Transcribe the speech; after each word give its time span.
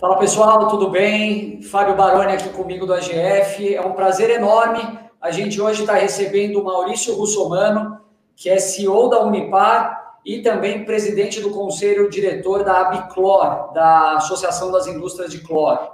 Fala 0.00 0.16
pessoal, 0.16 0.66
tudo 0.68 0.88
bem? 0.88 1.60
Fábio 1.60 1.94
Baroni 1.94 2.32
aqui 2.32 2.48
comigo 2.48 2.86
do 2.86 2.94
AGF. 2.94 3.74
É 3.74 3.82
um 3.82 3.92
prazer 3.92 4.30
enorme. 4.30 4.80
A 5.20 5.30
gente 5.30 5.60
hoje 5.60 5.82
está 5.82 5.92
recebendo 5.92 6.58
o 6.58 6.64
Maurício 6.64 7.14
Russomano, 7.14 8.00
que 8.34 8.48
é 8.48 8.58
CEO 8.58 9.10
da 9.10 9.22
Unipar 9.22 10.16
e 10.24 10.40
também 10.40 10.86
presidente 10.86 11.42
do 11.42 11.50
conselho 11.50 12.08
diretor 12.08 12.64
da 12.64 12.80
Abiclor, 12.80 13.74
da 13.74 14.14
Associação 14.14 14.72
das 14.72 14.86
Indústrias 14.86 15.30
de 15.30 15.40
Cloro. 15.40 15.90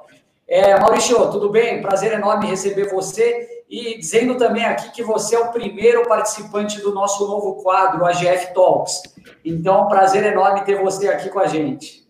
É, 0.46 0.78
Maurício, 0.78 1.28
tudo 1.32 1.50
bem? 1.50 1.82
Prazer 1.82 2.12
enorme 2.12 2.46
receber 2.46 2.88
você 2.88 3.64
e 3.68 3.98
dizendo 3.98 4.36
também 4.36 4.64
aqui 4.64 4.92
que 4.92 5.02
você 5.02 5.34
é 5.34 5.40
o 5.40 5.50
primeiro 5.50 6.06
participante 6.06 6.80
do 6.80 6.94
nosso 6.94 7.26
novo 7.26 7.56
quadro, 7.56 8.06
AGF 8.06 8.54
Talks. 8.54 9.02
Então, 9.44 9.88
prazer 9.88 10.24
enorme 10.24 10.64
ter 10.64 10.80
você 10.80 11.08
aqui 11.08 11.28
com 11.28 11.40
a 11.40 11.48
gente. 11.48 12.05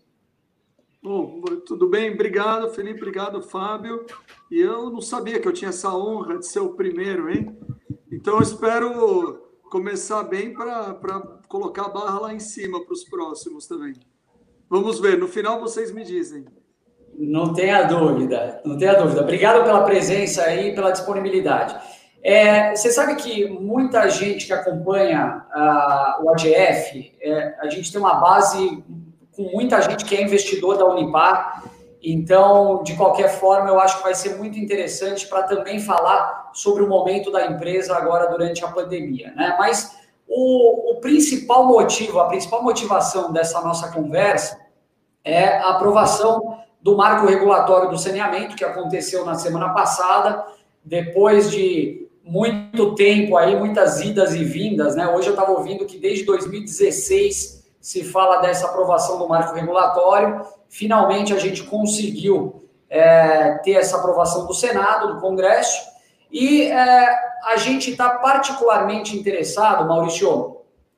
Bom, 1.07 1.39
tudo 1.65 1.87
bem? 1.87 2.13
Obrigado, 2.13 2.69
Felipe. 2.71 2.99
Obrigado, 2.99 3.41
Fábio. 3.41 4.05
E 4.51 4.59
eu 4.59 4.89
não 4.89 4.99
sabia 4.99 5.39
que 5.39 5.47
eu 5.47 5.53
tinha 5.53 5.69
essa 5.69 5.95
honra 5.95 6.37
de 6.37 6.45
ser 6.45 6.59
o 6.59 6.73
primeiro, 6.73 7.31
hein? 7.31 7.57
Então, 8.11 8.41
espero 8.41 9.41
começar 9.71 10.23
bem 10.23 10.53
para 10.53 10.97
colocar 11.47 11.85
a 11.85 11.89
barra 11.89 12.19
lá 12.19 12.33
em 12.33 12.41
cima 12.41 12.83
para 12.83 12.91
os 12.91 13.05
próximos 13.05 13.65
também. 13.65 13.93
Vamos 14.69 14.99
ver. 14.99 15.17
No 15.17 15.29
final, 15.29 15.61
vocês 15.61 15.93
me 15.93 16.03
dizem. 16.03 16.43
Não 17.17 17.53
tenha 17.53 17.83
dúvida, 17.83 18.61
não 18.65 18.77
tenha 18.77 18.95
dúvida. 18.95 19.21
Obrigado 19.21 19.63
pela 19.63 19.85
presença 19.85 20.41
aí, 20.43 20.75
pela 20.75 20.91
disponibilidade. 20.91 21.73
É, 22.21 22.75
você 22.75 22.91
sabe 22.91 23.15
que 23.15 23.47
muita 23.47 24.09
gente 24.09 24.45
que 24.45 24.51
acompanha 24.51 25.45
uh, 25.55 26.25
o 26.25 26.31
AGF, 26.31 27.13
é, 27.21 27.55
a 27.61 27.69
gente 27.69 27.93
tem 27.93 28.01
uma 28.01 28.15
base 28.15 28.83
com 29.37 29.43
muita 29.43 29.79
gente 29.83 30.03
que 30.03 30.15
é 30.15 30.23
investidor 30.23 30.77
da 30.77 30.85
Unipar. 30.85 31.63
Então, 32.01 32.81
de 32.83 32.95
qualquer 32.95 33.29
forma, 33.29 33.69
eu 33.69 33.79
acho 33.79 33.97
que 33.97 34.03
vai 34.03 34.15
ser 34.15 34.35
muito 34.35 34.57
interessante 34.57 35.27
para 35.27 35.43
também 35.43 35.79
falar 35.79 36.49
sobre 36.53 36.83
o 36.83 36.89
momento 36.89 37.31
da 37.31 37.45
empresa 37.45 37.95
agora 37.95 38.27
durante 38.31 38.65
a 38.65 38.67
pandemia. 38.67 39.31
Né? 39.35 39.55
Mas 39.59 39.95
o, 40.27 40.93
o 40.93 40.95
principal 40.99 41.67
motivo, 41.67 42.19
a 42.19 42.25
principal 42.25 42.63
motivação 42.63 43.31
dessa 43.31 43.61
nossa 43.61 43.91
conversa 43.91 44.59
é 45.23 45.57
a 45.57 45.69
aprovação 45.69 46.57
do 46.81 46.97
marco 46.97 47.27
regulatório 47.27 47.89
do 47.89 47.97
saneamento, 47.97 48.55
que 48.55 48.65
aconteceu 48.65 49.23
na 49.23 49.35
semana 49.35 49.69
passada, 49.69 50.45
depois 50.83 51.51
de 51.51 52.07
muito 52.23 52.95
tempo 52.95 53.37
aí, 53.37 53.55
muitas 53.55 54.01
idas 54.01 54.33
e 54.33 54.43
vindas, 54.43 54.95
né? 54.95 55.07
Hoje 55.07 55.27
eu 55.27 55.33
estava 55.33 55.51
ouvindo 55.51 55.85
que 55.85 55.97
desde 55.97 56.25
2016 56.25 57.56
se 57.87 58.03
fala 58.03 58.41
dessa 58.41 58.65
aprovação 58.65 59.17
do 59.17 59.29
marco 59.29 59.55
regulatório. 59.55 60.45
Finalmente 60.67 61.33
a 61.33 61.39
gente 61.39 61.63
conseguiu 61.63 62.69
é, 62.89 63.59
ter 63.63 63.75
essa 63.75 63.95
aprovação 63.95 64.45
do 64.45 64.53
Senado, 64.53 65.13
do 65.13 65.21
Congresso, 65.21 65.87
e 66.29 66.63
é, 66.63 67.17
a 67.45 67.55
gente 67.55 67.91
está 67.91 68.09
particularmente 68.09 69.17
interessado, 69.17 69.87
Maurício, 69.87 70.57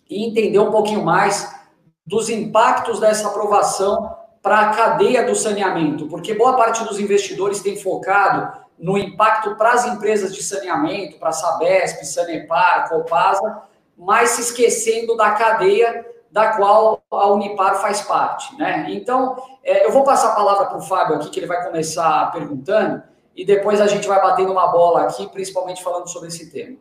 em 0.10 0.32
entender 0.32 0.58
um 0.58 0.72
pouquinho 0.72 1.06
mais 1.06 1.56
dos 2.04 2.28
impactos 2.28 3.00
dessa 3.00 3.28
aprovação 3.28 4.12
para 4.42 4.60
a 4.60 4.70
cadeia 4.70 5.23
do 5.23 5.36
saneamento, 5.36 6.08
porque 6.08 6.34
boa 6.34 6.58
parte 6.58 6.84
dos 6.86 7.00
investidores 7.00 7.62
tem 7.62 7.78
focado 7.78 8.52
no 8.80 8.98
impacto 8.98 9.56
para 9.58 9.73
as 9.73 9.86
empresas 9.86 10.34
de 10.34 10.42
saneamento, 10.42 11.20
para 11.20 11.30
a 11.30 11.34
Sabesp, 11.34 12.04
Sanepar, 12.04 12.90
Copasa, 12.90 13.62
mas 13.95 14.32
se 14.32 14.42
esquecendo 14.42 15.16
da 15.16 15.32
cadeia 15.32 16.08
da 16.31 16.55
qual 16.55 17.03
a 17.11 17.31
Unipar 17.31 17.81
faz 17.81 18.02
parte. 18.02 18.55
Né? 18.58 18.88
Então, 18.89 19.35
é, 19.63 19.85
eu 19.85 19.91
vou 19.91 20.03
passar 20.03 20.31
a 20.31 20.36
palavra 20.36 20.67
para 20.67 20.77
o 20.77 20.81
Fábio 20.81 21.16
aqui, 21.16 21.30
que 21.30 21.39
ele 21.39 21.47
vai 21.47 21.63
começar 21.66 22.31
perguntando, 22.31 23.02
e 23.36 23.45
depois 23.45 23.80
a 23.81 23.88
gente 23.88 24.08
vai 24.08 24.21
batendo 24.21 24.52
uma 24.52 24.67
bola 24.67 25.03
aqui, 25.03 25.27
principalmente 25.30 25.83
falando 25.83 26.08
sobre 26.08 26.27
esse 26.27 26.52
tema. 26.52 26.77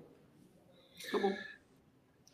Tá 1.10 1.18
bom. 1.18 1.30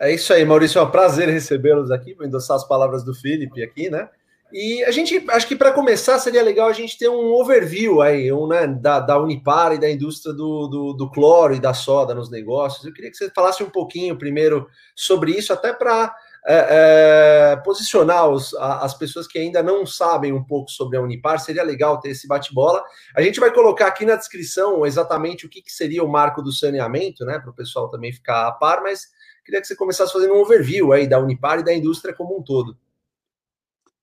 É 0.01 0.13
isso 0.13 0.33
aí, 0.33 0.45
Maurício. 0.45 0.79
É 0.79 0.83
um 0.83 0.91
prazer 0.91 1.29
recebê-los 1.29 1.91
aqui, 1.91 2.15
para 2.15 2.27
endossar 2.27 2.57
as 2.57 2.67
palavras 2.67 3.05
do 3.05 3.15
Felipe 3.15 3.63
aqui, 3.63 3.89
né? 3.89 4.09
E 4.53 4.85
a 4.85 4.91
gente, 4.93 5.25
acho 5.31 5.49
que 5.49 5.57
para 5.57 5.73
começar 5.73 6.19
seria 6.21 6.43
legal 6.43 6.69
a 6.69 6.73
gente 6.73 6.97
ter 6.97 7.09
um 7.09 7.33
overview 7.33 8.01
aí, 8.01 8.33
um, 8.33 8.47
né, 8.47 8.69
da, 8.69 9.01
da 9.01 9.19
Unipar 9.19 9.73
e 9.73 9.81
da 9.81 9.91
indústria 9.91 10.33
do, 10.33 10.69
do, 10.69 10.93
do, 10.93 11.11
cloro 11.11 11.55
e 11.55 11.61
da 11.61 11.75
soda 11.75 12.15
nos 12.15 12.31
negócios. 12.31 12.85
Eu 12.85 12.93
queria 12.93 13.11
que 13.11 13.17
você 13.17 13.29
falasse 13.31 13.65
um 13.65 13.71
pouquinho 13.71 14.17
primeiro 14.17 14.69
sobre 14.95 15.33
isso, 15.33 15.53
até 15.53 15.73
para 15.73 16.15
é, 16.47 17.53
é, 17.53 17.57
posicionar 17.57 18.29
os, 18.29 18.55
as 18.55 18.93
pessoas 18.95 19.27
que 19.27 19.39
ainda 19.39 19.63
não 19.63 19.87
sabem 19.87 20.33
um 20.33 20.45
pouco 20.45 20.71
sobre 20.71 20.99
a 20.99 21.01
Unipar, 21.01 21.41
seria 21.41 21.63
legal 21.63 21.99
ter 22.01 22.11
esse 22.11 22.29
bate-bola. 22.29 22.85
A 23.17 23.23
gente 23.23 23.41
vai 23.41 23.53
colocar 23.53 23.87
aqui 23.87 24.05
na 24.05 24.17
descrição 24.17 24.85
exatamente 24.85 25.47
o 25.47 25.49
que, 25.49 25.63
que 25.63 25.73
seria 25.73 26.05
o 26.05 26.09
marco 26.09 26.43
do 26.43 26.53
saneamento, 26.53 27.25
né, 27.25 27.39
para 27.39 27.51
o 27.51 27.55
pessoal 27.55 27.89
também 27.91 28.13
ficar 28.13 28.47
a 28.47 28.53
par, 28.53 28.83
mas 28.83 29.09
queria 29.45 29.61
que 29.61 29.67
você 29.67 29.75
começasse 29.75 30.13
fazendo 30.13 30.35
um 30.35 30.41
overview 30.41 30.93
aí 30.93 31.07
da 31.07 31.19
Unipar 31.19 31.61
e 31.61 31.65
da 31.65 31.73
indústria 31.73 32.15
como 32.15 32.39
um 32.39 32.43
todo. 32.43 32.77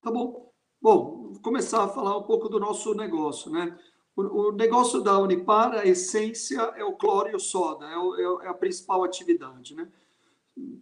Tá 0.02 0.10
bom. 0.10 0.50
Bom, 0.80 1.30
vou 1.32 1.42
começar 1.42 1.84
a 1.84 1.88
falar 1.88 2.18
um 2.18 2.24
pouco 2.24 2.48
do 2.48 2.58
nosso 2.58 2.92
negócio, 2.92 3.52
né? 3.52 3.78
O, 4.16 4.52
negócio 4.52 5.00
da 5.00 5.16
Unipar, 5.18 5.72
a 5.72 5.86
essência 5.86 6.60
é 6.76 6.84
o 6.84 6.96
cloro 6.96 7.30
e 7.30 7.34
o 7.34 7.38
soda, 7.38 7.86
é, 7.86 7.96
o, 7.96 8.42
é 8.42 8.48
a 8.48 8.54
principal 8.54 9.04
atividade, 9.04 9.74
né? 9.74 9.88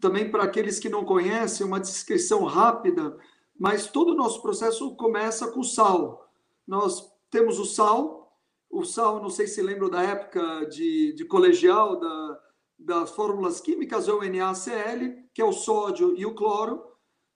Também 0.00 0.31
para 0.31 0.44
aqueles 0.44 0.78
que 0.78 0.88
não 0.88 1.04
conhecem, 1.04 1.66
uma 1.66 1.81
descrição 1.81 2.44
rápida, 2.44 3.16
mas 3.58 3.86
todo 3.86 4.12
o 4.12 4.16
nosso 4.16 4.42
processo 4.42 4.94
começa 4.97 5.50
com 5.50 5.62
sal. 5.62 6.28
Nós 6.66 7.12
temos 7.31 7.58
o 7.58 7.64
sal, 7.64 8.36
o 8.69 8.84
sal, 8.84 9.20
não 9.22 9.31
sei 9.31 9.47
se 9.47 9.62
lembram 9.62 9.91
da 9.91 10.03
época 10.03 10.66
de, 10.66 11.12
de 11.14 11.25
colegial, 11.25 11.98
da, 11.98 12.41
das 12.78 13.10
fórmulas 13.10 13.60
químicas, 13.60 14.08
é 14.08 14.12
o 14.12 14.22
NaCl, 14.22 15.28
que 15.34 15.42
é 15.42 15.44
o 15.44 15.53
sódio 15.53 16.14
e 16.16 16.25
o 16.25 16.34
cloro. 16.34 16.82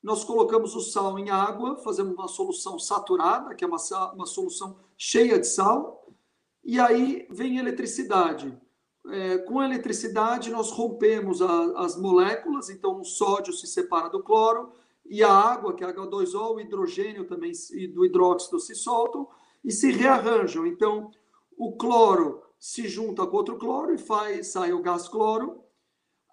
Nós 0.02 0.24
colocamos 0.24 0.74
o 0.74 0.80
sal 0.80 1.18
em 1.18 1.30
água, 1.30 1.76
fazemos 1.76 2.14
uma 2.14 2.28
solução 2.28 2.78
saturada, 2.78 3.54
que 3.54 3.64
é 3.64 3.66
uma, 3.66 3.78
uma 4.14 4.26
solução 4.26 4.78
cheia 4.96 5.38
de 5.38 5.46
sal, 5.46 6.06
e 6.62 6.80
aí 6.80 7.26
vem 7.30 7.58
eletricidade 7.58 8.58
é, 9.10 9.38
com 9.38 9.60
a 9.60 9.66
eletricidade, 9.66 10.50
nós 10.50 10.70
rompemos 10.70 11.42
a, 11.42 11.84
as 11.84 11.96
moléculas, 11.96 12.70
então 12.70 13.00
o 13.00 13.04
sódio 13.04 13.52
se 13.52 13.66
separa 13.66 14.08
do 14.08 14.22
cloro, 14.22 14.72
e 15.04 15.22
a 15.22 15.30
água, 15.30 15.74
que 15.74 15.84
é 15.84 15.92
H2O, 15.92 16.54
o 16.54 16.60
hidrogênio 16.60 17.26
também 17.26 17.52
e 17.72 17.86
do 17.86 18.04
hidróxido 18.04 18.58
se 18.58 18.74
soltam 18.74 19.28
e 19.62 19.70
se 19.70 19.90
rearranjam. 19.90 20.66
Então, 20.66 21.10
o 21.58 21.76
cloro 21.76 22.42
se 22.58 22.88
junta 22.88 23.26
com 23.26 23.36
outro 23.36 23.58
cloro 23.58 23.94
e 23.94 23.98
faz, 23.98 24.48
sai 24.48 24.72
o 24.72 24.80
gás 24.80 25.06
cloro. 25.06 25.60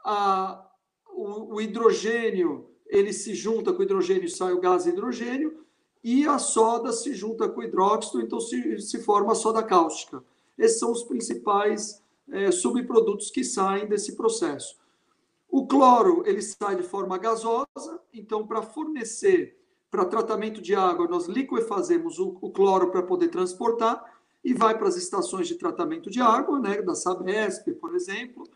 A, 0.06 0.66
o, 1.10 1.56
o 1.56 1.62
hidrogênio 1.62 2.70
ele 2.88 3.12
se 3.12 3.36
junta 3.36 3.74
com 3.74 3.80
o 3.80 3.84
hidrogênio 3.84 4.26
e 4.26 4.30
sai 4.30 4.54
o 4.54 4.62
gás 4.62 4.86
hidrogênio. 4.86 5.66
E 6.04 6.26
a 6.26 6.40
soda 6.40 6.92
se 6.92 7.14
junta 7.14 7.48
com 7.48 7.60
o 7.60 7.64
hidróxido, 7.64 8.22
então 8.22 8.40
se, 8.40 8.80
se 8.80 9.04
forma 9.04 9.34
a 9.34 9.36
soda 9.36 9.62
cáustica. 9.62 10.24
Esses 10.58 10.80
são 10.80 10.92
os 10.92 11.04
principais 11.04 12.01
é, 12.32 12.52
subprodutos 12.52 13.30
que 13.30 13.44
saem 13.44 13.88
desse 13.88 14.16
processo. 14.16 14.80
O 15.50 15.68
cloro 15.68 16.24
ele 16.26 16.42
sai 16.42 16.78
de 16.78 16.84
forma 16.84 17.18
gasosa, 17.18 18.00
então 18.14 18.48
para 18.48 18.62
fornecer 18.62 19.58
para 19.92 20.06
tratamento 20.06 20.62
de 20.62 20.74
água 20.74 21.08
nós 21.08 21.28
liquefazemos 21.28 22.18
o, 22.18 22.38
o 22.42 22.50
cloro 22.50 22.90
para 22.90 23.04
poder 23.04 23.28
transportar 23.28 24.02
e 24.44 24.54
vai 24.54 24.78
para 24.78 24.88
as 24.88 24.96
estações 24.96 25.48
de 25.48 25.56
tratamento 25.56 26.10
de 26.10 26.22
água, 26.22 26.58
né, 26.58 26.82
da 26.82 26.96
Sabesp, 26.96 27.74
por 27.74 27.94
exemplo, 27.94 28.48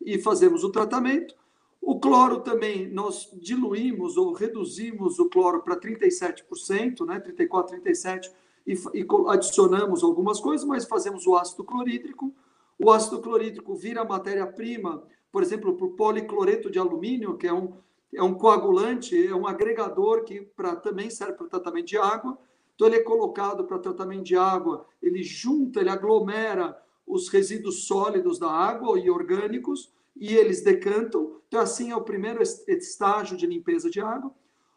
e 0.00 0.18
fazemos 0.18 0.62
o 0.62 0.70
tratamento. 0.70 1.34
O 1.80 1.98
cloro 1.98 2.40
também 2.40 2.88
nós 2.88 3.28
diluímos 3.32 4.16
ou 4.16 4.32
reduzimos 4.32 5.18
o 5.18 5.28
cloro 5.28 5.62
para 5.62 5.76
37%, 5.76 7.04
né, 7.06 7.18
34, 7.18 7.72
37 7.72 8.30
e, 8.66 8.74
e 8.94 9.06
adicionamos 9.28 10.04
algumas 10.04 10.40
coisas, 10.40 10.66
mas 10.66 10.84
fazemos 10.84 11.26
o 11.26 11.36
ácido 11.36 11.64
clorídrico 11.64 12.32
o 12.78 12.90
ácido 12.90 13.20
clorídrico 13.20 13.74
vira 13.74 14.04
matéria-prima, 14.04 15.02
por 15.30 15.42
exemplo, 15.42 15.76
para 15.76 15.86
o 15.86 15.96
policloreto 15.96 16.70
de 16.70 16.78
alumínio, 16.78 17.36
que 17.36 17.46
é 17.46 17.52
um, 17.52 17.74
é 18.12 18.22
um 18.22 18.34
coagulante, 18.34 19.26
é 19.26 19.34
um 19.34 19.46
agregador 19.46 20.24
que 20.24 20.40
pra, 20.40 20.76
também 20.76 21.10
serve 21.10 21.34
para 21.34 21.48
tratamento 21.48 21.86
de 21.86 21.96
água. 21.96 22.36
Então, 22.74 22.86
ele 22.86 22.96
é 22.96 23.02
colocado 23.02 23.64
para 23.64 23.78
tratamento 23.78 24.24
de 24.24 24.36
água, 24.36 24.86
ele 25.00 25.22
junta, 25.22 25.80
ele 25.80 25.90
aglomera 25.90 26.76
os 27.06 27.28
resíduos 27.28 27.86
sólidos 27.86 28.38
da 28.38 28.50
água 28.50 28.98
e 28.98 29.08
orgânicos 29.08 29.92
e 30.16 30.34
eles 30.34 30.62
decantam. 30.62 31.40
Então, 31.46 31.60
assim 31.60 31.90
é 31.90 31.96
o 31.96 32.02
primeiro 32.02 32.42
estágio 32.42 33.36
de 33.36 33.46
limpeza 33.46 33.88
de 33.88 34.00
água. 34.00 34.32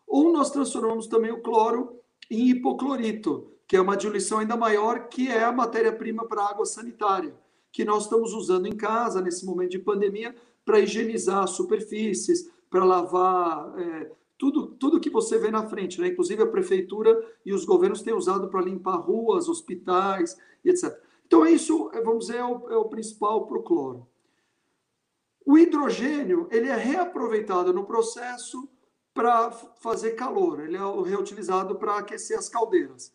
Ou 0.05 0.31
nós 0.31 0.51
transformamos 0.51 1.07
também 1.07 1.31
o 1.31 1.41
cloro 1.41 1.99
em 2.29 2.49
hipoclorito, 2.49 3.51
que 3.67 3.75
é 3.75 3.81
uma 3.81 3.97
diluição 3.97 4.39
ainda 4.39 4.55
maior, 4.55 5.07
que 5.07 5.29
é 5.29 5.43
a 5.43 5.51
matéria-prima 5.51 6.25
para 6.27 6.43
a 6.43 6.49
água 6.51 6.65
sanitária 6.65 7.35
que 7.77 7.85
nós 7.85 8.05
estamos 8.05 8.33
usando 8.33 8.65
em 8.65 8.75
casa 8.75 9.21
nesse 9.21 9.45
momento 9.45 9.69
de 9.69 9.77
pandemia 9.77 10.35
para 10.65 10.79
higienizar 10.79 11.47
superfícies, 11.47 12.49
para 12.71 12.83
lavar 12.83 13.71
é, 13.79 14.11
tudo, 14.35 14.69
tudo 14.79 14.99
que 14.99 15.11
você 15.11 15.37
vê 15.37 15.51
na 15.51 15.69
frente, 15.69 16.01
né? 16.01 16.07
Inclusive 16.07 16.41
a 16.41 16.47
prefeitura 16.47 17.23
e 17.45 17.53
os 17.53 17.65
governos 17.65 18.01
têm 18.01 18.15
usado 18.15 18.47
para 18.47 18.63
limpar 18.63 18.95
ruas, 18.95 19.47
hospitais 19.47 20.35
etc. 20.65 20.99
Então, 21.27 21.45
isso, 21.45 21.91
é, 21.93 22.01
vamos 22.01 22.25
dizer, 22.25 22.39
é 22.39 22.43
o, 22.43 22.67
é 22.67 22.77
o 22.77 22.85
principal 22.85 23.45
para 23.45 23.59
o 23.59 23.61
cloro. 23.61 24.07
O 25.45 25.55
hidrogênio, 25.55 26.47
ele 26.49 26.69
é 26.69 26.75
reaproveitado 26.75 27.71
no 27.71 27.85
processo 27.85 28.67
para 29.13 29.51
fazer 29.51 30.13
calor, 30.13 30.61
ele 30.61 30.77
é 30.77 31.01
reutilizado 31.07 31.75
para 31.75 31.99
aquecer 31.99 32.39
as 32.39 32.49
caldeiras. 32.49 33.13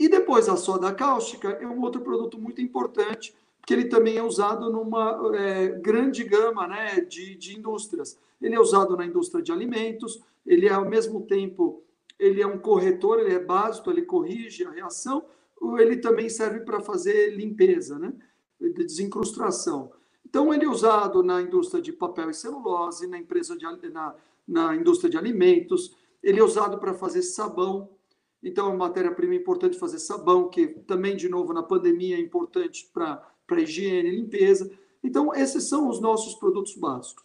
E 0.00 0.08
depois 0.08 0.48
a 0.48 0.56
soda 0.56 0.92
cáustica 0.92 1.50
é 1.50 1.66
um 1.66 1.80
outro 1.80 2.00
produto 2.00 2.36
muito 2.40 2.60
importante, 2.60 3.32
porque 3.64 3.72
ele 3.72 3.86
também 3.86 4.18
é 4.18 4.22
usado 4.22 4.70
numa 4.70 5.18
é, 5.34 5.68
grande 5.68 6.22
gama 6.22 6.68
né, 6.68 7.00
de, 7.00 7.34
de 7.34 7.56
indústrias. 7.56 8.18
Ele 8.38 8.54
é 8.54 8.60
usado 8.60 8.94
na 8.94 9.06
indústria 9.06 9.42
de 9.42 9.50
alimentos, 9.50 10.22
ele 10.44 10.68
é 10.68 10.72
ao 10.74 10.84
mesmo 10.84 11.22
tempo, 11.22 11.82
ele 12.18 12.42
é 12.42 12.46
um 12.46 12.58
corretor, 12.58 13.20
ele 13.20 13.32
é 13.32 13.38
básico, 13.38 13.90
ele 13.90 14.02
corrige 14.02 14.66
a 14.66 14.70
reação, 14.70 15.24
ele 15.78 15.96
também 15.96 16.28
serve 16.28 16.60
para 16.60 16.78
fazer 16.80 17.34
limpeza, 17.34 17.98
né, 17.98 18.12
de 18.60 18.84
desincrustação. 18.84 19.90
Então, 20.26 20.52
ele 20.52 20.66
é 20.66 20.68
usado 20.68 21.22
na 21.22 21.40
indústria 21.40 21.80
de 21.80 21.90
papel 21.90 22.28
e 22.28 22.34
celulose, 22.34 23.06
na 23.06 23.16
empresa 23.16 23.56
de, 23.56 23.64
na, 23.90 24.14
na 24.46 24.76
indústria 24.76 25.08
de 25.08 25.16
alimentos, 25.16 25.96
ele 26.22 26.38
é 26.38 26.44
usado 26.44 26.76
para 26.76 26.92
fazer 26.92 27.22
sabão, 27.22 27.88
então 28.42 28.66
é 28.66 28.68
uma 28.68 28.88
matéria-prima 28.88 29.34
importante 29.34 29.78
fazer 29.78 29.98
sabão, 29.98 30.50
que 30.50 30.66
também, 30.66 31.16
de 31.16 31.30
novo, 31.30 31.54
na 31.54 31.62
pandemia 31.62 32.16
é 32.16 32.20
importante 32.20 32.90
para 32.92 33.26
higiene 33.52 34.08
e 34.08 34.16
limpeza. 34.16 34.70
Então, 35.02 35.34
esses 35.34 35.64
são 35.64 35.88
os 35.88 36.00
nossos 36.00 36.34
produtos 36.34 36.74
básicos. 36.74 37.24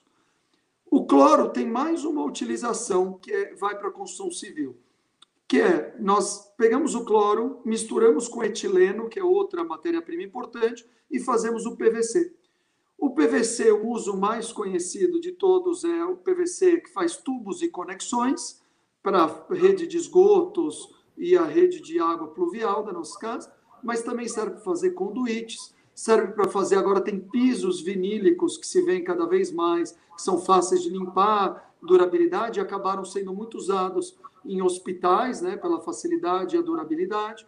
O 0.91 1.05
cloro 1.05 1.49
tem 1.49 1.67
mais 1.67 2.03
uma 2.03 2.23
utilização 2.23 3.13
que 3.13 3.31
é, 3.31 3.53
vai 3.53 3.77
para 3.77 3.89
a 3.89 3.91
construção 3.91 4.31
civil, 4.31 4.75
que 5.47 5.61
é 5.61 5.95
nós 5.99 6.51
pegamos 6.57 6.95
o 6.95 7.05
cloro, 7.05 7.61
misturamos 7.63 8.27
com 8.27 8.43
etileno, 8.43 9.07
que 9.07 9.19
é 9.19 9.23
outra 9.23 9.63
matéria-prima 9.63 10.23
importante, 10.23 10.85
e 11.09 11.19
fazemos 11.19 11.65
o 11.65 11.75
PVC. 11.75 12.33
O 12.97 13.11
PVC, 13.11 13.71
o 13.71 13.87
uso 13.87 14.17
mais 14.17 14.51
conhecido 14.51 15.21
de 15.21 15.31
todos 15.31 15.83
é 15.83 16.03
o 16.03 16.17
PVC 16.17 16.81
que 16.81 16.91
faz 16.91 17.15
tubos 17.15 17.61
e 17.61 17.69
conexões 17.69 18.61
para 19.01 19.45
rede 19.49 19.87
de 19.87 19.95
esgotos 19.95 20.93
e 21.15 21.37
a 21.37 21.45
rede 21.45 21.81
de 21.81 21.99
água 21.99 22.27
pluvial 22.27 22.83
da 22.83 22.91
nossa 22.91 23.17
casa, 23.17 23.53
mas 23.83 24.01
também 24.01 24.27
serve 24.27 24.51
para 24.51 24.61
fazer 24.61 24.91
conduítes, 24.91 25.73
serve 25.99 26.31
para 26.31 26.47
fazer 26.47 26.77
agora 26.77 27.01
tem 27.01 27.19
pisos 27.19 27.81
vinílicos 27.81 28.57
que 28.57 28.65
se 28.65 28.81
vêem 28.81 29.03
cada 29.03 29.25
vez 29.25 29.51
mais, 29.51 29.91
que 29.91 30.21
são 30.21 30.39
fáceis 30.39 30.81
de 30.81 30.89
limpar, 30.89 31.73
durabilidade, 31.81 32.61
acabaram 32.61 33.03
sendo 33.03 33.33
muito 33.33 33.57
usados 33.57 34.17
em 34.45 34.61
hospitais, 34.61 35.41
né, 35.41 35.57
pela 35.57 35.81
facilidade 35.81 36.55
e 36.55 36.59
a 36.59 36.61
durabilidade. 36.61 37.45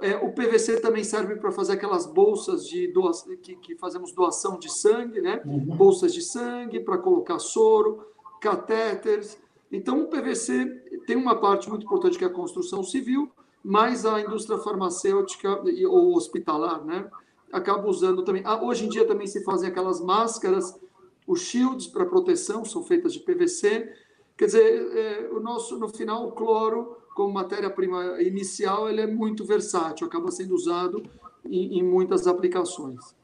É, 0.00 0.16
o 0.16 0.32
PVC 0.32 0.80
também 0.80 1.04
serve 1.04 1.36
para 1.36 1.52
fazer 1.52 1.74
aquelas 1.74 2.06
bolsas 2.06 2.66
de 2.66 2.88
doação, 2.88 3.36
que, 3.36 3.54
que, 3.56 3.76
fazemos 3.76 4.12
doação 4.12 4.58
de 4.58 4.72
sangue, 4.72 5.20
né? 5.20 5.40
Uhum. 5.44 5.76
Bolsas 5.76 6.12
de 6.12 6.22
sangue 6.22 6.80
para 6.80 6.98
colocar 6.98 7.38
soro, 7.38 8.04
catéteres. 8.40 9.38
Então, 9.70 10.02
o 10.02 10.08
PVC 10.08 10.64
tem 11.06 11.16
uma 11.16 11.36
parte 11.36 11.68
muito 11.68 11.84
importante 11.84 12.18
que 12.18 12.24
é 12.24 12.26
a 12.26 12.30
construção 12.30 12.82
civil, 12.82 13.30
mas 13.62 14.04
a 14.04 14.20
indústria 14.20 14.58
farmacêutica 14.58 15.62
ou 15.86 16.16
hospitalar, 16.16 16.84
né? 16.84 17.08
Acaba 17.54 17.88
usando 17.88 18.24
também. 18.24 18.42
Ah, 18.44 18.60
hoje 18.60 18.84
em 18.84 18.88
dia 18.88 19.06
também 19.06 19.28
se 19.28 19.44
fazem 19.44 19.68
aquelas 19.68 20.00
máscaras, 20.00 20.76
os 21.24 21.40
shields 21.40 21.86
para 21.86 22.04
proteção, 22.04 22.64
são 22.64 22.82
feitas 22.82 23.12
de 23.12 23.20
PVC. 23.20 23.88
Quer 24.36 24.46
dizer, 24.46 24.96
é, 24.96 25.28
o 25.32 25.38
nosso, 25.38 25.78
no 25.78 25.88
final, 25.88 26.26
o 26.26 26.32
cloro 26.32 26.96
como 27.14 27.32
matéria-prima 27.32 28.20
inicial, 28.20 28.88
ele 28.90 29.00
é 29.00 29.06
muito 29.06 29.44
versátil, 29.44 30.08
acaba 30.08 30.32
sendo 30.32 30.52
usado 30.52 31.00
em, 31.48 31.78
em 31.78 31.82
muitas 31.84 32.26
aplicações. 32.26 33.14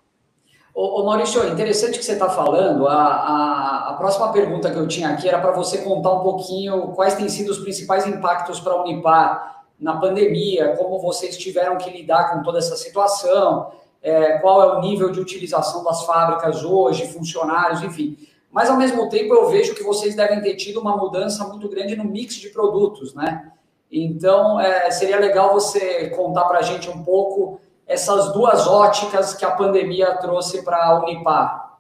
Ô, 0.72 1.00
ô, 1.00 1.06
Maurício, 1.06 1.44
interessante 1.48 1.98
que 1.98 2.04
você 2.04 2.12
está 2.12 2.30
falando. 2.30 2.86
A, 2.86 2.94
a, 2.94 3.90
a, 3.90 3.94
próxima 3.94 4.32
pergunta 4.32 4.70
que 4.70 4.78
eu 4.78 4.86
tinha 4.86 5.08
aqui 5.08 5.28
era 5.28 5.40
para 5.40 5.50
você 5.50 5.78
contar 5.78 6.12
um 6.12 6.22
pouquinho 6.22 6.92
quais 6.92 7.16
têm 7.16 7.28
sido 7.28 7.50
os 7.50 7.58
principais 7.58 8.06
impactos 8.06 8.60
para 8.60 8.74
a 8.74 8.82
Unipar 8.82 9.64
na 9.80 9.96
pandemia, 9.96 10.76
como 10.76 11.00
vocês 11.00 11.36
tiveram 11.36 11.76
que 11.78 11.90
lidar 11.90 12.32
com 12.32 12.42
toda 12.42 12.58
essa 12.58 12.76
situação, 12.76 13.72
é, 14.02 14.38
qual 14.38 14.62
é 14.62 14.78
o 14.78 14.80
nível 14.80 15.10
de 15.10 15.20
utilização 15.20 15.84
das 15.84 16.04
fábricas 16.04 16.64
hoje, 16.64 17.12
funcionários, 17.12 17.82
enfim. 17.82 18.16
Mas, 18.50 18.68
ao 18.68 18.76
mesmo 18.76 19.08
tempo, 19.08 19.34
eu 19.34 19.48
vejo 19.48 19.74
que 19.74 19.82
vocês 19.82 20.14
devem 20.16 20.40
ter 20.40 20.56
tido 20.56 20.80
uma 20.80 20.96
mudança 20.96 21.46
muito 21.46 21.68
grande 21.68 21.94
no 21.94 22.04
mix 22.04 22.34
de 22.34 22.48
produtos, 22.48 23.14
né? 23.14 23.52
Então, 23.90 24.58
é, 24.58 24.90
seria 24.90 25.18
legal 25.18 25.52
você 25.52 26.10
contar 26.10 26.44
para 26.44 26.60
a 26.60 26.62
gente 26.62 26.88
um 26.88 27.04
pouco 27.04 27.60
essas 27.86 28.32
duas 28.32 28.66
óticas 28.66 29.34
que 29.34 29.44
a 29.44 29.50
pandemia 29.50 30.16
trouxe 30.18 30.62
para 30.62 30.84
a 30.84 31.02
Unipar. 31.02 31.78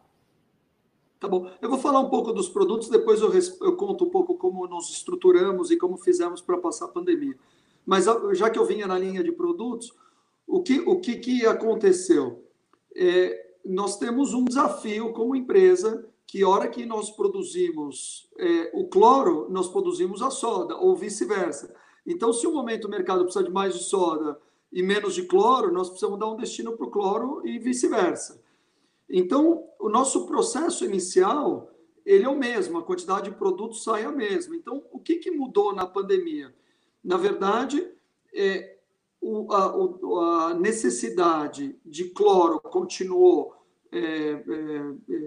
Tá 1.20 1.28
bom. 1.28 1.48
Eu 1.60 1.68
vou 1.68 1.78
falar 1.78 2.00
um 2.00 2.08
pouco 2.08 2.32
dos 2.32 2.48
produtos, 2.48 2.88
depois 2.88 3.20
eu, 3.20 3.32
eu 3.62 3.76
conto 3.76 4.06
um 4.06 4.10
pouco 4.10 4.34
como 4.36 4.66
nos 4.66 4.90
estruturamos 4.90 5.70
e 5.70 5.76
como 5.76 5.96
fizemos 5.96 6.40
para 6.40 6.58
passar 6.58 6.86
a 6.86 6.88
pandemia. 6.88 7.36
Mas 7.86 8.06
já 8.32 8.50
que 8.50 8.58
eu 8.58 8.64
vinha 8.64 8.86
na 8.86 8.98
linha 8.98 9.22
de 9.22 9.30
produtos, 9.30 9.92
o 10.50 10.62
que, 10.62 10.80
o 10.80 11.00
que, 11.00 11.16
que 11.16 11.46
aconteceu? 11.46 12.44
É, 12.94 13.52
nós 13.64 13.98
temos 13.98 14.34
um 14.34 14.44
desafio 14.44 15.12
como 15.12 15.36
empresa 15.36 16.04
que 16.26 16.44
hora 16.44 16.68
que 16.68 16.84
nós 16.84 17.08
produzimos 17.10 18.28
é, 18.36 18.70
o 18.74 18.88
cloro, 18.88 19.46
nós 19.48 19.68
produzimos 19.68 20.20
a 20.22 20.30
soda, 20.30 20.76
ou 20.76 20.96
vice-versa. 20.96 21.72
Então, 22.04 22.32
se 22.32 22.48
um 22.48 22.52
momento 22.52 22.86
o 22.86 22.90
mercado 22.90 23.22
precisa 23.22 23.44
de 23.44 23.50
mais 23.50 23.74
de 23.74 23.84
soda 23.84 24.40
e 24.72 24.82
menos 24.82 25.14
de 25.14 25.22
cloro, 25.22 25.72
nós 25.72 25.88
precisamos 25.88 26.18
dar 26.18 26.28
um 26.28 26.36
destino 26.36 26.76
para 26.76 26.86
o 26.86 26.90
cloro 26.90 27.46
e 27.46 27.58
vice-versa. 27.58 28.42
Então, 29.08 29.64
o 29.78 29.88
nosso 29.88 30.26
processo 30.26 30.84
inicial, 30.84 31.70
ele 32.04 32.24
é 32.24 32.28
o 32.28 32.38
mesmo, 32.38 32.78
a 32.78 32.82
quantidade 32.82 33.30
de 33.30 33.36
produtos 33.36 33.84
sai 33.84 34.04
a 34.04 34.10
mesma. 34.10 34.56
Então, 34.56 34.82
o 34.90 34.98
que, 34.98 35.16
que 35.16 35.30
mudou 35.30 35.72
na 35.72 35.86
pandemia? 35.86 36.52
Na 37.04 37.16
verdade, 37.16 37.88
é, 38.34 38.79
o, 39.20 39.52
a, 39.52 40.50
a, 40.50 40.54
necessidade 40.54 41.78
de 41.84 42.10
cloro 42.10 42.60
continuou, 42.60 43.54
é, 43.92 43.98
é, 43.98 44.34
é 44.36 45.22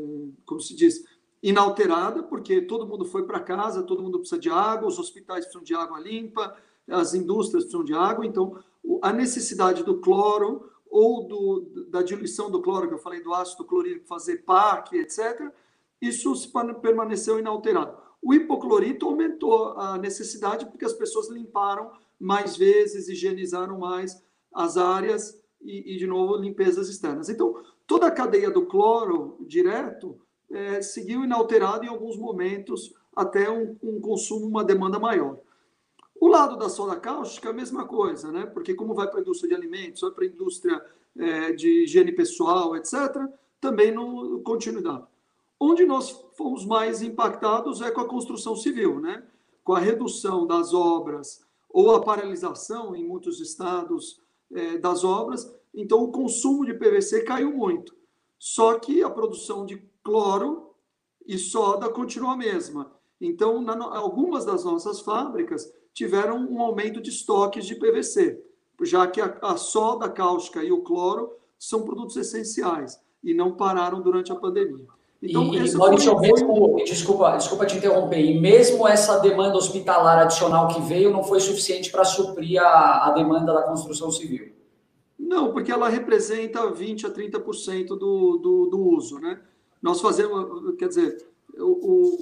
como 0.45 0.59
se 0.59 0.75
diz, 0.75 1.03
inalterada, 1.41 2.23
porque 2.23 2.61
todo 2.61 2.87
mundo 2.87 3.05
foi 3.05 3.25
para 3.25 3.39
casa, 3.39 3.83
todo 3.83 4.01
mundo 4.01 4.19
precisa 4.19 4.39
de 4.39 4.49
água, 4.49 4.87
os 4.87 4.97
hospitais 4.97 5.45
precisam 5.45 5.63
de 5.63 5.75
água 5.75 5.99
limpa, 5.99 6.55
as 6.87 7.13
indústrias 7.13 7.65
precisam 7.65 7.83
de 7.83 7.93
água, 7.93 8.25
então 8.25 8.57
a 9.01 9.11
necessidade 9.13 9.83
do 9.83 9.99
cloro 9.99 10.69
ou 10.89 11.27
do, 11.27 11.87
da 11.89 12.01
diluição 12.01 12.49
do 12.49 12.61
cloro, 12.61 12.87
que 12.87 12.93
eu 12.93 12.99
falei 12.99 13.21
do 13.21 13.33
ácido 13.33 13.65
clorídrico, 13.65 14.07
fazer 14.07 14.43
PAC, 14.43 14.95
etc., 14.97 15.51
isso 16.01 16.33
permaneceu 16.81 17.39
inalterado. 17.39 17.97
O 18.21 18.33
hipoclorito 18.33 19.05
aumentou 19.05 19.77
a 19.77 19.97
necessidade 19.97 20.65
porque 20.65 20.85
as 20.85 20.93
pessoas 20.93 21.29
limparam 21.29 21.91
mais 22.19 22.55
vezes, 22.55 23.09
higienizaram 23.09 23.79
mais 23.79 24.21
as 24.53 24.77
áreas 24.77 25.41
e, 25.61 25.95
e 25.95 25.97
de 25.97 26.05
novo, 26.05 26.35
limpezas 26.35 26.89
externas. 26.89 27.29
Então, 27.29 27.61
toda 27.87 28.07
a 28.07 28.11
cadeia 28.11 28.51
do 28.51 28.65
cloro 28.65 29.37
direto 29.41 30.19
é, 30.51 30.81
seguiu 30.81 31.23
inalterado 31.23 31.85
em 31.85 31.89
alguns 31.89 32.17
momentos 32.17 32.93
até 33.15 33.49
um, 33.49 33.75
um, 33.81 34.01
consumo, 34.01 34.45
uma 34.45 34.63
demanda 34.63 34.99
maior. 34.99 35.39
O 36.19 36.27
lado 36.27 36.57
da 36.57 36.69
soda 36.69 36.95
cáustica 36.95 37.49
é 37.49 37.51
a 37.51 37.55
mesma 37.55 37.85
coisa, 37.85 38.31
né? 38.31 38.45
Porque 38.45 38.73
como 38.73 38.93
vai 38.93 39.07
para 39.07 39.19
a 39.19 39.21
indústria 39.21 39.49
de 39.49 39.55
alimentos, 39.55 40.01
vai 40.01 40.11
para 40.11 40.23
a 40.23 40.27
indústria 40.27 40.85
é, 41.17 41.51
de 41.51 41.83
higiene 41.83 42.11
pessoal, 42.11 42.75
etc., 42.75 43.27
também 43.59 43.93
não 43.93 44.41
continuidade. 44.41 45.03
Onde 45.59 45.85
nós 45.85 46.11
fomos 46.35 46.65
mais 46.65 47.01
impactados 47.01 47.81
é 47.81 47.89
com 47.91 48.01
a 48.01 48.07
construção 48.07 48.55
civil, 48.55 48.99
né? 48.99 49.23
Com 49.63 49.73
a 49.73 49.79
redução 49.79 50.45
das 50.45 50.73
obras 50.73 51.45
ou 51.73 51.95
a 51.95 52.01
paralisação 52.01 52.95
em 52.95 53.03
muitos 53.03 53.41
estados 53.41 54.21
é, 54.51 54.77
das 54.77 55.03
obras, 55.03 55.51
então 55.73 56.03
o 56.03 56.11
consumo 56.11 56.63
de 56.63 56.73
PVC 56.75 57.23
caiu 57.23 57.51
muito. 57.51 57.95
Só 58.37 58.77
que 58.77 59.01
a 59.01 59.09
produção 59.09 59.65
de 59.65 59.77
cloro 60.03 60.75
e 61.25 61.37
soda 61.37 61.89
continua 61.89 62.33
a 62.33 62.37
mesma. 62.37 62.91
Então, 63.19 63.59
na, 63.61 63.73
algumas 63.97 64.45
das 64.45 64.63
nossas 64.63 65.01
fábricas 65.01 65.73
tiveram 65.93 66.37
um 66.37 66.61
aumento 66.61 67.01
de 67.01 67.09
estoques 67.09 67.65
de 67.65 67.75
PVC, 67.75 68.43
já 68.81 69.07
que 69.07 69.19
a, 69.19 69.39
a 69.41 69.57
soda 69.57 70.09
cáustica 70.09 70.63
e 70.63 70.71
o 70.71 70.83
cloro 70.83 71.33
são 71.57 71.83
produtos 71.83 72.17
essenciais 72.17 73.01
e 73.23 73.33
não 73.33 73.55
pararam 73.55 74.01
durante 74.01 74.31
a 74.31 74.35
pandemia. 74.35 74.85
Então, 75.25 75.53
e, 75.53 75.73
Maurício, 75.77 76.11
foi... 76.11 76.27
mesmo, 76.27 76.75
desculpa, 76.83 77.37
desculpa 77.37 77.65
te 77.65 77.77
interromper, 77.77 78.19
e 78.19 78.37
mesmo 78.37 78.85
essa 78.85 79.19
demanda 79.19 79.55
hospitalar 79.55 80.19
adicional 80.19 80.67
que 80.67 80.81
veio 80.81 81.11
não 81.11 81.23
foi 81.23 81.39
suficiente 81.39 81.89
para 81.89 82.03
suprir 82.03 82.61
a, 82.61 83.07
a 83.07 83.11
demanda 83.11 83.53
da 83.53 83.61
construção 83.61 84.11
civil? 84.11 84.51
Não, 85.17 85.53
porque 85.53 85.71
ela 85.71 85.87
representa 85.87 86.59
20% 86.69 87.05
a 87.05 87.09
30% 87.09 87.87
do, 87.87 88.37
do, 88.37 88.65
do 88.65 88.79
uso, 88.81 89.17
né? 89.19 89.39
Nós 89.81 90.01
fazemos, 90.01 90.75
quer 90.75 90.89
dizer, 90.89 91.25
o, 91.57 91.63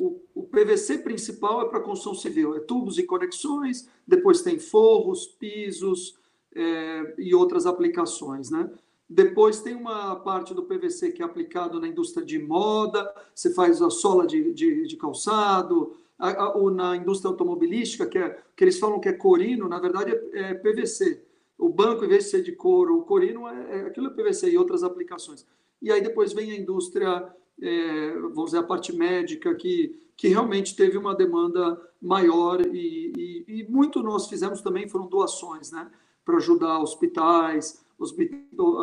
o, 0.08 0.22
o 0.36 0.44
PVC 0.44 1.00
principal 1.00 1.64
é 1.64 1.70
para 1.70 1.80
construção 1.80 2.14
civil, 2.14 2.56
é 2.56 2.60
tubos 2.60 3.00
e 3.00 3.04
conexões, 3.04 3.90
depois 4.06 4.44
tem 4.44 4.60
forros, 4.60 5.26
pisos 5.26 6.16
é, 6.56 7.16
e 7.18 7.34
outras 7.34 7.66
aplicações, 7.66 8.52
né? 8.52 8.70
Depois 9.14 9.60
tem 9.60 9.76
uma 9.76 10.16
parte 10.16 10.54
do 10.54 10.64
PVC 10.64 11.12
que 11.12 11.22
é 11.22 11.26
aplicado 11.26 11.82
na 11.82 11.88
indústria 11.90 12.26
de 12.26 12.40
moda, 12.40 13.14
você 13.36 13.54
faz 13.54 13.82
a 13.82 13.90
sola 13.90 14.26
de, 14.26 14.54
de, 14.54 14.88
de 14.88 14.96
calçado, 14.96 15.98
a, 16.18 16.44
a, 16.44 16.56
ou 16.56 16.72
na 16.72 16.96
indústria 16.96 17.30
automobilística, 17.30 18.06
que, 18.06 18.18
é, 18.18 18.42
que 18.56 18.64
eles 18.64 18.80
falam 18.80 19.02
que 19.02 19.10
é 19.10 19.14
corino, 19.14 19.68
na 19.68 19.80
verdade 19.80 20.14
é, 20.14 20.52
é 20.52 20.54
PVC. 20.54 21.22
O 21.58 21.68
banco, 21.68 22.06
em 22.06 22.08
vez 22.08 22.24
de 22.24 22.30
ser 22.30 22.42
de 22.42 22.54
couro, 22.54 23.00
o 23.00 23.04
corino, 23.04 23.50
é, 23.50 23.80
é, 23.80 23.82
aquilo 23.82 24.08
é 24.08 24.10
PVC 24.12 24.50
e 24.50 24.58
outras 24.58 24.82
aplicações. 24.82 25.46
E 25.82 25.92
aí 25.92 26.02
depois 26.02 26.32
vem 26.32 26.52
a 26.52 26.56
indústria, 26.56 27.28
é, 27.62 28.14
vamos 28.14 28.46
dizer, 28.46 28.60
a 28.60 28.64
parte 28.64 28.96
médica, 28.96 29.54
que, 29.56 29.94
que 30.16 30.30
realmente 30.30 30.74
teve 30.74 30.98
uma 30.98 31.14
demanda 31.14 31.78
maior 32.02 32.62
e, 32.66 33.12
e, 33.18 33.60
e 33.60 33.64
muito 33.70 34.02
nós 34.02 34.30
fizemos 34.30 34.62
também 34.62 34.88
foram 34.88 35.08
doações, 35.08 35.70
né? 35.70 35.92
Para 36.24 36.38
ajudar 36.38 36.80
hospitais, 36.80 37.81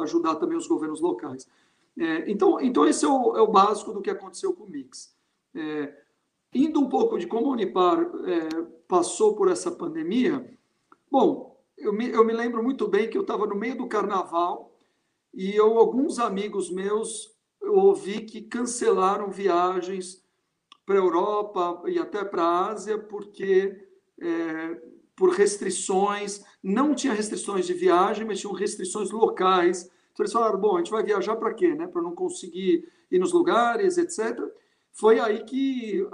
ajudar 0.03 0.37
também 0.37 0.57
os 0.57 0.67
governos 0.67 1.01
locais. 1.01 1.49
É, 1.99 2.31
então, 2.31 2.61
então, 2.61 2.87
esse 2.87 3.05
é 3.05 3.09
o, 3.09 3.37
é 3.37 3.41
o, 3.41 3.49
básico 3.49 3.93
do 3.93 4.01
que 4.01 4.11
aconteceu 4.11 4.53
com 4.53 4.65
o 4.65 4.71
Mix. 4.71 5.15
É, 5.55 5.93
indo 6.55 6.81
um 6.81 6.89
pouco 6.89 7.19
de 7.19 7.27
como 7.27 7.49
a 7.49 7.51
Unipar 7.51 8.01
é, 8.01 8.63
passou 8.87 9.35
por 9.35 9.51
essa 9.51 9.71
pandemia, 9.71 10.49
bom, 11.11 11.61
eu 11.77 11.93
me, 11.93 12.09
eu 12.09 12.25
me 12.25 12.33
lembro 12.33 12.63
muito 12.63 12.87
bem 12.87 13.11
que 13.11 13.19
eu 13.19 13.23
estava 13.23 13.47
no 13.47 13.57
meio 13.57 13.77
do 13.77 13.89
carnaval 13.89 14.73
e 15.35 15.55
eu, 15.55 15.79
alguns 15.79 16.19
amigos 16.19 16.71
meus, 16.71 17.37
eu 17.61 17.75
ouvi 17.75 18.21
que 18.23 18.43
cancelaram 18.43 19.31
viagens 19.31 20.23
para 20.87 20.97
a 20.97 21.03
Europa 21.03 21.83
e 21.87 21.99
até 21.99 22.25
para 22.25 22.43
a 22.43 22.71
Ásia, 22.71 22.99
porque 22.99 23.87
é, 24.21 24.83
por 25.19 25.31
restrições, 25.31 26.45
não 26.63 26.95
tinha 26.95 27.13
restrições 27.13 27.67
de 27.67 27.75
viagem, 27.75 28.25
mas 28.25 28.39
tinham 28.39 28.55
restrições 28.55 29.11
locais. 29.11 29.91
Então 30.13 30.23
eles 30.23 30.33
falaram, 30.33 30.59
bom, 30.59 30.77
a 30.77 30.79
gente 30.79 30.93
vai 30.93 31.03
viajar 31.03 31.35
para 31.35 31.53
quê? 31.53 31.75
Né? 31.75 31.89
Para 31.89 32.01
não 32.01 32.15
conseguir 32.15 32.89
ir 33.11 33.19
nos 33.19 33.33
lugares, 33.33 33.99
etc. 33.99 34.41
Foi 34.93 35.19
aí 35.19 35.43
que 35.45 36.07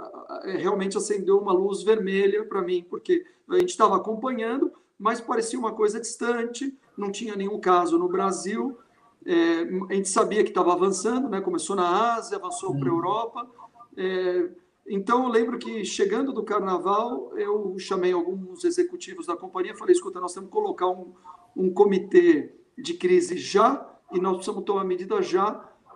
é, 0.43 0.57
realmente 0.57 0.97
acendeu 0.97 1.37
uma 1.37 1.53
luz 1.53 1.83
vermelha 1.83 2.43
para 2.45 2.63
mim, 2.63 2.83
porque 2.89 3.23
a 3.47 3.59
gente 3.59 3.69
estava 3.69 3.95
acompanhando, 3.95 4.71
mas 4.97 5.21
parecia 5.21 5.59
uma 5.59 5.73
coisa 5.73 5.99
distante, 5.99 6.75
não 6.97 7.11
tinha 7.11 7.35
nenhum 7.35 7.59
caso 7.59 7.99
no 7.99 8.09
Brasil. 8.09 8.75
É, 9.23 9.61
a 9.89 9.93
gente 9.93 10.09
sabia 10.09 10.43
que 10.43 10.49
estava 10.49 10.73
avançando, 10.73 11.29
né? 11.29 11.41
começou 11.41 11.75
na 11.75 12.15
Ásia, 12.15 12.37
avançou 12.37 12.75
para 12.75 12.89
a 12.89 12.93
Europa. 12.93 13.47
É, 13.95 14.49
então, 14.87 15.23
eu 15.23 15.29
lembro 15.29 15.57
que 15.57 15.83
chegando 15.83 16.31
do 16.31 16.43
carnaval, 16.43 17.31
eu 17.35 17.75
chamei 17.79 18.13
alguns 18.13 18.63
executivos 18.63 19.25
da 19.25 19.35
companhia 19.35 19.71
e 19.71 19.77
falei: 19.77 19.93
escuta, 19.95 20.19
nós 20.19 20.33
temos 20.33 20.49
que 20.49 20.53
colocar 20.53 20.87
um, 20.87 21.11
um 21.55 21.73
comitê 21.73 22.53
de 22.77 22.93
crise 22.93 23.35
já 23.37 23.89
e 24.11 24.19
nós 24.19 24.35
precisamos 24.35 24.63
tomar 24.63 24.83
medida 24.83 25.21
já, 25.23 25.53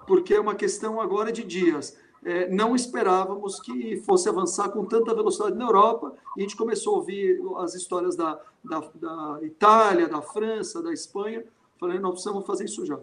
porque 0.07 0.33
é 0.33 0.39
uma 0.39 0.55
questão 0.55 0.99
agora 0.99 1.31
de 1.31 1.43
dias. 1.43 1.95
É, 2.25 2.49
não 2.49 2.75
esperávamos 2.75 3.59
que 3.61 3.97
fosse 3.97 4.27
avançar 4.27 4.69
com 4.69 4.83
tanta 4.83 5.13
velocidade 5.13 5.55
na 5.55 5.65
Europa 5.65 6.13
e 6.35 6.41
a 6.41 6.43
gente 6.43 6.57
começou 6.57 6.95
a 6.95 6.97
ouvir 6.97 7.39
as 7.57 7.75
histórias 7.75 8.15
da, 8.15 8.41
da, 8.63 8.79
da 8.95 9.39
Itália, 9.43 10.09
da 10.09 10.21
França, 10.21 10.81
da 10.81 10.91
Espanha. 10.91 11.45
Falei: 11.79 11.99
nós 11.99 12.13
precisamos 12.13 12.45
fazer 12.45 12.65
isso 12.65 12.83
já. 12.87 12.99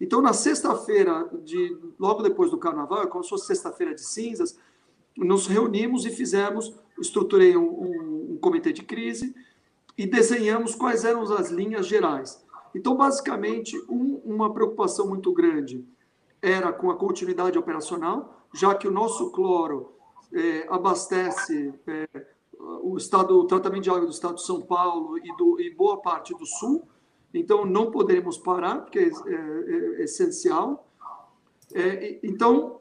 Então, 0.00 0.20
na 0.20 0.32
sexta-feira, 0.32 1.28
de 1.44 1.76
logo 1.98 2.22
depois 2.22 2.50
do 2.50 2.58
carnaval, 2.58 3.06
como 3.08 3.22
se 3.22 3.30
fosse 3.30 3.46
sexta-feira 3.46 3.94
de 3.94 4.02
cinzas, 4.02 4.58
nos 5.18 5.46
reunimos 5.46 6.06
e 6.06 6.10
fizemos, 6.10 6.74
estruturei 6.98 7.56
um, 7.56 7.68
um, 7.68 8.32
um 8.32 8.38
comitê 8.40 8.72
de 8.72 8.82
crise 8.82 9.34
e 9.96 10.06
desenhamos 10.06 10.74
quais 10.74 11.04
eram 11.04 11.22
as 11.22 11.50
linhas 11.50 11.86
gerais. 11.86 12.44
Então, 12.74 12.96
basicamente, 12.96 13.76
um, 13.88 14.20
uma 14.24 14.52
preocupação 14.52 15.08
muito 15.08 15.32
grande 15.32 15.84
era 16.40 16.72
com 16.72 16.90
a 16.90 16.96
continuidade 16.96 17.58
operacional, 17.58 18.46
já 18.54 18.74
que 18.74 18.86
o 18.86 18.92
nosso 18.92 19.30
cloro 19.32 19.92
é, 20.32 20.66
abastece 20.68 21.74
é, 21.86 22.08
o 22.82 22.96
estado, 22.96 23.38
o 23.38 23.44
tratamento 23.44 23.82
de 23.82 23.90
água 23.90 24.06
do 24.06 24.12
estado 24.12 24.36
de 24.36 24.44
São 24.44 24.60
Paulo 24.60 25.18
e, 25.18 25.36
do, 25.36 25.60
e 25.60 25.74
boa 25.74 26.00
parte 26.00 26.32
do 26.34 26.46
sul, 26.46 26.86
então 27.34 27.66
não 27.66 27.90
poderemos 27.90 28.38
parar, 28.38 28.82
porque 28.82 28.98
é, 28.98 29.02
é, 29.02 30.00
é 30.00 30.04
essencial. 30.04 30.88
É, 31.74 32.18
então, 32.22 32.80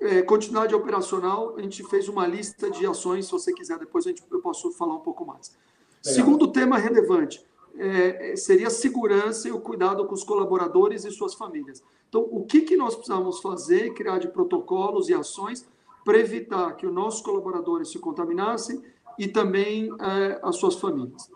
é, 0.00 0.22
continuidade 0.22 0.74
operacional, 0.74 1.54
a 1.56 1.62
gente 1.62 1.82
fez 1.84 2.08
uma 2.08 2.26
lista 2.26 2.70
de 2.70 2.86
ações, 2.86 3.26
se 3.26 3.32
você 3.32 3.52
quiser, 3.52 3.78
depois 3.78 4.06
a 4.06 4.10
gente, 4.10 4.22
eu 4.30 4.40
posso 4.40 4.70
falar 4.72 4.94
um 4.94 5.00
pouco 5.00 5.24
mais. 5.24 5.56
Legal. 6.04 6.14
Segundo 6.14 6.48
tema 6.48 6.78
relevante, 6.78 7.44
é, 7.78 8.32
é, 8.32 8.36
seria 8.36 8.68
a 8.68 8.70
segurança 8.70 9.48
e 9.48 9.52
o 9.52 9.60
cuidado 9.60 10.06
com 10.06 10.14
os 10.14 10.24
colaboradores 10.24 11.04
e 11.04 11.10
suas 11.10 11.34
famílias. 11.34 11.82
Então, 12.08 12.26
o 12.30 12.44
que, 12.44 12.62
que 12.62 12.76
nós 12.76 12.94
precisamos 12.94 13.40
fazer, 13.40 13.94
criar 13.94 14.18
de 14.18 14.28
protocolos 14.28 15.08
e 15.08 15.14
ações 15.14 15.66
para 16.04 16.18
evitar 16.18 16.76
que 16.76 16.86
os 16.86 16.92
nossos 16.92 17.20
colaboradores 17.20 17.90
se 17.90 17.98
contaminassem 17.98 18.82
e 19.18 19.26
também 19.26 19.90
é, 20.00 20.40
as 20.42 20.56
suas 20.56 20.76
famílias. 20.76 21.30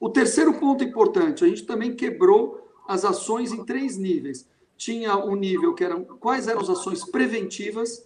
O 0.00 0.08
terceiro 0.08 0.54
ponto 0.54 0.82
importante, 0.82 1.44
a 1.44 1.48
gente 1.48 1.64
também 1.64 1.94
quebrou 1.94 2.66
as 2.88 3.04
ações 3.04 3.52
em 3.52 3.64
três 3.64 3.96
níveis 3.96 4.48
tinha 4.82 5.16
um 5.16 5.36
nível 5.36 5.74
que 5.74 5.84
eram 5.84 6.04
quais 6.04 6.48
eram 6.48 6.60
as 6.60 6.68
ações 6.68 7.04
preventivas, 7.04 8.04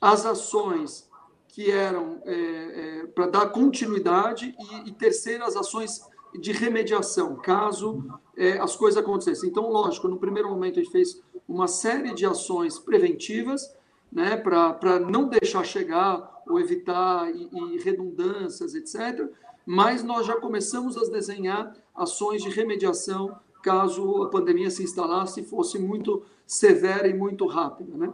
as 0.00 0.24
ações 0.24 1.08
que 1.48 1.68
eram 1.68 2.22
é, 2.24 2.34
é, 2.34 3.06
para 3.06 3.26
dar 3.26 3.46
continuidade 3.48 4.54
e, 4.56 4.88
e 4.88 4.92
terceiro 4.92 5.44
as 5.44 5.56
ações 5.56 6.00
de 6.38 6.52
remediação, 6.52 7.34
caso 7.36 8.04
é, 8.36 8.58
as 8.58 8.76
coisas 8.76 9.02
acontecessem. 9.02 9.48
Então, 9.48 9.68
lógico, 9.68 10.06
no 10.06 10.18
primeiro 10.18 10.48
momento 10.48 10.78
a 10.78 10.82
gente 10.82 10.92
fez 10.92 11.20
uma 11.48 11.66
série 11.66 12.14
de 12.14 12.24
ações 12.24 12.78
preventivas, 12.78 13.74
né, 14.12 14.36
para 14.36 15.00
não 15.00 15.28
deixar 15.28 15.64
chegar 15.64 16.42
ou 16.46 16.60
evitar 16.60 17.28
e, 17.34 17.48
e 17.52 17.78
redundâncias, 17.78 18.74
etc. 18.76 19.28
Mas 19.64 20.04
nós 20.04 20.24
já 20.24 20.36
começamos 20.36 20.96
a 20.96 21.10
desenhar 21.10 21.74
ações 21.96 22.42
de 22.42 22.50
remediação 22.50 23.36
caso 23.62 24.22
a 24.22 24.28
pandemia 24.28 24.70
se 24.70 24.82
instalasse 24.82 25.40
e 25.40 25.44
fosse 25.44 25.78
muito 25.78 26.22
severa 26.46 27.08
e 27.08 27.14
muito 27.14 27.46
rápida. 27.46 27.96
Né? 27.96 28.12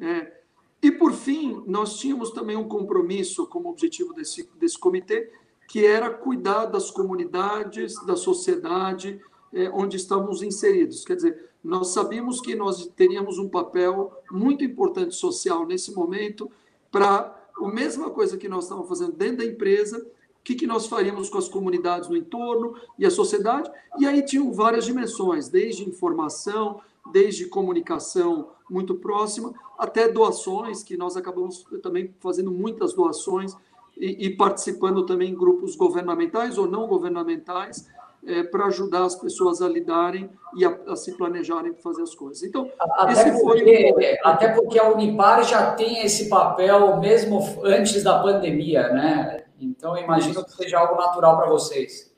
É, 0.00 0.38
e, 0.82 0.90
por 0.92 1.12
fim, 1.12 1.62
nós 1.66 1.98
tínhamos 1.98 2.30
também 2.30 2.56
um 2.56 2.68
compromisso 2.68 3.46
como 3.46 3.68
objetivo 3.68 4.14
desse, 4.14 4.48
desse 4.58 4.78
comitê, 4.78 5.30
que 5.68 5.84
era 5.84 6.08
cuidar 6.08 6.66
das 6.66 6.90
comunidades, 6.90 7.94
da 8.06 8.16
sociedade 8.16 9.20
é, 9.52 9.68
onde 9.70 9.96
estamos 9.96 10.42
inseridos. 10.42 11.04
Quer 11.04 11.16
dizer, 11.16 11.50
nós 11.62 11.88
sabíamos 11.88 12.40
que 12.40 12.54
nós 12.54 12.86
teríamos 12.96 13.38
um 13.38 13.48
papel 13.48 14.12
muito 14.30 14.64
importante 14.64 15.14
social 15.14 15.66
nesse 15.66 15.92
momento 15.92 16.50
para 16.90 17.36
a 17.56 17.68
mesma 17.68 18.10
coisa 18.10 18.36
que 18.36 18.48
nós 18.48 18.64
estávamos 18.64 18.88
fazendo 18.88 19.12
dentro 19.12 19.38
da 19.38 19.44
empresa, 19.44 20.06
que, 20.42 20.54
que 20.54 20.66
nós 20.66 20.86
faríamos 20.86 21.28
com 21.28 21.38
as 21.38 21.48
comunidades 21.48 22.08
no 22.08 22.16
entorno 22.16 22.74
e 22.98 23.04
a 23.04 23.10
sociedade. 23.10 23.70
E 23.98 24.06
aí 24.06 24.22
tinham 24.22 24.52
várias 24.52 24.84
dimensões, 24.84 25.48
desde 25.48 25.88
informação, 25.88 26.80
desde 27.12 27.46
comunicação 27.46 28.50
muito 28.70 28.94
próxima, 28.94 29.52
até 29.78 30.08
doações, 30.08 30.82
que 30.82 30.96
nós 30.96 31.16
acabamos 31.16 31.64
também 31.82 32.14
fazendo 32.20 32.50
muitas 32.50 32.92
doações 32.92 33.56
e, 33.96 34.26
e 34.26 34.36
participando 34.36 35.04
também 35.04 35.30
em 35.30 35.34
grupos 35.34 35.76
governamentais 35.76 36.58
ou 36.58 36.66
não 36.66 36.86
governamentais, 36.86 37.88
é, 38.26 38.42
para 38.42 38.66
ajudar 38.66 39.04
as 39.04 39.14
pessoas 39.14 39.62
a 39.62 39.68
lidarem 39.68 40.28
e 40.56 40.64
a, 40.64 40.76
a 40.88 40.96
se 40.96 41.12
planejarem 41.12 41.72
para 41.72 41.82
fazer 41.82 42.02
as 42.02 42.14
coisas. 42.14 42.42
Então, 42.42 42.70
até 42.78 43.30
porque, 43.32 43.92
foi... 43.94 44.18
até 44.24 44.48
porque 44.48 44.78
a 44.78 44.88
Unipar 44.90 45.44
já 45.44 45.72
tem 45.72 46.04
esse 46.04 46.28
papel 46.28 46.98
mesmo 46.98 47.40
antes 47.64 48.02
da 48.02 48.20
pandemia, 48.20 48.88
né? 48.92 49.44
Então, 49.60 49.96
imagino 49.96 50.44
que 50.44 50.52
seja 50.52 50.78
algo 50.78 50.96
natural 50.96 51.36
para 51.36 51.48
vocês. 51.48 52.14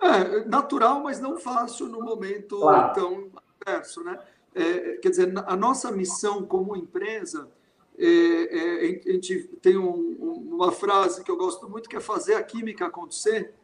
É, 0.00 0.44
natural, 0.44 1.02
mas 1.02 1.20
não 1.20 1.38
fácil 1.38 1.88
no 1.88 2.02
momento 2.02 2.60
claro. 2.60 2.94
tão 2.94 3.30
adverso, 3.60 4.04
né? 4.04 4.18
É, 4.54 4.96
quer 4.98 5.10
dizer, 5.10 5.32
a 5.46 5.56
nossa 5.56 5.90
missão 5.90 6.44
como 6.44 6.76
empresa, 6.76 7.50
é, 7.98 8.06
é, 8.06 9.00
a 9.06 9.12
gente 9.12 9.44
tem 9.60 9.76
um, 9.76 10.44
uma 10.50 10.70
frase 10.70 11.24
que 11.24 11.30
eu 11.30 11.36
gosto 11.36 11.68
muito, 11.68 11.88
que 11.88 11.96
é 11.96 12.00
fazer 12.00 12.34
a 12.34 12.42
química 12.42 12.86
acontecer, 12.86 13.54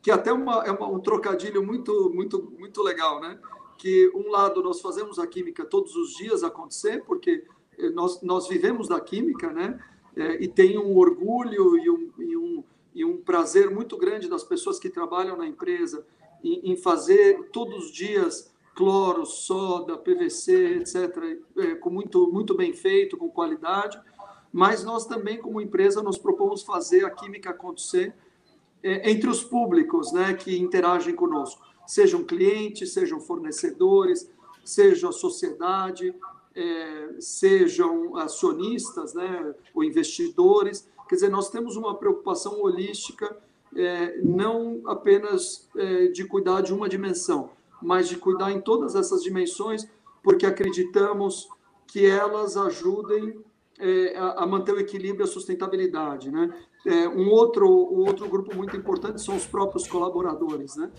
que 0.00 0.10
até 0.10 0.32
uma, 0.32 0.64
é 0.64 0.70
uma, 0.70 0.88
um 0.88 1.00
trocadilho 1.00 1.64
muito, 1.64 2.10
muito, 2.14 2.52
muito 2.58 2.82
legal, 2.82 3.20
né? 3.20 3.38
Que 3.76 4.10
um 4.14 4.30
lado 4.30 4.62
nós 4.62 4.80
fazemos 4.80 5.18
a 5.18 5.26
química 5.26 5.64
todos 5.64 5.96
os 5.96 6.14
dias 6.16 6.44
acontecer, 6.44 7.04
porque 7.04 7.44
nós, 7.94 8.20
nós 8.22 8.48
vivemos 8.48 8.88
da 8.88 9.00
química, 9.00 9.52
né? 9.52 9.80
É, 10.16 10.42
e 10.42 10.48
tem 10.48 10.78
um 10.78 10.96
orgulho 10.96 11.78
e 11.78 11.90
um, 11.90 12.10
e 12.18 12.36
um, 12.36 12.64
e 12.94 13.04
um 13.04 13.16
prazer 13.16 13.70
muito 13.70 13.96
grande 13.96 14.28
das 14.28 14.44
pessoas 14.44 14.78
que 14.78 14.90
trabalham 14.90 15.36
na 15.36 15.46
empresa 15.46 16.06
em, 16.44 16.72
em 16.72 16.76
fazer 16.76 17.48
todos 17.50 17.86
os 17.86 17.92
dias 17.92 18.52
cloro, 18.74 19.26
soda, 19.26 19.98
PVC, 19.98 20.78
etc., 20.78 21.40
é, 21.58 21.74
com 21.74 21.90
muito, 21.90 22.30
muito 22.32 22.54
bem 22.54 22.72
feito, 22.72 23.16
com 23.16 23.28
qualidade. 23.28 24.00
mas 24.52 24.84
nós 24.84 25.06
também, 25.06 25.38
como 25.38 25.60
empresa, 25.60 26.02
nos 26.02 26.18
propomos 26.18 26.62
fazer 26.62 27.04
a 27.04 27.10
química 27.10 27.50
acontecer 27.50 28.14
é, 28.82 29.10
entre 29.10 29.28
os 29.28 29.42
públicos 29.42 30.12
né, 30.12 30.34
que 30.34 30.58
interagem 30.58 31.14
conosco, 31.14 31.62
sejam 31.86 32.24
clientes, 32.24 32.92
sejam 32.92 33.20
fornecedores, 33.20 34.30
seja 34.64 35.08
a 35.08 35.12
sociedade, 35.12 36.14
é, 36.54 37.14
sejam 37.18 38.16
acionistas 38.16 39.14
né, 39.14 39.54
ou 39.74 39.84
investidores. 39.84 40.88
Quer 41.08 41.16
dizer, 41.16 41.30
nós 41.30 41.50
temos 41.50 41.76
uma 41.76 41.94
preocupação 41.94 42.60
holística, 42.60 43.36
é, 43.74 44.18
não 44.22 44.80
apenas 44.86 45.68
é, 45.76 46.06
de 46.08 46.24
cuidar 46.24 46.60
de 46.60 46.72
uma 46.72 46.88
dimensão, 46.88 47.50
mas 47.80 48.08
de 48.08 48.16
cuidar 48.16 48.52
em 48.52 48.60
todas 48.60 48.94
essas 48.94 49.22
dimensões, 49.22 49.88
porque 50.22 50.46
acreditamos 50.46 51.48
que 51.86 52.06
elas 52.06 52.56
ajudem 52.56 53.38
é, 53.78 54.16
a, 54.16 54.42
a, 54.42 54.46
manter 54.46 54.72
o 54.72 54.80
equilíbrio 54.80 55.24
e 55.24 55.28
a 55.28 55.32
sustentabilidade. 55.32 56.30
Né? 56.30 56.52
É, 56.86 57.08
um, 57.08 57.28
outro, 57.30 57.66
um 57.66 58.06
outro 58.06 58.28
grupo 58.28 58.54
muito 58.54 58.76
importante 58.76 59.20
são 59.20 59.36
os 59.36 59.46
próprios 59.46 59.86
colaboradores. 59.86 60.76
Né? 60.76 60.90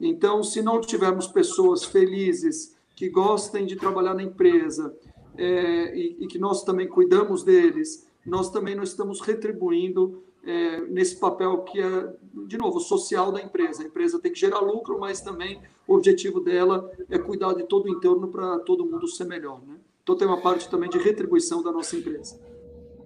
Então, 0.00 0.42
se 0.42 0.60
não 0.60 0.80
tivermos 0.80 1.26
pessoas 1.26 1.84
felizes, 1.84 2.76
que 2.94 3.08
gostem 3.08 3.66
de 3.66 3.76
trabalhar 3.76 4.14
na 4.14 4.22
empresa 4.22 4.96
é, 5.36 5.96
e, 5.96 6.16
e, 6.20 6.26
que 6.26 6.38
nós 6.38 6.62
também 6.62 6.86
cuidamos 6.86 7.42
deles, 7.42 8.06
nós 8.24 8.50
também 8.50 8.74
não 8.74 8.82
estamos 8.82 9.20
retribuindo 9.20 10.22
é, 10.44 10.80
nesse 10.82 11.18
papel 11.18 11.62
que 11.62 11.80
é, 11.80 12.12
de 12.46 12.58
novo, 12.58 12.80
social 12.80 13.32
da 13.32 13.40
empresa. 13.40 13.82
A 13.82 13.86
empresa 13.86 14.18
tem 14.18 14.32
que 14.32 14.38
gerar 14.38 14.60
lucro, 14.60 14.98
mas 14.98 15.20
também 15.20 15.60
o 15.86 15.94
objetivo 15.94 16.40
dela 16.40 16.90
é 17.08 17.18
cuidar 17.18 17.54
de 17.54 17.64
todo 17.64 17.86
o 17.86 17.88
entorno 17.88 18.28
para 18.28 18.58
todo 18.60 18.84
mundo 18.84 19.06
ser 19.08 19.24
melhor. 19.24 19.60
Né? 19.66 19.76
Então, 20.02 20.16
tem 20.16 20.26
uma 20.26 20.40
parte 20.40 20.68
também 20.68 20.90
de 20.90 20.98
retribuição 20.98 21.62
da 21.62 21.72
nossa 21.72 21.96
empresa. 21.96 22.38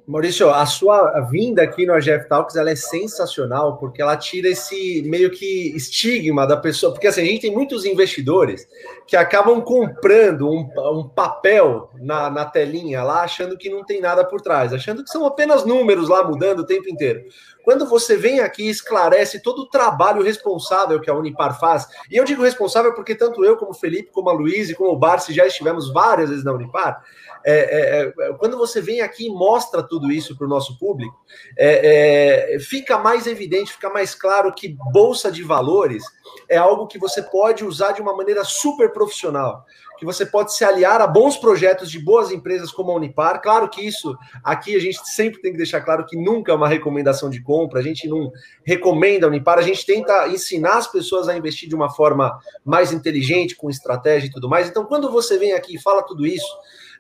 Maurício, 0.07 0.49
a 0.51 0.65
sua 0.65 1.21
vinda 1.23 1.65
aqui 1.65 1.85
no 1.85 1.93
AGF 1.93 2.29
Talks 2.29 2.55
ela 2.55 2.71
é 2.71 2.77
sensacional 2.77 3.77
porque 3.77 4.01
ela 4.01 4.17
tira 4.17 4.49
esse 4.49 5.03
meio 5.03 5.33
que 5.33 5.75
estigma 5.75 6.47
da 6.47 6.57
pessoa. 6.57 6.93
Porque 6.93 7.09
assim, 7.09 7.23
a 7.23 7.25
gente 7.25 7.41
tem 7.41 7.51
muitos 7.51 7.85
investidores 7.85 8.69
que 9.05 9.17
acabam 9.17 9.61
comprando 9.61 10.49
um, 10.49 10.71
um 10.97 11.09
papel 11.09 11.91
na, 11.97 12.31
na 12.31 12.45
telinha 12.45 13.03
lá, 13.03 13.23
achando 13.23 13.59
que 13.59 13.69
não 13.69 13.85
tem 13.85 14.01
nada 14.01 14.25
por 14.25 14.41
trás, 14.41 14.73
achando 14.73 15.03
que 15.03 15.11
são 15.11 15.27
apenas 15.27 15.65
números 15.65 16.09
lá 16.09 16.23
mudando 16.23 16.61
o 16.61 16.67
tempo 16.67 16.89
inteiro. 16.89 17.25
Quando 17.65 17.85
você 17.85 18.17
vem 18.17 18.39
aqui 18.39 18.63
e 18.63 18.71
esclarece 18.71 19.43
todo 19.43 19.63
o 19.63 19.69
trabalho 19.69 20.23
responsável 20.23 21.01
que 21.01 21.11
a 21.11 21.15
Unipar 21.15 21.59
faz, 21.59 21.89
e 22.09 22.17
eu 22.17 22.25
digo 22.25 22.45
responsável 22.45 22.95
porque 22.95 23.13
tanto 23.13 23.45
eu, 23.45 23.57
como 23.57 23.73
o 23.73 23.75
Felipe, 23.75 24.13
como 24.13 24.31
a 24.31 24.33
Luiz 24.33 24.71
e 24.71 24.75
como 24.77 24.91
o 24.91 24.97
Barsi 24.97 25.33
já 25.33 25.45
estivemos 25.45 25.93
várias 25.93 26.29
vezes 26.29 26.45
na 26.45 26.53
Unipar, 26.53 27.03
é, 27.49 27.53
é, 27.53 28.03
é, 28.09 28.33
quando 28.35 28.59
você 28.59 28.81
vem 28.81 29.01
aqui 29.01 29.27
e 29.29 29.31
mostra 29.31 29.81
tudo 29.81 29.96
isso 30.11 30.37
para 30.37 30.47
o 30.47 30.51
nosso 30.51 30.79
público, 30.79 31.19
é, 31.57 32.55
é, 32.55 32.59
fica 32.61 32.99
mais 32.99 33.27
evidente, 33.27 33.73
fica 33.73 33.91
mais 33.91 34.15
claro 34.15 34.53
que 34.55 34.77
bolsa 34.93 35.31
de 35.31 35.43
valores 35.43 36.05
é 36.49 36.57
algo 36.57 36.87
que 36.87 36.99
você 36.99 37.23
pode 37.23 37.65
usar 37.65 37.93
de 37.93 38.03
uma 38.03 38.17
maneira 38.17 38.45
super 38.45 38.93
profissional 38.93 39.65
que 39.97 40.05
você 40.05 40.27
pode 40.27 40.55
se 40.55 40.65
aliar 40.65 41.01
a 41.01 41.07
bons 41.07 41.37
projetos 41.37 41.91
de 41.91 41.99
boas 41.99 42.31
empresas 42.31 42.71
como 42.71 42.93
a 42.93 42.95
Unipar. 42.95 43.41
Claro 43.41 43.69
que 43.69 43.81
isso 43.81 44.17
aqui 44.45 44.77
a 44.77 44.81
gente 44.81 44.99
sempre 45.09 45.41
tem 45.41 45.53
que 45.53 45.57
deixar 45.57 45.81
claro 45.81 46.05
que 46.05 46.17
nunca 46.17 46.53
é 46.53 46.55
uma 46.55 46.69
recomendação 46.69 47.31
de 47.31 47.43
compra, 47.43 47.81
a 47.81 47.83
gente 47.83 48.09
não 48.09 48.31
recomenda 48.65 49.27
a 49.27 49.29
Unipar, 49.29 49.59
a 49.59 49.63
gente 49.63 49.85
tenta 49.85 50.29
ensinar 50.29 50.79
as 50.79 50.87
pessoas 50.87 51.29
a 51.29 51.37
investir 51.37 51.69
de 51.69 51.75
uma 51.75 51.91
forma 51.91 52.39
mais 52.65 52.93
inteligente, 52.93 53.57
com 53.57 53.71
estratégia 53.71 54.29
e 54.29 54.31
tudo 54.31 54.49
mais. 54.49 54.69
Então, 54.69 54.85
quando 54.85 55.11
você 55.11 55.39
vem 55.39 55.53
aqui 55.53 55.77
e 55.77 55.83
fala 55.83 56.03
tudo 56.03 56.27
isso, 56.27 56.47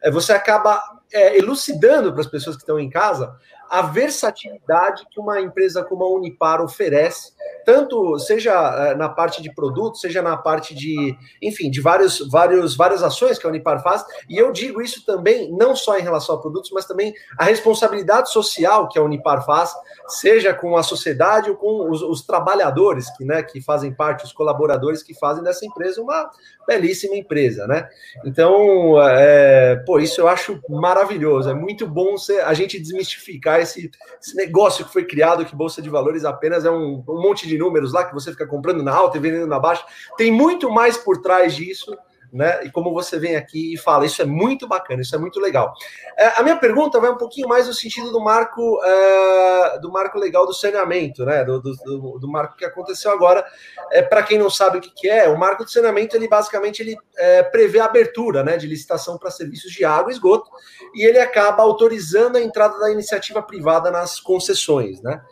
é, 0.03 0.11
você 0.11 0.33
acaba 0.33 0.81
é, 1.13 1.39
elucidando 1.39 2.13
para 2.13 2.21
as 2.21 2.27
pessoas 2.27 2.57
que 2.57 2.63
estão 2.63 2.79
em 2.79 2.91
casa 2.91 3.37
a 3.69 3.83
versatilidade 3.83 5.07
que 5.11 5.19
uma 5.19 5.41
empresa 5.41 5.83
como 5.85 6.05
a 6.05 6.09
Unipar 6.09 6.61
oferece, 6.61 7.33
tanto 7.65 8.19
seja 8.19 8.53
é, 8.53 8.95
na 8.95 9.09
parte 9.09 9.43
de 9.43 9.53
produto, 9.55 9.99
seja 9.99 10.23
na 10.23 10.37
parte 10.37 10.75
de, 10.75 11.17
enfim, 11.43 11.71
de 11.71 11.81
vários, 11.81 12.21
vários, 12.31 12.77
várias 12.77 13.03
ações 13.03 13.38
que 13.38 13.47
a 13.47 13.51
Unipar 13.51 13.83
faz. 13.83 14.05
E 14.29 14.37
eu 14.37 14.53
digo 14.53 14.81
isso 14.81 15.05
também 15.05 15.51
não 15.53 15.75
só 15.75 15.99
em 15.99 16.03
relação 16.03 16.35
a 16.35 16.40
produtos, 16.40 16.70
mas 16.70 16.87
também 16.87 17.12
a 17.37 17.44
responsabilidade 17.44 18.31
social 18.31 18.88
que 18.88 18.99
a 18.99 19.03
Unipar 19.03 19.44
faz, 19.44 19.75
seja 20.09 20.55
com 20.55 20.77
a 20.77 20.83
sociedade 20.83 21.51
ou 21.51 21.57
com 21.57 21.90
os, 21.90 22.03
os 22.03 22.25
trabalhadores 22.25 23.11
que, 23.16 23.25
né, 23.25 23.42
que 23.42 23.61
fazem 23.61 23.92
parte, 23.92 24.25
os 24.25 24.33
colaboradores 24.33 25.03
que 25.03 25.14
fazem 25.14 25.42
dessa 25.42 25.66
empresa 25.66 26.01
uma 26.01 26.31
belíssima 26.66 27.14
empresa, 27.14 27.66
né? 27.66 27.88
Então, 28.25 29.01
é, 29.01 29.77
pô, 29.87 30.01
isso 30.01 30.20
eu 30.20 30.29
acho 30.29 30.61
maravilhoso. 30.68 31.49
É 31.49 31.55
muito 31.55 31.87
bom 31.87 32.16
a 32.44 32.55
gente 32.55 32.79
desmistificar 32.79 33.61
esse, 33.61 33.90
esse, 34.20 34.35
negócio 34.35 34.85
que 34.85 34.92
foi 34.92 35.05
criado, 35.05 35.44
que 35.44 35.55
Bolsa 35.55 35.81
de 35.81 35.88
Valores 35.88 36.25
apenas 36.25 36.64
é 36.64 36.70
um, 36.70 37.05
um 37.09 37.23
monte 37.23 37.36
de 37.44 37.59
números 37.59 37.92
lá 37.92 38.05
que 38.05 38.14
você 38.14 38.31
fica 38.31 38.46
comprando 38.46 38.85
na 38.85 38.94
alta 38.94 39.16
e 39.16 39.20
vendendo 39.20 39.49
na 39.49 39.59
baixa. 39.59 39.85
Tem 40.16 40.31
muito 40.31 40.70
mais 40.70 40.96
por 40.96 41.20
trás 41.20 41.57
disso 41.57 41.96
né? 42.33 42.64
E 42.64 42.70
como 42.70 42.92
você 42.92 43.18
vem 43.18 43.37
aqui 43.37 43.75
e 43.75 43.77
fala, 43.77 44.07
isso 44.07 44.20
é 44.20 44.25
muito 44.25 44.66
bacana, 44.66 45.03
isso 45.03 45.14
é 45.14 45.18
muito 45.18 45.40
legal. 45.40 45.72
É, 46.16 46.38
a 46.38 46.42
minha 46.42 46.57
pergunta 46.57 47.01
vai 47.01 47.11
um 47.11 47.16
pouquinho 47.16 47.49
mais 47.49 47.66
no 47.66 47.72
sentido 47.72 48.11
do 48.11 48.20
marco 48.20 48.81
é, 48.85 49.79
do 49.81 49.90
marco 49.90 50.18
legal 50.18 50.46
do 50.46 50.53
saneamento, 50.53 51.25
né? 51.25 51.44
Do, 51.44 51.61
do, 51.61 52.18
do 52.18 52.29
marco 52.29 52.57
que 52.57 52.64
aconteceu 52.64 53.11
agora. 53.11 53.44
É, 53.90 54.03
Para 54.03 54.22
quem 54.22 54.38
não 54.38 54.51
sabe 54.51 54.79
o 54.79 54.81
que, 54.81 54.90
que, 54.90 55.09
é, 55.09 55.29
o 55.29 55.38
marco 55.38 55.64
do 55.64 55.70
saneamento 55.70 56.16
ele 56.16 56.29
basicamente 56.29 56.81
ele 56.81 56.96
é, 57.16 57.42
prevê 57.42 57.79
a 57.79 57.87
abertura 57.87 58.42
né, 58.42 58.57
de 58.57 58.66
licitação 58.66 59.16
para 59.18 59.31
serviços 59.31 59.72
de 59.72 59.85
água 59.85 60.11
e 60.11 60.14
esgoto, 60.14 60.51
e 60.94 61.05
ele 61.05 61.18
acaba 61.18 61.62
autorizando 61.62 62.37
a 62.37 62.40
entrada 62.40 62.79
da 62.79 62.90
iniciativa 62.90 63.42
privada 63.42 63.90
nas 63.90 64.20
concessões, 64.20 65.01
né? 65.01 65.22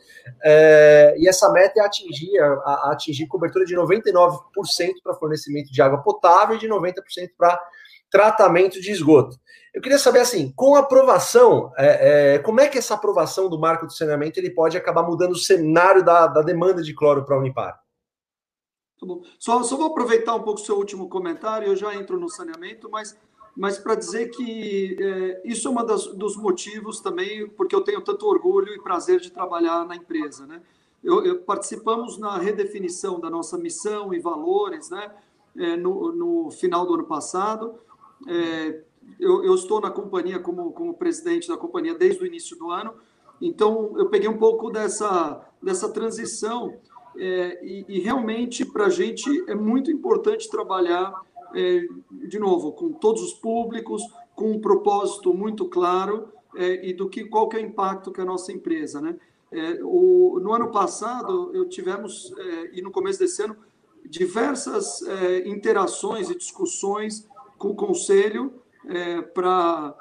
É, 0.42 1.14
e 1.18 1.28
essa 1.28 1.50
meta 1.52 1.80
é 1.80 1.84
atingir, 1.84 2.38
a, 2.38 2.46
a 2.46 2.92
atingir 2.92 3.26
cobertura 3.26 3.64
de 3.64 3.74
99% 3.74 4.40
para 5.02 5.14
fornecimento 5.14 5.70
de 5.70 5.82
água 5.82 6.02
potável 6.02 6.56
e 6.56 6.58
de 6.58 6.68
90% 6.68 6.94
para 7.36 7.60
tratamento 8.10 8.80
de 8.80 8.90
esgoto. 8.90 9.36
Eu 9.74 9.82
queria 9.82 9.98
saber, 9.98 10.20
assim, 10.20 10.52
com 10.54 10.76
a 10.76 10.80
aprovação, 10.80 11.72
é, 11.76 12.34
é, 12.34 12.38
como 12.38 12.60
é 12.60 12.68
que 12.68 12.78
essa 12.78 12.94
aprovação 12.94 13.48
do 13.48 13.58
marco 13.58 13.88
de 13.88 13.96
saneamento 13.96 14.38
ele 14.38 14.50
pode 14.50 14.76
acabar 14.76 15.02
mudando 15.02 15.32
o 15.32 15.38
cenário 15.38 16.04
da, 16.04 16.28
da 16.28 16.42
demanda 16.42 16.80
de 16.80 16.94
cloro 16.94 17.24
para 17.24 17.34
a 17.34 17.38
Unipar? 17.40 17.80
Tá 19.00 19.06
só, 19.38 19.62
só 19.64 19.76
vou 19.76 19.86
aproveitar 19.88 20.34
um 20.36 20.42
pouco 20.42 20.60
o 20.60 20.64
seu 20.64 20.76
último 20.76 21.08
comentário, 21.08 21.66
eu 21.66 21.76
já 21.76 21.92
entro 21.94 22.20
no 22.20 22.30
saneamento, 22.30 22.88
mas 22.88 23.18
mas 23.56 23.78
para 23.78 23.94
dizer 23.94 24.30
que 24.30 24.96
é, 25.00 25.42
isso 25.44 25.68
é 25.68 25.70
um 25.70 26.16
dos 26.16 26.36
motivos 26.36 27.00
também 27.00 27.48
porque 27.48 27.74
eu 27.74 27.82
tenho 27.82 28.00
tanto 28.00 28.26
orgulho 28.26 28.74
e 28.74 28.80
prazer 28.80 29.20
de 29.20 29.30
trabalhar 29.30 29.86
na 29.86 29.94
empresa, 29.94 30.46
né? 30.46 30.60
Eu, 31.02 31.24
eu 31.24 31.38
participamos 31.38 32.18
na 32.18 32.38
redefinição 32.38 33.20
da 33.20 33.28
nossa 33.28 33.58
missão 33.58 34.12
e 34.12 34.18
valores, 34.18 34.90
né? 34.90 35.12
É, 35.56 35.76
no, 35.76 36.10
no, 36.12 36.50
final 36.50 36.84
do 36.84 36.94
ano 36.94 37.04
passado, 37.04 37.74
é, 38.26 38.80
eu, 39.20 39.44
eu, 39.44 39.54
estou 39.54 39.80
na 39.80 39.90
companhia 39.90 40.40
como, 40.40 40.72
como 40.72 40.94
presidente 40.94 41.46
da 41.46 41.56
companhia 41.56 41.94
desde 41.94 42.24
o 42.24 42.26
início 42.26 42.58
do 42.58 42.72
ano, 42.72 42.92
então 43.40 43.92
eu 43.96 44.08
peguei 44.08 44.28
um 44.28 44.36
pouco 44.36 44.68
dessa 44.68 45.46
dessa 45.62 45.88
transição 45.88 46.74
é, 47.16 47.64
e, 47.64 47.84
e 47.88 48.00
realmente 48.00 48.64
para 48.64 48.86
a 48.86 48.90
gente 48.90 49.44
é 49.48 49.54
muito 49.54 49.92
importante 49.92 50.50
trabalhar 50.50 51.14
de 52.10 52.38
novo, 52.38 52.72
com 52.72 52.92
todos 52.92 53.22
os 53.22 53.32
públicos, 53.32 54.02
com 54.34 54.50
um 54.50 54.60
propósito 54.60 55.32
muito 55.32 55.68
claro 55.68 56.28
é, 56.56 56.88
e 56.88 56.92
do 56.92 57.08
que 57.08 57.24
qual 57.24 57.48
que 57.48 57.56
é 57.56 57.60
o 57.60 57.62
impacto 57.62 58.12
que 58.12 58.20
a 58.20 58.24
nossa 58.24 58.52
empresa, 58.52 59.00
né? 59.00 59.16
É, 59.50 59.78
o, 59.84 60.40
no 60.40 60.52
ano 60.52 60.70
passado, 60.70 61.52
eu 61.54 61.68
tivemos, 61.68 62.34
é, 62.36 62.78
e 62.78 62.82
no 62.82 62.90
começo 62.90 63.20
desse 63.20 63.42
ano, 63.42 63.56
diversas 64.04 65.00
é, 65.02 65.48
interações 65.48 66.28
e 66.28 66.34
discussões 66.34 67.28
com 67.56 67.68
o 67.68 67.74
Conselho 67.74 68.52
é, 68.86 69.22
para 69.22 69.94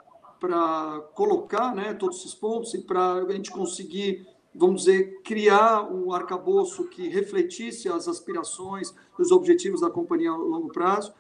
colocar 1.14 1.74
né, 1.76 1.94
todos 1.94 2.20
esses 2.20 2.34
pontos 2.34 2.74
e 2.74 2.82
para 2.82 3.14
a 3.14 3.32
gente 3.32 3.52
conseguir, 3.52 4.28
vamos 4.54 4.86
dizer, 4.86 5.22
criar 5.24 5.84
um 5.84 6.12
arcabouço 6.12 6.90
que 6.90 7.08
refletisse 7.08 7.88
as 7.88 8.08
aspirações, 8.08 8.94
os 9.18 9.32
objetivos 9.32 9.82
da 9.82 9.90
companhia 9.90 10.32
a 10.32 10.36
longo 10.36 10.70
prazo 10.70 11.14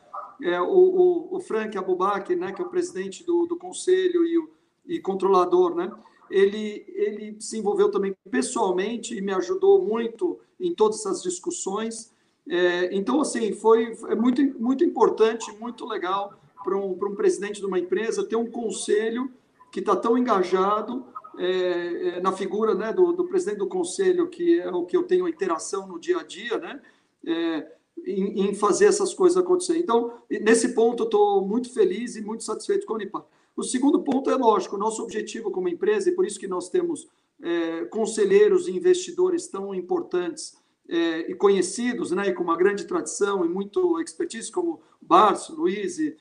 é, 0.44 0.60
o, 0.60 0.68
o, 0.68 1.38
o, 1.38 1.40
Frank 1.40 1.78
Abubakir, 1.78 2.38
né, 2.38 2.52
que 2.52 2.62
é 2.62 2.66
o 2.66 2.70
presidente 2.70 3.24
do, 3.24 3.46
do 3.46 3.56
conselho 3.56 4.26
e, 4.26 4.38
o, 4.38 4.50
e 4.86 5.00
controlador, 5.00 5.74
né, 5.74 5.90
ele, 6.30 6.86
ele 6.90 7.38
se 7.40 7.58
envolveu 7.58 7.90
também 7.90 8.14
pessoalmente 8.30 9.16
e 9.16 9.22
me 9.22 9.34
ajudou 9.34 9.82
muito 9.82 10.40
em 10.60 10.76
todas 10.76 11.00
essas 11.00 11.24
discussões. 11.24 12.12
É, 12.48 12.94
então, 12.94 13.22
assim, 13.22 13.54
foi 13.54 13.96
é 14.10 14.16
muito, 14.16 14.42
muito 14.60 14.84
importante, 14.84 15.52
muito 15.60 15.86
legal 15.86 16.34
para 16.62 16.78
um, 16.78 16.92
um 16.92 17.16
presidente 17.16 17.62
de 17.62 17.66
uma 17.66 17.80
empresa 17.80 18.26
ter 18.26 18.36
um 18.36 18.50
conselho 18.50 19.32
que 19.72 19.80
está 19.80 19.96
tão 19.96 20.18
engajado 20.18 21.06
é, 21.38 22.18
é, 22.18 22.22
na 22.22 22.32
figura 22.32 22.76
né, 22.76 22.92
do, 22.92 23.14
do, 23.14 23.26
presidente 23.26 23.60
do 23.60 23.68
conselho, 23.68 24.28
que 24.28 24.60
é 24.60 24.70
o 24.70 24.86
que 24.86 24.96
eu 24.96 25.04
tenho 25.04 25.28
interação 25.28 25.88
no 25.88 26.00
dia 26.00 26.20
a 26.20 26.24
dia, 26.24 26.58
né? 26.58 26.82
É, 27.26 27.72
em, 28.06 28.50
em 28.50 28.54
fazer 28.54 28.86
essas 28.86 29.14
coisas 29.14 29.38
acontecer. 29.38 29.78
Então, 29.78 30.14
nesse 30.30 30.70
ponto, 30.70 31.04
eu 31.04 31.06
estou 31.06 31.46
muito 31.46 31.74
feliz 31.74 32.16
e 32.16 32.22
muito 32.22 32.44
satisfeito 32.44 32.86
com 32.86 32.94
a 32.94 32.96
Unipar. 32.98 33.26
O 33.56 33.64
segundo 33.64 34.02
ponto 34.02 34.30
é 34.30 34.36
lógico, 34.36 34.78
nosso 34.78 35.04
objetivo 35.04 35.52
como 35.52 35.70
empresa, 35.70 36.10
e 36.10 36.14
por 36.14 36.26
isso 36.26 36.40
que 36.40 36.48
nós 36.48 36.70
temos 36.70 37.08
é, 37.42 37.86
conselheiros 37.86 38.68
e 38.68 38.72
investidores 38.72 39.48
tão 39.48 39.76
importantes 39.76 40.58
é, 40.90 41.32
e 41.32 41.36
conhecidos, 41.36 42.12
né, 42.12 42.30
e 42.30 42.34
com 42.34 42.44
uma 42.44 42.58
grande 42.58 42.86
tradição 42.86 43.46
e 43.46 43.50
muito 43.50 44.00
expertise, 44.02 44.52
como 44.52 44.82
o 45.02 45.06
Barço, 45.06 45.56
Luiz 45.56 46.00
e, 46.00 46.16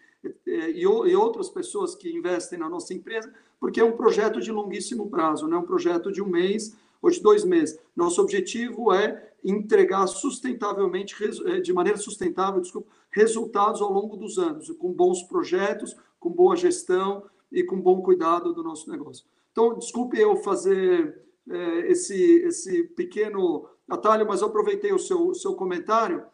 e, 0.47 0.83
e, 0.83 1.17
outras 1.17 1.49
pessoas 1.49 1.95
que 1.95 2.15
investem 2.15 2.59
na 2.59 2.69
nossa 2.69 2.93
empresa, 2.93 3.33
porque 3.59 3.81
é 3.81 3.85
um 3.85 3.97
projeto 3.97 4.41
de 4.41 4.53
longuíssimo 4.53 5.09
prazo, 5.09 5.49
não 5.49 5.59
é 5.59 5.61
um 5.61 5.67
projeto 5.67 6.13
de 6.13 6.23
um 6.23 6.29
mês 6.29 6.77
ou 7.01 7.11
de 7.11 7.21
dois 7.21 7.45
meses. 7.45 7.79
Nosso 7.97 8.21
objetivo 8.21 8.93
é 8.93 9.32
entregar 9.45 10.07
sustentavelmente, 10.07 11.17
é, 11.47 11.61
de 11.61 11.73
maneira 11.73 11.99
sustentável, 11.99 12.61
desculpa, 12.61 12.91
resultados 13.11 13.83
ao 13.83 13.93
longo 13.93 14.17
dos 14.17 14.39
anos, 14.39 14.71
com 14.79 14.93
bons 14.93 15.23
projetos, 15.25 15.97
com 16.19 16.31
boa 16.31 16.57
gestão 16.57 17.25
e 17.51 17.63
com 17.63 17.81
bom 17.81 18.01
cuidado 18.01 18.53
do 18.53 18.63
nosso 18.63 18.91
negócio. 18.91 19.27
Então, 19.51 19.77
desculpe 19.77 20.19
eu 20.19 20.37
fazer 20.37 21.23
é, 21.49 21.91
esse, 21.91 22.17
esse 22.45 22.85
pequeno 22.85 23.69
atalho, 23.89 24.27
mas 24.27 24.41
eu 24.41 24.49
aproveitei 24.49 24.93
o 24.93 24.99
seu, 24.99 25.29
o 25.29 25.35
seu 25.35 25.55
comentário, 25.55 26.25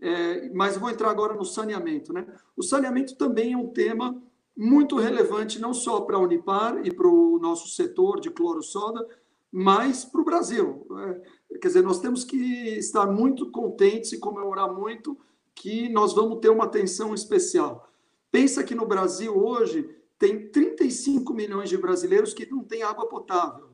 é, 0.00 0.50
mas 0.50 0.76
vou 0.76 0.90
entrar 0.90 1.10
agora 1.10 1.34
no 1.34 1.44
saneamento. 1.44 2.12
Né? 2.12 2.26
O 2.56 2.62
saneamento 2.62 3.16
também 3.16 3.54
é 3.54 3.56
um 3.56 3.68
tema 3.68 4.20
muito 4.56 4.96
relevante, 4.96 5.60
não 5.60 5.72
só 5.72 6.00
para 6.00 6.16
a 6.16 6.20
Unipar 6.20 6.86
e 6.86 6.92
para 6.92 7.08
o 7.08 7.38
nosso 7.38 7.68
setor 7.68 8.20
de 8.20 8.30
cloro-soda, 8.30 9.06
mas 9.50 10.04
para 10.04 10.20
o 10.20 10.24
Brasil. 10.24 10.86
É, 10.98 11.22
quer 11.60 11.68
dizer, 11.68 11.82
nós 11.82 12.00
temos 12.00 12.24
que 12.24 12.36
estar 12.76 13.06
muito 13.06 13.50
contentes 13.50 14.12
e 14.12 14.18
comemorar 14.18 14.72
muito 14.72 15.18
que 15.54 15.88
nós 15.88 16.14
vamos 16.14 16.38
ter 16.40 16.50
uma 16.50 16.64
atenção 16.64 17.14
especial. 17.14 17.90
Pensa 18.30 18.62
que 18.62 18.74
no 18.74 18.86
Brasil 18.86 19.36
hoje 19.36 19.88
tem 20.18 20.48
35 20.48 21.32
milhões 21.32 21.68
de 21.68 21.76
brasileiros 21.76 22.34
que 22.34 22.50
não 22.50 22.62
têm 22.62 22.82
água 22.82 23.08
potável 23.08 23.70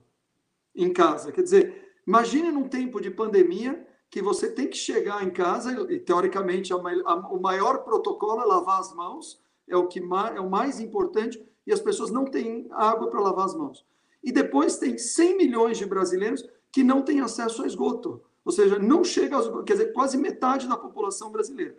em 0.75 0.93
casa. 0.93 1.33
Quer 1.33 1.43
dizer, 1.43 1.95
imagine 2.07 2.51
num 2.51 2.69
tempo 2.69 3.01
de 3.01 3.11
pandemia 3.11 3.87
que 4.11 4.23
você 4.23 4.51
tem 4.51 4.69
que 4.69 4.77
chegar 4.77 5.25
em 5.25 5.31
casa 5.31 5.87
e 5.91 5.99
teoricamente 5.99 6.73
a, 6.73 6.77
a, 6.77 7.15
o 7.33 7.41
maior 7.41 7.79
protocolo 7.79 8.43
é 8.43 8.45
lavar 8.45 8.81
as 8.81 8.95
mãos, 8.95 9.41
é 9.67 9.77
o 9.77 9.89
que 9.89 10.01
é 10.01 10.41
o 10.41 10.51
mais 10.51 10.81
importante 10.81 11.43
e 11.67 11.73
as 11.73 11.81
pessoas 11.81 12.11
não 12.11 12.25
têm 12.25 12.69
água 12.73 13.09
para 13.09 13.21
lavar 13.21 13.47
as 13.47 13.55
mãos. 13.55 13.87
E 14.23 14.31
depois 14.31 14.77
tem 14.77 14.99
100 14.99 15.37
milhões 15.37 15.79
de 15.79 15.87
brasileiros 15.87 16.47
que 16.73 16.83
não 16.83 17.03
têm 17.03 17.21
acesso 17.21 17.63
a 17.63 17.67
esgoto, 17.67 18.23
ou 18.45 18.51
seja, 18.51 18.79
não 18.79 19.05
chega, 19.05 19.37
aos, 19.37 19.49
quer 19.65 19.75
dizer, 19.75 19.93
quase 19.93 20.17
metade 20.17 20.67
da 20.67 20.77
população 20.77 21.31
brasileira 21.31 21.77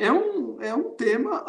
é 0.00 0.10
um, 0.10 0.56
é 0.62 0.74
um 0.74 0.84
tema, 0.94 1.44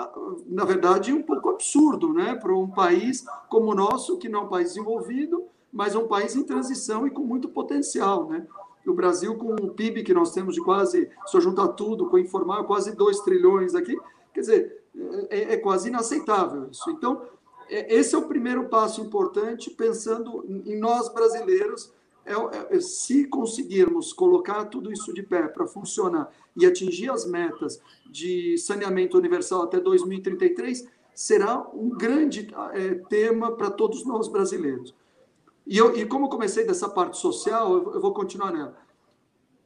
na 0.46 0.66
verdade, 0.66 1.14
um 1.14 1.24
pouco 1.24 1.50
absurdo, 1.50 2.14
né? 2.14 2.36
Para 2.36 2.54
um 2.54 2.70
país 2.70 3.24
como 3.50 3.72
o 3.72 3.76
nosso, 3.76 4.18
que 4.18 4.28
não 4.28 4.42
é 4.42 4.44
um 4.44 4.50
país 4.50 4.74
desenvolvido, 4.74 5.46
mas 5.72 5.96
é 5.96 5.98
um 5.98 6.08
país 6.08 6.36
em 6.36 6.44
transição 6.44 7.08
e 7.08 7.12
com 7.12 7.22
muito 7.22 7.48
potencial, 7.48 8.28
né? 8.28 8.46
O 8.86 8.94
Brasil, 8.94 9.36
com 9.36 9.54
um 9.54 9.70
PIB 9.70 10.04
que 10.04 10.14
nós 10.14 10.34
temos 10.34 10.54
de 10.54 10.62
quase, 10.62 11.10
se 11.28 11.38
eu 11.38 11.40
juntar 11.40 11.70
tudo, 11.70 12.08
com 12.08 12.18
informal, 12.18 12.66
quase 12.66 12.94
2 12.94 13.22
trilhões 13.22 13.74
aqui, 13.74 13.98
quer 14.34 14.42
dizer, 14.42 14.84
é, 15.30 15.54
é 15.54 15.58
quase 15.58 15.88
inaceitável 15.88 16.68
isso. 16.70 16.90
Então, 16.92 17.22
é, 17.70 17.96
esse 17.96 18.16
é 18.16 18.18
o 18.18 18.28
primeiro 18.28 18.68
passo 18.68 19.00
importante, 19.00 19.70
pensando 19.70 20.44
em 20.66 20.78
nós 20.78 21.08
brasileiros, 21.08 21.94
é, 22.26 22.76
é, 22.76 22.80
se 22.80 23.26
conseguirmos 23.26 24.14
colocar 24.14 24.66
tudo 24.66 24.92
isso 24.92 25.14
de 25.14 25.24
pé 25.24 25.48
para 25.48 25.66
funcionar 25.66 26.32
e 26.56 26.66
atingir 26.66 27.10
as 27.10 27.26
metas 27.26 27.82
de 28.10 28.58
saneamento 28.58 29.18
universal 29.18 29.64
até 29.64 29.80
2033, 29.80 30.88
será 31.14 31.68
um 31.74 31.90
grande 31.90 32.54
é, 32.74 32.96
tema 33.10 33.52
para 33.52 33.72
todos 33.72 34.06
nós 34.06 34.28
brasileiros. 34.28 34.94
E, 35.66 35.78
eu, 35.78 35.96
e 35.96 36.06
como 36.06 36.30
comecei 36.30 36.66
dessa 36.66 36.90
parte 36.90 37.18
social, 37.18 37.74
eu, 37.74 37.94
eu 37.96 38.02
vou 38.02 38.14
continuar 38.14 38.52
nela. 38.52 38.78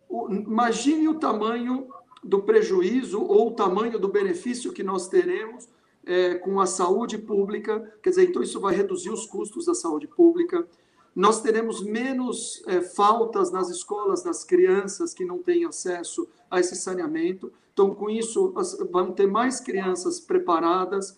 O, 0.08 0.32
imagine 0.32 1.08
o 1.08 1.16
tamanho 1.16 1.88
do 2.24 2.42
prejuízo 2.42 3.22
ou 3.22 3.50
o 3.50 3.52
tamanho 3.52 4.00
do 4.00 4.08
benefício 4.08 4.74
que 4.74 4.84
nós 4.84 5.08
teremos 5.08 5.68
é, 6.06 6.36
com 6.36 6.60
a 6.60 6.66
saúde 6.66 7.18
pública, 7.18 7.94
quer 8.02 8.12
dizer, 8.12 8.30
então 8.30 8.42
isso 8.42 8.60
vai 8.60 8.76
reduzir 8.76 9.10
os 9.10 9.26
custos 9.26 9.66
da 9.66 9.74
saúde 9.74 10.08
pública, 10.08 10.68
nós 11.16 11.42
teremos 11.42 11.82
menos 11.82 12.62
é, 12.68 12.82
faltas 12.82 13.50
nas 13.50 13.70
escolas 13.70 14.22
das 14.22 14.44
crianças 14.44 15.14
que 15.14 15.24
não 15.24 15.42
têm 15.42 15.64
acesso 15.64 16.28
a 16.52 16.60
esse 16.60 16.76
saneamento. 16.76 17.54
Então, 17.74 17.96
com 17.96 18.10
isso, 18.10 18.54
vão 18.92 19.14
ter 19.14 19.26
mais 19.26 19.62
crianças 19.62 20.20
preparadas. 20.20 21.18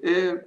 É, 0.00 0.44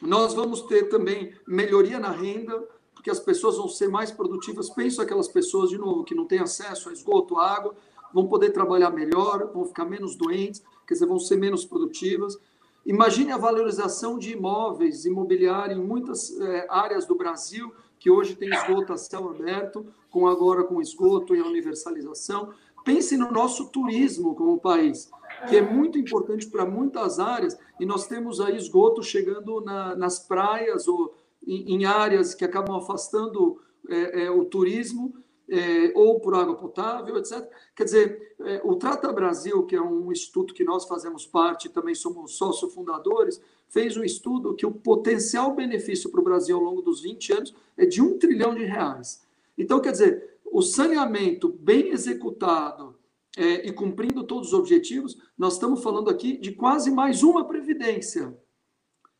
nós 0.00 0.32
vamos 0.32 0.62
ter 0.62 0.88
também 0.88 1.34
melhoria 1.46 2.00
na 2.00 2.10
renda, 2.10 2.66
porque 2.94 3.10
as 3.10 3.20
pessoas 3.20 3.58
vão 3.58 3.68
ser 3.68 3.88
mais 3.88 4.10
produtivas. 4.10 4.70
Penso 4.70 5.02
aquelas 5.02 5.28
pessoas, 5.28 5.68
de 5.68 5.76
novo, 5.76 6.02
que 6.02 6.14
não 6.14 6.24
têm 6.24 6.38
acesso 6.38 6.88
a 6.88 6.92
esgoto, 6.92 7.36
a 7.36 7.54
água, 7.54 7.74
vão 8.14 8.26
poder 8.26 8.50
trabalhar 8.50 8.90
melhor, 8.90 9.50
vão 9.52 9.66
ficar 9.66 9.84
menos 9.84 10.16
doentes, 10.16 10.62
quer 10.86 10.94
dizer, 10.94 11.06
vão 11.06 11.18
ser 11.18 11.36
menos 11.36 11.64
produtivas. 11.66 12.38
Imagine 12.84 13.32
a 13.32 13.36
valorização 13.36 14.18
de 14.18 14.32
imóveis, 14.32 15.04
imobiliário 15.04 15.76
em 15.76 15.84
muitas 15.84 16.38
é, 16.40 16.66
áreas 16.68 17.06
do 17.06 17.14
Brasil, 17.14 17.72
que 18.02 18.10
hoje 18.10 18.34
tem 18.34 18.52
esgoto 18.52 18.92
a 18.92 18.96
céu 18.96 19.30
aberto, 19.30 19.86
com 20.10 20.26
agora 20.26 20.64
com 20.64 20.82
esgoto 20.82 21.36
e 21.36 21.40
a 21.40 21.46
universalização. 21.46 22.52
Pense 22.84 23.16
no 23.16 23.30
nosso 23.30 23.68
turismo 23.68 24.34
como 24.34 24.58
país, 24.58 25.08
que 25.48 25.56
é 25.56 25.62
muito 25.62 25.96
importante 25.96 26.48
para 26.48 26.66
muitas 26.66 27.20
áreas, 27.20 27.56
e 27.78 27.86
nós 27.86 28.08
temos 28.08 28.40
aí 28.40 28.56
esgoto 28.56 29.04
chegando 29.04 29.60
na, 29.60 29.94
nas 29.94 30.18
praias 30.18 30.88
ou 30.88 31.14
em, 31.46 31.76
em, 31.76 31.84
áreas 31.84 32.34
que 32.34 32.44
acabam 32.44 32.74
afastando 32.74 33.60
é, 33.88 34.24
é, 34.24 34.30
o 34.32 34.44
turismo, 34.46 35.14
é, 35.48 35.92
ou 35.94 36.18
por 36.18 36.34
água 36.34 36.56
potável, 36.56 37.16
etc. 37.18 37.48
Quer 37.76 37.84
dizer, 37.84 38.34
é, 38.40 38.60
o 38.64 38.74
Trata 38.74 39.12
Brasil, 39.12 39.64
que 39.64 39.76
é 39.76 39.80
um 39.80 40.10
instituto 40.10 40.54
que 40.54 40.64
nós 40.64 40.86
fazemos 40.86 41.24
parte, 41.24 41.68
também 41.68 41.94
somos 41.94 42.36
sócio-fundadores, 42.36 43.40
fez 43.72 43.96
um 43.96 44.04
estudo 44.04 44.54
que 44.54 44.66
o 44.66 44.70
potencial 44.70 45.54
benefício 45.54 46.10
para 46.10 46.20
o 46.20 46.24
Brasil 46.24 46.56
ao 46.56 46.62
longo 46.62 46.82
dos 46.82 47.00
20 47.00 47.32
anos 47.32 47.54
é 47.74 47.86
de 47.86 48.02
um 48.02 48.18
trilhão 48.18 48.54
de 48.54 48.64
reais. 48.64 49.26
Então, 49.56 49.80
quer 49.80 49.92
dizer, 49.92 50.38
o 50.44 50.60
saneamento 50.60 51.48
bem 51.48 51.88
executado 51.88 52.94
é, 53.34 53.66
e 53.66 53.72
cumprindo 53.72 54.24
todos 54.24 54.48
os 54.48 54.54
objetivos, 54.54 55.16
nós 55.38 55.54
estamos 55.54 55.82
falando 55.82 56.10
aqui 56.10 56.36
de 56.36 56.52
quase 56.52 56.90
mais 56.90 57.22
uma 57.22 57.46
previdência. 57.46 58.36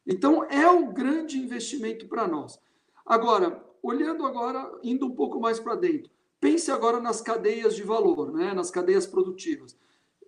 Então, 0.06 0.44
é 0.44 0.68
um 0.68 0.92
grande 0.92 1.38
investimento 1.38 2.06
para 2.06 2.28
nós. 2.28 2.60
Agora, 3.06 3.64
olhando 3.82 4.26
agora, 4.26 4.70
indo 4.82 5.06
um 5.06 5.14
pouco 5.14 5.40
mais 5.40 5.58
para 5.58 5.76
dentro, 5.76 6.10
pense 6.38 6.70
agora 6.70 7.00
nas 7.00 7.22
cadeias 7.22 7.74
de 7.74 7.84
valor, 7.84 8.30
né, 8.34 8.52
nas 8.52 8.70
cadeias 8.70 9.06
produtivas 9.06 9.74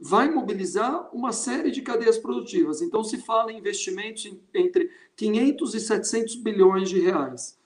vai 0.06 0.30
mobilizar 0.30 1.08
uma 1.14 1.32
série 1.32 1.70
de 1.70 1.80
cadeias 1.80 2.18
produtivas. 2.18 2.82
Então, 2.82 3.02
se 3.02 3.16
fala 3.16 3.50
em 3.50 3.56
investimentos 3.56 4.30
entre 4.52 4.90
500 5.16 5.74
e 5.74 5.80
700 5.80 6.34
bilhões 6.34 6.90
de 6.90 7.00
reais. 7.00 7.58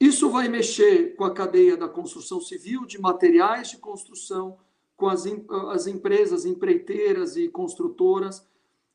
Isso 0.00 0.28
vai 0.28 0.48
mexer 0.48 1.14
com 1.14 1.22
a 1.22 1.32
cadeia 1.32 1.76
da 1.76 1.88
construção 1.88 2.40
civil, 2.40 2.84
de 2.84 3.00
materiais 3.00 3.70
de 3.70 3.76
construção, 3.76 4.58
com 4.96 5.06
as, 5.06 5.24
as 5.70 5.86
empresas 5.86 6.44
empreiteiras 6.44 7.36
e 7.36 7.48
construtoras. 7.48 8.44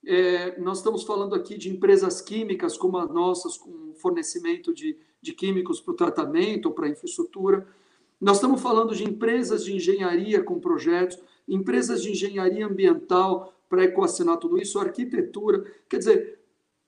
É, 0.06 0.60
nós 0.60 0.80
estamos 0.80 1.04
falando 1.04 1.34
aqui 1.34 1.58
de 1.58 1.70
empresas 1.70 2.20
químicas 2.20 2.78
como 2.78 2.98
as 2.98 3.10
nossas, 3.10 3.58
com 3.58 3.94
fornecimento 3.96 4.74
de, 4.74 4.98
de 5.22 5.32
químicos 5.32 5.80
para 5.80 5.94
o 5.94 5.96
tratamento 5.96 6.70
para 6.70 6.86
a 6.86 6.90
infraestrutura. 6.90 7.66
Nós 8.20 8.36
estamos 8.36 8.62
falando 8.62 8.94
de 8.94 9.06
empresas 9.06 9.64
de 9.64 9.74
engenharia 9.74 10.44
com 10.44 10.60
projetos 10.60 11.18
empresas 11.50 12.02
de 12.02 12.12
engenharia 12.12 12.66
ambiental 12.66 13.54
para 13.68 13.84
equacionar 13.84 14.38
tudo 14.38 14.58
isso, 14.58 14.80
arquitetura. 14.80 15.64
Quer 15.90 15.98
dizer, 15.98 16.40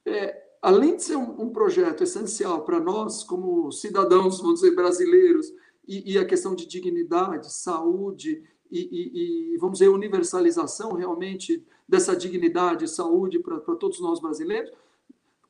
é, 0.05 0.41
além 0.61 0.95
de 0.95 1.03
ser 1.03 1.15
um, 1.15 1.41
um, 1.41 1.49
projeto 1.49 2.03
essencial 2.03 2.63
para 2.63 2.79
nós, 2.79 3.23
como 3.23 3.71
cidadãos, 3.71 4.39
vamos 4.39 4.61
dizer, 4.61 4.75
brasileiros, 4.75 5.53
e, 5.87 6.13
e 6.13 6.17
a 6.17 6.25
questão 6.25 6.55
de 6.55 6.65
dignidade, 6.65 7.51
saúde 7.51 8.43
e, 8.71 8.79
e, 8.79 9.53
e, 9.53 9.57
vamos 9.57 9.79
dizer, 9.79 9.89
universalização 9.89 10.93
realmente 10.93 11.65
dessa 11.87 12.15
dignidade 12.15 12.85
e 12.85 12.87
saúde 12.87 13.39
para 13.39 13.59
todos 13.75 13.99
nós 13.99 14.19
brasileiros, 14.21 14.71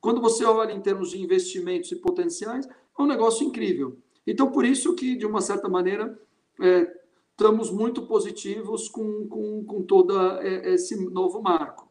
quando 0.00 0.20
você 0.20 0.44
olha 0.44 0.72
em 0.72 0.80
termos 0.80 1.10
de 1.10 1.22
investimentos 1.22 1.92
e 1.92 1.96
potenciais, 1.96 2.66
é 2.66 3.02
um 3.02 3.06
negócio 3.06 3.46
incrível. 3.46 3.96
Então, 4.26 4.50
por 4.50 4.64
isso 4.64 4.94
que, 4.94 5.14
de 5.14 5.24
uma 5.24 5.40
certa 5.40 5.68
maneira, 5.68 6.20
é, 6.60 7.01
estamos 7.42 7.72
muito 7.72 8.02
positivos 8.02 8.88
com, 8.88 9.26
com, 9.26 9.64
com 9.64 9.82
todo 9.82 10.16
é, 10.38 10.74
esse 10.74 10.94
novo 11.10 11.42
marco. 11.42 11.90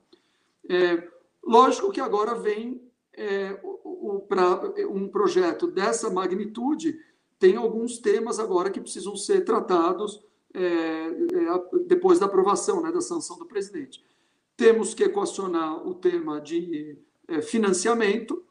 É, 0.69 1.05
lógico 1.45 1.91
que 1.91 1.99
agora 1.99 2.33
vem 2.35 2.81
é, 3.13 3.59
o, 3.61 4.15
o, 4.15 4.19
pra, 4.21 4.61
um 4.89 5.09
projeto 5.09 5.67
dessa 5.67 6.09
magnitude, 6.09 6.97
tem 7.37 7.57
alguns 7.57 7.97
temas 7.97 8.39
agora 8.39 8.69
que 8.69 8.79
precisam 8.79 9.13
ser 9.17 9.43
tratados 9.43 10.23
é, 10.53 10.61
é, 10.61 11.09
depois 11.85 12.17
da 12.17 12.27
aprovação, 12.27 12.81
né, 12.81 12.89
da 12.89 13.01
sanção 13.01 13.37
do 13.37 13.45
presidente. 13.45 14.01
Temos 14.55 14.93
que 14.93 15.03
equacionar 15.03 15.85
o 15.85 15.93
tema 15.95 16.39
de 16.39 16.97
financiamento, 17.43 18.43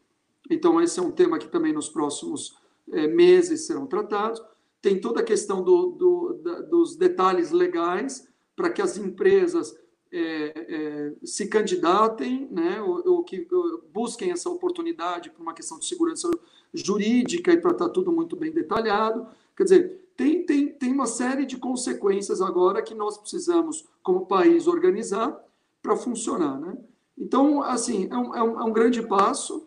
Então, 0.51 0.81
esse 0.81 0.99
é 0.99 1.03
um 1.03 1.13
tema 1.13 1.39
que 1.39 1.49
também 1.49 1.73
nos 1.73 1.89
próximos 1.89 2.59
meses 2.87 3.67
serão 3.67 3.87
tratados. 3.87 4.43
Tem 4.83 5.01
toda 5.01 5.21
a 5.21 5.25
questão 5.25 5.63
do, 5.63 5.91
do, 5.91 6.41
da, 6.43 6.61
dos 6.63 6.97
detalhes 6.97 7.51
legais 7.51 8.29
para 8.57 8.71
que 8.71 8.83
as 8.83 8.97
empresas 8.97 9.79
é, 10.13 10.53
é, 10.57 11.13
se 11.25 11.47
candidatem, 11.47 12.49
né, 12.51 12.83
ou, 12.83 13.03
ou, 13.07 13.23
que 13.23 13.47
busquem 13.93 14.33
essa 14.33 14.51
oportunidade 14.51 15.31
por 15.31 15.41
uma 15.41 15.55
questão 15.55 15.79
de 15.79 15.87
segurança 15.87 16.29
jurídica 16.75 17.53
e 17.53 17.61
para 17.61 17.71
estar 17.71 17.89
tudo 17.91 18.11
muito 18.11 18.35
bem 18.37 18.51
detalhado. 18.51 19.27
Quer 19.57 19.65
dizer, 19.65 20.11
tem, 20.17 20.45
tem, 20.45 20.69
tem 20.69 20.93
uma 20.93 21.07
série 21.07 21.47
de 21.47 21.57
consequências 21.57 22.43
agora 22.43 22.83
que 22.83 22.95
nós 22.95 23.17
precisamos, 23.19 23.87
como 24.03 24.27
país, 24.27 24.67
organizar 24.67 25.39
para 25.83 25.97
funcionar. 25.97 26.61
Né? 26.61 26.77
Então, 27.17 27.63
assim, 27.63 28.09
é 28.11 28.17
um, 28.17 28.35
é 28.35 28.43
um, 28.43 28.61
é 28.61 28.65
um 28.65 28.73
grande 28.73 29.03
passo, 29.03 29.65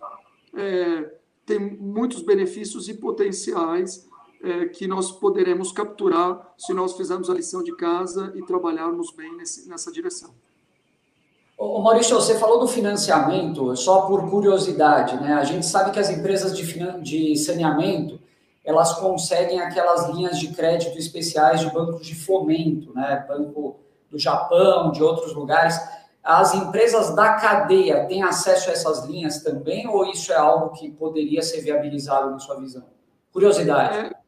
é, 0.54 1.18
tem 1.46 1.60
muitos 1.60 2.22
benefícios 2.22 2.88
e 2.88 2.94
potenciais 2.94 4.08
é, 4.44 4.66
que 4.66 4.86
nós 4.88 5.10
poderemos 5.10 5.72
capturar 5.72 6.54
se 6.58 6.74
nós 6.74 6.94
fizermos 6.98 7.30
a 7.30 7.34
lição 7.34 7.64
de 7.64 7.74
casa 7.76 8.34
e 8.36 8.46
trabalharmos 8.46 9.12
bem 9.16 9.36
nesse, 9.38 9.70
nessa 9.70 9.92
direção. 9.92 10.32
Ô 11.58 11.82
Maurício, 11.82 12.16
você 12.16 12.38
falou 12.38 12.60
do 12.60 12.68
financiamento, 12.68 13.74
só 13.78 14.02
por 14.02 14.30
curiosidade, 14.30 15.16
né? 15.22 15.36
A 15.36 15.46
gente 15.46 15.66
sabe 15.66 15.92
que 15.92 16.00
as 16.00 16.10
empresas 16.10 16.58
de, 16.58 17.02
de 17.02 17.38
saneamento, 17.38 18.20
elas 18.66 18.94
conseguem 19.00 19.62
aquelas 19.62 20.10
linhas 20.10 20.38
de 20.38 20.50
crédito 20.50 20.98
especiais 20.98 21.62
de 21.62 21.72
bancos 21.72 22.06
de 22.06 22.16
fomento, 22.16 22.94
né? 22.94 23.24
Banco 23.28 23.80
do 24.12 24.20
Japão, 24.20 24.92
de 24.92 25.02
outros 25.02 25.34
lugares. 25.34 25.80
As 26.22 26.54
empresas 26.54 27.16
da 27.16 27.36
cadeia 27.36 28.06
têm 28.08 28.24
acesso 28.24 28.70
a 28.70 28.74
essas 28.74 29.06
linhas 29.06 29.42
também, 29.42 29.88
ou 29.88 30.06
isso 30.06 30.34
é 30.34 30.36
algo 30.36 30.72
que 30.72 30.92
poderia 30.92 31.42
ser 31.42 31.62
viabilizado 31.62 32.30
na 32.30 32.40
sua 32.40 32.60
visão? 32.60 32.84
Curiosidade. 33.32 33.98
É, 33.98 34.23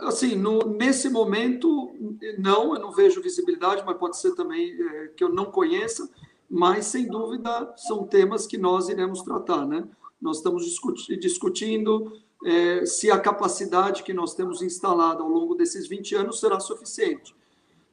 Assim, 0.00 0.34
no, 0.34 0.58
nesse 0.66 1.08
momento, 1.08 1.94
não, 2.38 2.74
eu 2.74 2.80
não 2.80 2.90
vejo 2.90 3.22
visibilidade, 3.22 3.84
mas 3.86 3.96
pode 3.96 4.18
ser 4.18 4.34
também 4.34 4.76
é, 4.80 5.08
que 5.16 5.22
eu 5.22 5.28
não 5.28 5.44
conheça, 5.46 6.10
mas 6.50 6.86
sem 6.86 7.06
dúvida 7.06 7.72
são 7.76 8.04
temas 8.04 8.48
que 8.48 8.58
nós 8.58 8.88
iremos 8.88 9.22
tratar, 9.22 9.64
né? 9.64 9.84
Nós 10.20 10.38
estamos 10.38 10.64
discuti 10.64 11.16
discutindo 11.16 12.12
é, 12.44 12.84
se 12.84 13.12
a 13.12 13.18
capacidade 13.18 14.02
que 14.02 14.12
nós 14.12 14.34
temos 14.34 14.60
instalada 14.60 15.22
ao 15.22 15.28
longo 15.28 15.54
desses 15.54 15.86
20 15.86 16.16
anos 16.16 16.40
será 16.40 16.58
suficiente. 16.58 17.34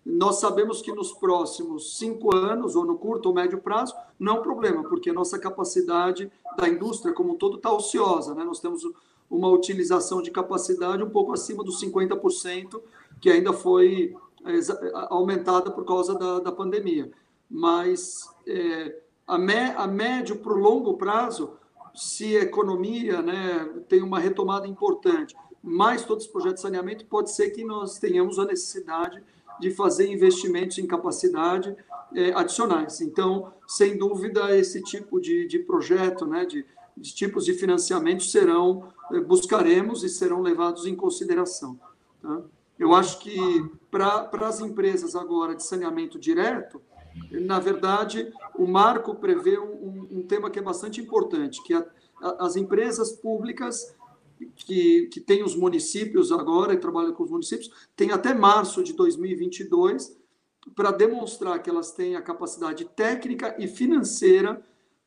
Nós 0.05 0.39
sabemos 0.39 0.81
que 0.81 0.91
nos 0.91 1.13
próximos 1.13 1.97
cinco 1.97 2.35
anos, 2.35 2.75
ou 2.75 2.85
no 2.85 2.97
curto 2.97 3.27
ou 3.27 3.35
médio 3.35 3.61
prazo, 3.61 3.95
não 4.19 4.37
é 4.37 4.39
um 4.39 4.43
problema, 4.43 4.83
porque 4.83 5.11
a 5.11 5.13
nossa 5.13 5.39
capacidade 5.39 6.31
da 6.57 6.67
indústria 6.67 7.13
como 7.13 7.33
um 7.33 7.37
todo 7.37 7.57
está 7.57 7.71
ociosa, 7.71 8.33
né? 8.33 8.43
Nós 8.43 8.59
temos 8.59 8.83
uma 9.33 9.49
utilização 9.49 10.21
de 10.21 10.29
capacidade 10.29 11.03
um 11.03 11.09
pouco 11.09 11.33
acima 11.33 11.63
dos 11.63 11.81
50%, 11.81 12.81
que 13.19 13.29
ainda 13.29 13.51
foi 13.51 14.15
é, 14.45 14.59
aumentada 15.09 15.71
por 15.71 15.83
causa 15.85 16.13
da, 16.17 16.39
da 16.39 16.51
pandemia. 16.51 17.11
Mas 17.49 18.29
é, 18.45 18.95
a, 19.25 19.37
me, 19.37 19.71
a 19.75 19.87
médio 19.87 20.37
para 20.37 20.53
o 20.53 20.57
longo 20.57 20.93
prazo, 20.95 21.53
se 21.95 22.37
a 22.37 22.41
economia 22.41 23.21
né, 23.21 23.69
tem 23.87 24.03
uma 24.03 24.19
retomada 24.19 24.67
importante, 24.67 25.35
mais 25.61 26.03
todos 26.03 26.25
os 26.25 26.31
projetos 26.31 26.57
de 26.57 26.61
saneamento, 26.61 27.05
pode 27.05 27.31
ser 27.31 27.49
que 27.51 27.63
nós 27.63 27.97
tenhamos 27.97 28.37
a 28.37 28.45
necessidade 28.45 29.23
de 29.59 29.71
fazer 29.71 30.11
investimentos 30.11 30.77
em 30.77 30.85
capacidade 30.85 31.75
é, 32.13 32.33
adicionais. 32.33 33.01
Então, 33.01 33.53
sem 33.67 33.97
dúvida, 33.97 34.55
esse 34.55 34.81
tipo 34.81 35.19
de, 35.19 35.47
de 35.47 35.59
projeto, 35.59 36.25
né, 36.25 36.45
de, 36.45 36.65
de 36.95 37.13
tipos 37.13 37.45
de 37.45 37.53
financiamento 37.53 38.23
serão, 38.23 38.89
eh, 39.11 39.19
buscaremos 39.19 40.03
e 40.03 40.09
serão 40.09 40.41
levados 40.41 40.85
em 40.85 40.95
consideração. 40.95 41.79
Tá? 42.21 42.41
Eu 42.77 42.93
acho 42.93 43.19
que 43.19 43.69
para 43.89 44.29
as 44.47 44.59
empresas 44.59 45.15
agora 45.15 45.55
de 45.55 45.63
saneamento 45.63 46.19
direto, 46.19 46.81
na 47.31 47.59
verdade, 47.59 48.31
o 48.57 48.65
marco 48.65 49.15
prevê 49.15 49.59
um, 49.59 50.07
um 50.11 50.23
tema 50.23 50.49
que 50.49 50.59
é 50.59 50.61
bastante 50.61 50.99
importante, 50.99 51.61
que 51.63 51.73
a, 51.73 51.85
a, 52.21 52.45
as 52.45 52.55
empresas 52.55 53.11
públicas 53.11 53.95
que, 54.55 55.07
que 55.07 55.19
têm 55.21 55.43
os 55.43 55.55
municípios 55.55 56.31
agora 56.31 56.73
e 56.73 56.77
trabalham 56.77 57.13
com 57.13 57.23
os 57.23 57.31
municípios, 57.31 57.71
têm 57.95 58.11
até 58.11 58.33
março 58.33 58.83
de 58.83 58.93
2022 58.93 60.17
para 60.75 60.91
demonstrar 60.91 61.61
que 61.61 61.69
elas 61.69 61.91
têm 61.91 62.15
a 62.15 62.21
capacidade 62.21 62.85
técnica 62.85 63.55
e 63.59 63.67
financeira 63.67 64.61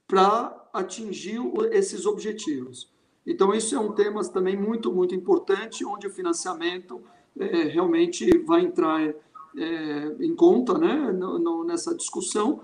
para 0.07 0.69
atingir 0.73 1.41
esses 1.73 2.07
objetivos. 2.07 2.91
Então, 3.27 3.53
isso 3.53 3.75
é 3.75 3.81
um 3.81 3.93
tema 3.93 4.23
também 4.29 4.57
muito, 4.57 4.93
muito 4.93 5.15
importante, 5.15 5.85
onde 5.85 6.07
o 6.07 6.11
financiamento 6.11 7.03
é, 7.39 7.65
realmente 7.65 8.39
vai 8.45 8.63
entrar 8.63 9.03
é, 9.03 10.17
em 10.21 10.35
conta 10.35 10.79
né, 10.79 11.13
no, 11.13 11.39
no, 11.39 11.65
nessa 11.65 11.95
discussão. 11.95 12.63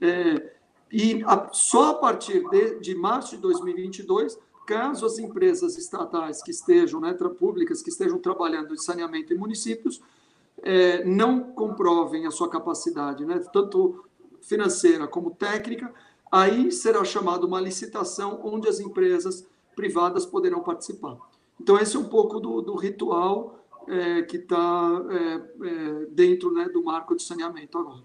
É, 0.00 0.54
e 0.92 1.24
a, 1.24 1.48
só 1.52 1.90
a 1.90 1.94
partir 1.94 2.48
de, 2.48 2.78
de, 2.78 2.94
março 2.94 3.34
de 3.34 3.42
2022, 3.42 4.38
caso 4.66 5.04
as 5.06 5.18
empresas 5.18 5.76
estatais 5.76 6.42
que 6.42 6.50
estejam, 6.50 7.00
né, 7.00 7.12
públicas, 7.38 7.82
que 7.82 7.88
estejam 7.88 8.18
trabalhando 8.18 8.74
em 8.74 8.78
saneamento 8.78 9.32
em 9.32 9.36
municípios, 9.36 10.00
é, 10.62 11.04
não 11.04 11.52
comprovem 11.52 12.26
a 12.26 12.30
sua 12.30 12.48
capacidade, 12.48 13.24
né, 13.24 13.40
tanto 13.52 14.04
financeira 14.40 15.08
como 15.08 15.32
técnica, 15.32 15.92
aí 16.40 16.72
será 16.72 17.04
chamada 17.04 17.46
uma 17.46 17.60
licitação 17.60 18.40
onde 18.44 18.68
as 18.68 18.80
empresas 18.80 19.46
privadas 19.74 20.24
poderão 20.24 20.60
participar. 20.60 21.16
Então, 21.60 21.78
esse 21.78 21.96
é 21.96 21.98
um 21.98 22.04
pouco 22.04 22.40
do, 22.40 22.60
do 22.62 22.76
ritual 22.76 23.56
é, 23.88 24.22
que 24.22 24.36
está 24.36 25.02
é, 25.10 25.34
é, 25.34 26.06
dentro 26.10 26.52
né, 26.52 26.68
do 26.68 26.82
marco 26.82 27.16
de 27.16 27.22
saneamento 27.22 27.78
agora. 27.78 28.02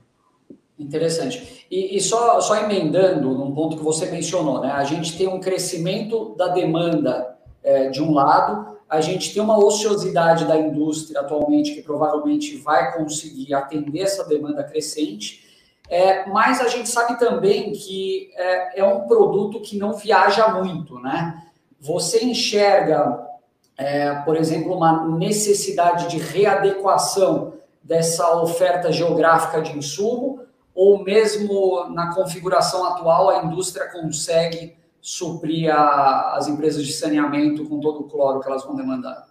Interessante. 0.78 1.66
E, 1.70 1.96
e, 1.96 2.02
só, 2.02 2.42
só 2.42 2.56
emendando 2.56 3.30
num 3.30 3.54
ponto 3.54 3.78
que 3.78 3.84
você 3.84 4.10
mencionou, 4.10 4.62
né? 4.62 4.72
a 4.72 4.84
gente 4.84 5.18
tem 5.18 5.28
um 5.28 5.40
crescimento 5.40 6.36
da 6.36 6.48
demanda 6.48 7.38
é, 7.64 7.90
de 7.90 8.02
um 8.02 8.14
lado, 8.14 8.78
a 8.90 9.00
gente 9.00 9.34
tem 9.34 9.42
uma 9.42 9.64
ociosidade 9.64 10.46
da 10.46 10.58
indústria 10.58 11.22
atualmente 11.22 11.74
que 11.74 11.82
provavelmente 11.82 12.58
vai 12.58 12.98
conseguir 12.98 13.54
atender 13.54 14.02
essa 14.02 14.24
demanda 14.24 14.64
crescente, 14.64 15.51
é, 15.92 16.26
mas 16.30 16.62
a 16.62 16.70
gente 16.70 16.88
sabe 16.88 17.20
também 17.20 17.74
que 17.74 18.32
é, 18.36 18.80
é, 18.80 18.84
um 18.86 19.02
produto 19.10 19.60
que 19.60 19.78
não 19.78 19.92
viaja 19.92 20.48
muito, 20.48 20.98
né? 21.00 21.46
Você 21.82 22.24
enxerga, 22.24 23.28
é, 23.76 24.16
por 24.22 24.38
exemplo, 24.38 24.74
uma 24.74 25.06
necessidade 25.06 26.08
de 26.08 26.18
readequação 26.18 27.56
dessa 27.84 28.38
oferta 28.38 28.90
geográfica 28.90 29.62
de 29.62 29.78
insumo, 29.78 30.40
ou 30.74 31.04
mesmo 31.04 31.90
na 31.90 32.16
configuração 32.16 32.86
atual 32.86 33.30
a 33.30 33.44
indústria 33.44 33.92
consegue 33.92 34.78
suprir 35.02 35.76
a, 35.76 36.38
as 36.38 36.48
empresas 36.48 36.86
de 36.86 36.94
saneamento 36.94 37.68
com 37.68 37.82
todo 37.82 38.00
o 38.00 38.08
cloro 38.08 38.40
que 38.40 38.48
elas 38.48 38.64
vão 38.64 38.78
demandar? 38.78 39.28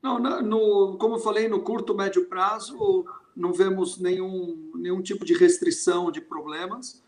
Não, 0.00 0.20
no, 0.20 0.96
como 0.98 1.16
eu 1.16 1.20
falei, 1.20 1.48
no 1.48 1.62
curto, 1.62 1.96
médio 1.96 2.28
prazo, 2.28 3.04
não 3.36 3.52
vemos 3.52 3.98
nenhum, 3.98 4.70
nenhum 4.74 5.02
tipo 5.02 5.24
de 5.24 5.34
restrição 5.34 6.10
de 6.10 6.20
problemas. 6.20 7.02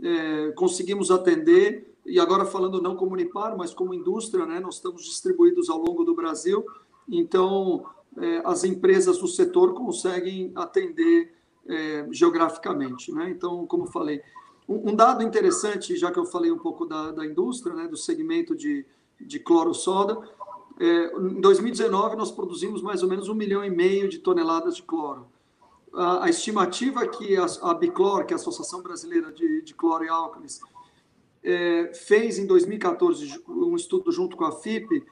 É, 0.00 0.52
conseguimos 0.52 1.10
atender, 1.10 1.94
e 2.06 2.18
agora 2.18 2.44
falando 2.44 2.80
não 2.80 2.96
como 2.96 3.12
Unipar, 3.12 3.56
mas 3.56 3.74
como 3.74 3.94
indústria, 3.94 4.46
né, 4.46 4.60
nós 4.60 4.76
estamos 4.76 5.04
distribuídos 5.04 5.68
ao 5.68 5.78
longo 5.78 6.04
do 6.04 6.14
Brasil, 6.14 6.64
então 7.08 7.84
é, 8.16 8.42
as 8.44 8.64
empresas 8.64 9.18
do 9.18 9.28
setor 9.28 9.74
conseguem 9.74 10.52
atender 10.54 11.32
é, 11.66 12.06
geograficamente. 12.10 13.12
Né? 13.12 13.30
Então, 13.30 13.66
como 13.66 13.86
falei, 13.86 14.22
um, 14.68 14.90
um, 14.90 14.94
dado 14.94 15.22
interessante, 15.22 15.96
já 15.96 16.10
que 16.10 16.18
eu 16.18 16.24
falei 16.24 16.50
um 16.50 16.58
pouco 16.58 16.86
da, 16.86 17.12
da 17.12 17.26
indústria, 17.26 17.74
né, 17.74 17.86
do 17.86 17.96
segmento 17.96 18.54
de, 18.56 18.84
de 19.20 19.38
cloro-soda, 19.38 20.18
é, 20.80 21.12
em 21.16 21.40
2019 21.40 22.16
nós 22.16 22.32
produzimos 22.32 22.82
mais 22.82 23.02
ou 23.02 23.08
menos 23.08 23.28
um 23.28 23.34
milhão 23.34 23.64
e 23.64 23.70
meio 23.70 24.08
de 24.08 24.18
toneladas 24.18 24.76
de 24.76 24.82
cloro 24.82 25.26
a, 25.94 26.24
a 26.24 26.30
estimativa 26.30 27.06
que 27.06 27.36
a, 27.36 27.46
a 27.62 27.74
Biclor, 27.74 28.24
que 28.24 28.32
é 28.32 28.36
a 28.36 28.40
Associação 28.40 28.82
Brasileira 28.82 29.32
de, 29.32 29.62
de 29.62 29.74
Cloro 29.74 30.04
e 30.04 30.08
Álcalis, 30.08 30.60
é, 31.42 31.92
fez 31.94 32.38
em 32.38 32.46
2014 32.46 33.42
um 33.48 33.74
estudo 33.74 34.12
junto 34.12 34.36
com 34.36 34.44
a 34.44 34.52
FIP, 34.52 35.04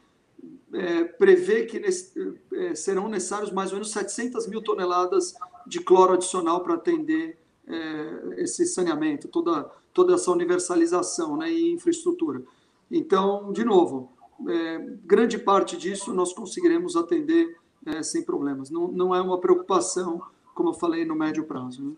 é, 0.72 1.04
prevê 1.04 1.64
que 1.64 1.80
nesse, 1.80 2.38
é, 2.54 2.74
serão 2.74 3.08
necessários 3.08 3.52
mais 3.52 3.70
ou 3.70 3.76
menos 3.76 3.90
700 3.90 4.46
mil 4.46 4.62
toneladas 4.62 5.34
de 5.66 5.80
cloro 5.80 6.14
adicional 6.14 6.62
para 6.62 6.74
atender 6.74 7.38
é, 7.66 8.42
esse 8.42 8.64
saneamento, 8.66 9.28
toda, 9.28 9.64
toda 9.92 10.14
essa 10.14 10.30
universalização 10.30 11.36
né, 11.36 11.50
e 11.50 11.72
infraestrutura. 11.72 12.42
Então, 12.90 13.52
de 13.52 13.64
novo, 13.64 14.12
é, 14.48 14.78
grande 15.04 15.38
parte 15.38 15.76
disso 15.76 16.14
nós 16.14 16.32
conseguiremos 16.32 16.96
atender 16.96 17.56
é, 17.86 18.02
sem 18.02 18.22
problemas. 18.22 18.70
Não, 18.70 18.88
não 18.88 19.14
é 19.14 19.20
uma 19.20 19.38
preocupação 19.38 20.22
como 20.60 20.70
eu 20.70 20.74
falei, 20.74 21.06
no 21.06 21.16
médio 21.16 21.44
prazo. 21.44 21.82
Né? 21.82 21.96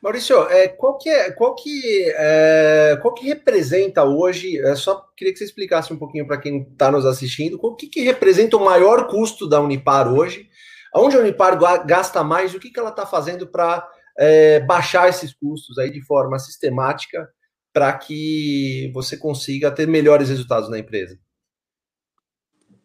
Maurício, 0.00 0.40
é, 0.48 0.68
qual 0.68 0.96
que 0.96 1.08
é, 1.08 1.32
qual 1.32 1.52
que, 1.56 2.12
é, 2.16 2.96
qual 3.02 3.12
que 3.12 3.26
representa 3.26 4.04
hoje? 4.04 4.56
É, 4.60 4.76
só 4.76 5.04
queria 5.16 5.32
que 5.32 5.38
você 5.38 5.44
explicasse 5.44 5.92
um 5.92 5.98
pouquinho 5.98 6.24
para 6.24 6.38
quem 6.38 6.62
está 6.62 6.92
nos 6.92 7.04
assistindo, 7.04 7.58
o 7.60 7.74
que, 7.74 7.88
que 7.88 8.02
representa 8.02 8.56
o 8.56 8.64
maior 8.64 9.08
custo 9.08 9.48
da 9.48 9.60
Unipar 9.60 10.12
hoje? 10.12 10.48
Onde 10.94 11.16
a 11.16 11.20
Unipar 11.20 11.58
gasta 11.84 12.22
mais? 12.22 12.54
O 12.54 12.60
que, 12.60 12.70
que 12.70 12.78
ela 12.78 12.90
está 12.90 13.04
fazendo 13.04 13.48
para 13.48 13.88
é, 14.16 14.60
baixar 14.60 15.08
esses 15.08 15.34
custos 15.34 15.78
aí 15.78 15.90
de 15.90 16.04
forma 16.04 16.38
sistemática 16.38 17.28
para 17.72 17.92
que 17.94 18.92
você 18.94 19.16
consiga 19.16 19.72
ter 19.72 19.88
melhores 19.88 20.28
resultados 20.28 20.70
na 20.70 20.78
empresa? 20.78 21.18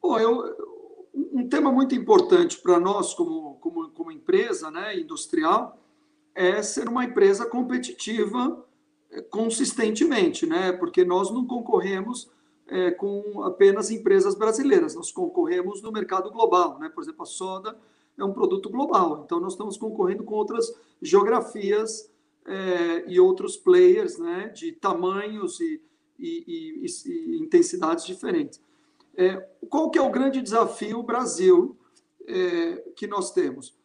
Bom, 0.02 0.18
eu, 0.18 0.67
um 1.34 1.48
tema 1.48 1.72
muito 1.72 1.96
importante 1.96 2.60
para 2.60 2.80
nós 2.80 3.14
como, 3.14 3.56
como, 3.56 3.90
como 3.90 4.12
empresa 4.12 4.70
né, 4.70 5.00
industrial 5.00 5.78
é 6.36 6.62
ser 6.62 6.88
uma 6.88 7.04
empresa 7.04 7.46
competitiva 7.46 8.64
é, 9.10 9.22
consistentemente, 9.22 10.46
né? 10.46 10.72
Porque 10.72 11.04
nós 11.04 11.32
não 11.32 11.46
concorremos 11.48 12.30
é, 12.68 12.92
com 12.92 13.42
apenas 13.44 13.90
empresas 13.90 14.36
brasileiras, 14.36 14.94
nós 14.94 15.12
concorremos 15.12 15.82
no 15.82 15.92
mercado 15.92 16.30
global, 16.30 16.78
né? 16.78 16.90
Por 16.90 17.02
exemplo, 17.04 17.24
a 17.24 17.26
soda 17.26 17.76
é 18.16 18.24
um 18.24 18.34
produto 18.34 18.70
global, 18.70 19.24
então 19.26 19.40
nós 19.40 19.54
estamos 19.54 19.78
concorrendo 19.78 20.24
com 20.24 20.36
outras 20.36 20.72
geografias 21.02 22.12
é, 22.46 23.06
e 23.08 23.20
outros 23.20 23.58
players, 23.58 24.20
né? 24.20 24.50
De 24.50 24.72
tamanhos 24.74 25.60
e, 25.60 25.82
e, 26.20 26.86
e, 26.86 27.10
e 27.10 27.42
intensidades 27.42 28.06
diferentes. 28.06 28.62
É, 29.18 29.36
qual 29.70 29.90
que 29.90 29.98
é 29.98 30.02
o 30.02 30.12
grande 30.12 30.42
desafio 30.42 31.02
Brasil 31.04 31.76
é, 32.26 32.92
que 32.96 33.08
nós 33.08 33.32
temos? 33.32 33.76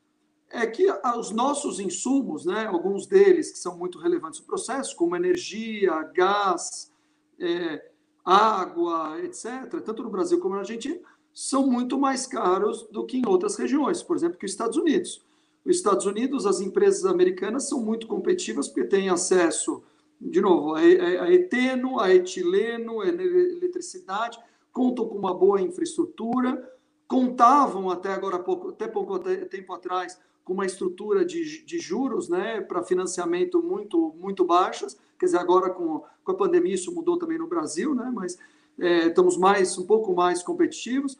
é 0.52 0.66
que 0.66 0.86
os 1.18 1.30
nossos 1.30 1.80
insumos, 1.80 2.44
né, 2.44 2.66
alguns 2.66 3.06
deles 3.06 3.50
que 3.50 3.58
são 3.58 3.76
muito 3.76 3.98
relevantes 3.98 4.40
no 4.40 4.46
processo, 4.46 4.94
como 4.94 5.16
energia, 5.16 6.02
gás, 6.14 6.92
é, 7.40 7.90
água, 8.22 9.18
etc., 9.24 9.80
tanto 9.82 10.02
no 10.02 10.10
Brasil 10.10 10.38
como 10.38 10.54
na 10.54 10.60
Argentina, 10.60 11.00
são 11.32 11.66
muito 11.66 11.98
mais 11.98 12.26
caros 12.26 12.86
do 12.92 13.06
que 13.06 13.16
em 13.16 13.26
outras 13.26 13.56
regiões, 13.56 14.02
por 14.02 14.14
exemplo, 14.14 14.38
que 14.38 14.44
os 14.44 14.52
Estados 14.52 14.76
Unidos. 14.76 15.22
Os 15.64 15.76
Estados 15.76 16.04
Unidos, 16.04 16.44
as 16.44 16.60
empresas 16.60 17.06
americanas 17.06 17.68
são 17.68 17.80
muito 17.80 18.06
competitivas 18.06 18.68
porque 18.68 18.84
têm 18.84 19.08
acesso, 19.08 19.82
de 20.20 20.40
novo, 20.40 20.74
a, 20.74 20.84
eteno, 21.32 21.98
a 21.98 22.14
etileno, 22.14 23.00
a 23.00 23.08
eletricidade, 23.08 24.38
contam 24.72 25.06
com 25.06 25.16
uma 25.16 25.34
boa 25.34 25.60
infraestrutura, 25.60 26.70
contavam 27.06 27.90
até 27.90 28.12
agora 28.12 28.38
pouco, 28.38 28.70
até 28.70 28.88
pouco 28.88 29.18
tempo 29.18 29.72
atrás 29.74 30.18
com 30.44 30.54
uma 30.54 30.66
estrutura 30.66 31.24
de, 31.24 31.64
de 31.64 31.78
juros 31.78 32.28
né, 32.28 32.60
para 32.60 32.82
financiamento 32.82 33.62
muito, 33.62 34.14
muito 34.18 34.44
baixas. 34.44 34.98
Quer 35.18 35.26
dizer, 35.26 35.38
agora 35.38 35.70
com, 35.70 36.02
com 36.24 36.32
a 36.32 36.36
pandemia 36.36 36.74
isso 36.74 36.92
mudou 36.92 37.18
também 37.18 37.38
no 37.38 37.46
Brasil, 37.46 37.94
né, 37.94 38.10
mas 38.12 38.38
é, 38.78 39.08
estamos 39.08 39.36
mais 39.36 39.78
um 39.78 39.86
pouco 39.86 40.14
mais 40.14 40.42
competitivos, 40.42 41.18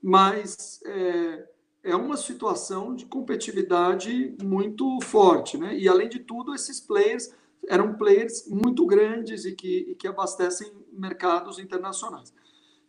mas 0.00 0.80
é, 0.84 1.48
é 1.82 1.96
uma 1.96 2.16
situação 2.16 2.94
de 2.94 3.06
competitividade 3.06 4.36
muito 4.42 5.00
forte. 5.00 5.58
Né? 5.58 5.76
E, 5.76 5.88
além 5.88 6.08
de 6.08 6.20
tudo, 6.20 6.54
esses 6.54 6.80
players 6.80 7.34
eram 7.68 7.94
players 7.94 8.48
muito 8.48 8.84
grandes 8.86 9.44
e 9.44 9.52
que, 9.52 9.86
e 9.90 9.94
que 9.94 10.06
abastecem 10.06 10.72
mercados 10.92 11.58
internacionais. 11.58 12.32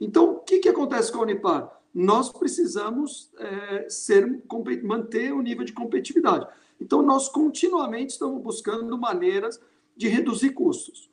Então, 0.04 0.34
o 0.34 0.40
que, 0.40 0.60
que 0.60 0.70
acontece 0.70 1.12
com 1.12 1.20
a 1.20 1.24
Unipar? 1.24 1.84
nós 1.94 2.32
precisamos 2.32 3.32
é, 3.38 3.88
ser, 3.88 4.42
manter 4.84 5.32
o 5.32 5.42
nível 5.42 5.64
de 5.64 5.74
competitividade. 5.74 6.48
Então, 6.82 7.04
nós 7.04 7.30
continuamente 7.30 8.14
estamos 8.14 8.42
buscando 8.42 8.98
maneiras 8.98 9.62
de 9.96 10.08
reduzir 10.08 10.52
custos. 10.52 11.10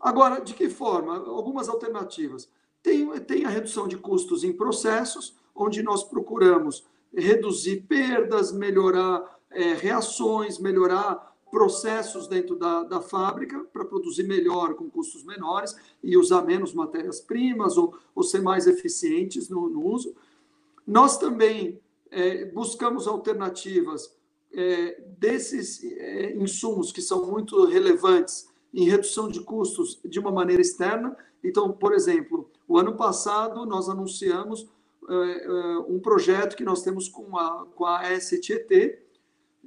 Agora, 0.00 0.40
de 0.40 0.54
que 0.54 0.70
forma? 0.70 1.16
Algumas 1.16 1.68
alternativas. 1.68 2.48
Tem, 2.82 3.06
tem 3.20 3.44
a 3.44 3.50
redução 3.50 3.86
de 3.86 3.98
custos 3.98 4.44
em 4.44 4.52
processos, 4.52 5.36
onde 5.54 5.82
nós 5.82 6.02
procuramos 6.02 6.86
reduzir 7.14 7.82
perdas, 7.82 8.50
melhorar 8.50 9.38
é, 9.50 9.74
reações, 9.74 10.58
melhorar 10.58 11.36
processos 11.50 12.26
dentro 12.26 12.56
da, 12.56 12.84
da 12.84 13.00
fábrica 13.00 13.58
para 13.72 13.84
produzir 13.84 14.24
melhor 14.24 14.74
com 14.74 14.88
custos 14.90 15.24
menores 15.24 15.76
e 16.02 16.16
usar 16.16 16.42
menos 16.42 16.74
matérias-primas 16.74 17.76
ou, 17.76 17.96
ou 18.14 18.22
ser 18.22 18.40
mais 18.42 18.66
eficientes 18.66 19.48
no, 19.48 19.68
no 19.68 19.86
uso. 19.86 20.14
Nós 20.86 21.18
também 21.18 21.80
é, 22.10 22.44
buscamos 22.46 23.06
alternativas 23.06 24.14
é, 24.52 25.00
desses 25.18 25.82
é, 25.84 26.34
insumos 26.36 26.92
que 26.92 27.02
são 27.02 27.26
muito 27.26 27.64
relevantes 27.66 28.48
em 28.72 28.88
redução 28.88 29.28
de 29.28 29.40
custos 29.40 29.98
de 30.04 30.18
uma 30.18 30.30
maneira 30.30 30.62
externa. 30.62 31.16
Então, 31.42 31.72
por 31.72 31.92
exemplo, 31.92 32.50
o 32.66 32.78
ano 32.78 32.96
passado 32.96 33.64
nós 33.64 33.88
anunciamos 33.88 34.68
é, 35.08 35.14
é, 35.14 35.78
um 35.88 35.98
projeto 35.98 36.56
que 36.56 36.64
nós 36.64 36.82
temos 36.82 37.08
com 37.08 37.36
a, 37.36 37.66
com 37.74 37.86
a 37.86 38.02
STET, 38.20 38.98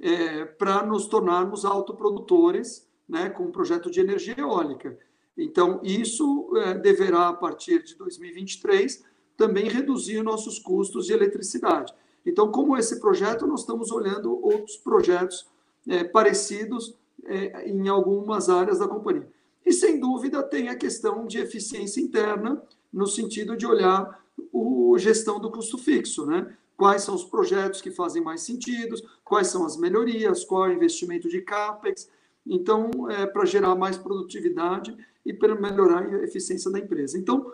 é, 0.00 0.44
para 0.44 0.84
nos 0.84 1.06
tornarmos 1.06 1.64
autoprodutores 1.64 2.88
né, 3.08 3.28
com 3.28 3.44
um 3.44 3.52
projeto 3.52 3.90
de 3.90 4.00
energia 4.00 4.34
eólica. 4.38 4.98
Então, 5.36 5.80
isso 5.82 6.50
é, 6.56 6.74
deverá, 6.74 7.28
a 7.28 7.32
partir 7.32 7.82
de 7.82 7.94
2023, 7.96 9.04
também 9.36 9.68
reduzir 9.68 10.22
nossos 10.22 10.58
custos 10.58 11.06
de 11.06 11.12
eletricidade. 11.12 11.92
Então, 12.24 12.50
como 12.50 12.76
esse 12.76 13.00
projeto, 13.00 13.46
nós 13.46 13.60
estamos 13.60 13.90
olhando 13.90 14.38
outros 14.44 14.76
projetos 14.76 15.46
é, 15.88 16.04
parecidos 16.04 16.94
é, 17.24 17.68
em 17.68 17.88
algumas 17.88 18.48
áreas 18.48 18.78
da 18.78 18.88
companhia. 18.88 19.28
E, 19.64 19.72
sem 19.72 19.98
dúvida, 19.98 20.42
tem 20.42 20.68
a 20.68 20.76
questão 20.76 21.26
de 21.26 21.38
eficiência 21.38 22.00
interna, 22.00 22.62
no 22.92 23.06
sentido 23.06 23.56
de 23.56 23.66
olhar 23.66 24.20
a 24.38 24.98
gestão 24.98 25.40
do 25.40 25.50
custo 25.50 25.78
fixo, 25.78 26.26
né? 26.26 26.56
Quais 26.82 27.02
são 27.02 27.14
os 27.14 27.22
projetos 27.22 27.80
que 27.80 27.92
fazem 27.92 28.20
mais 28.20 28.40
sentido, 28.40 28.96
quais 29.22 29.46
são 29.46 29.64
as 29.64 29.76
melhorias, 29.76 30.44
qual 30.44 30.66
é 30.66 30.70
o 30.70 30.72
investimento 30.72 31.28
de 31.28 31.40
CAPEX. 31.40 32.10
Então, 32.44 32.90
é, 33.08 33.24
para 33.24 33.44
gerar 33.44 33.76
mais 33.76 33.96
produtividade 33.96 34.92
e 35.24 35.32
para 35.32 35.54
melhorar 35.54 36.04
a 36.04 36.24
eficiência 36.24 36.72
da 36.72 36.80
empresa. 36.80 37.16
Então, 37.16 37.52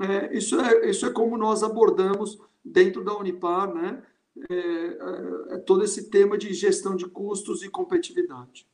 é, 0.00 0.32
isso, 0.32 0.60
é, 0.60 0.88
isso 0.88 1.04
é 1.06 1.10
como 1.10 1.36
nós 1.36 1.64
abordamos 1.64 2.38
dentro 2.64 3.04
da 3.04 3.18
Unipar, 3.18 3.74
né? 3.74 4.00
É, 4.48 4.54
é, 4.54 5.54
é 5.54 5.58
todo 5.58 5.82
esse 5.82 6.08
tema 6.08 6.38
de 6.38 6.54
gestão 6.54 6.94
de 6.94 7.06
custos 7.06 7.64
e 7.64 7.68
competitividade. 7.68 8.64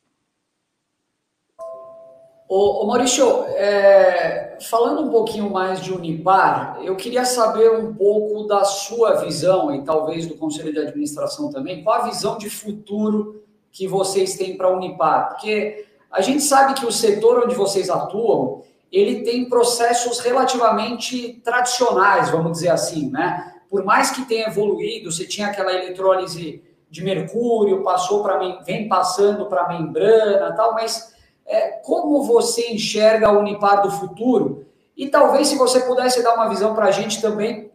Ô, 2.57 2.85
ô 2.85 2.87
Maurício, 2.87 3.47
é, 3.57 4.57
falando 4.71 5.03
um 5.03 5.11
pouquinho 5.11 5.51
mais 5.51 5.81
de 5.81 5.93
Unipar, 5.93 6.79
eu 6.85 6.95
queria 6.95 7.25
saber 7.25 7.69
um 7.73 7.93
pouco 7.93 8.45
da 8.45 8.63
sua 8.63 9.17
visão 9.25 9.75
e 9.75 9.83
talvez 9.83 10.25
do 10.25 10.37
Conselho 10.37 10.73
de 10.73 10.79
Administração 10.79 11.51
também, 11.51 11.83
qual 11.83 12.03
a 12.03 12.05
visão 12.05 12.39
de 12.39 12.49
futuro 12.49 13.43
que 13.73 13.89
vocês 13.89 14.37
têm 14.37 14.57
para 14.57 14.69
a 14.69 14.71
Unipar? 14.71 15.31
Porque 15.31 15.85
a 16.09 16.21
gente 16.21 16.45
sabe 16.45 16.75
que 16.75 16.87
o 16.87 16.93
setor 16.93 17.43
onde 17.43 17.57
vocês 17.57 17.91
atuam, 17.91 18.63
ele 18.93 19.25
tem 19.25 19.49
processos 19.49 20.21
relativamente 20.21 21.41
tradicionais, 21.43 22.31
vamos 22.31 22.53
dizer 22.53 22.69
assim, 22.69 23.11
né? 23.11 23.53
Por 23.69 23.85
mais 23.85 24.13
que 24.13 24.27
tenha 24.27 24.47
evoluído, 24.47 25.11
você 25.11 25.27
tinha 25.27 25.49
aquela 25.49 25.73
eletrólise 25.73 26.63
de 26.89 27.03
mercúrio, 27.03 27.83
passou 27.83 28.23
para 28.23 28.39
vem 28.63 28.89
passando 28.89 29.47
para 29.47 29.67
membrana, 29.71 30.55
tal, 30.55 30.73
mas 30.75 31.14
é, 31.47 31.71
como 31.85 32.23
você 32.23 32.73
enxerga 32.73 33.29
a 33.29 33.39
Unipar 33.39 33.83
do 33.83 33.91
futuro 33.91 34.67
e 34.97 35.09
talvez 35.09 35.49
se 35.49 35.57
você 35.57 35.81
pudesse 35.81 36.23
dar 36.23 36.35
uma 36.35 36.49
visão 36.49 36.75
para 36.75 36.87
a 36.87 36.91
gente 36.91 37.21
também 37.21 37.71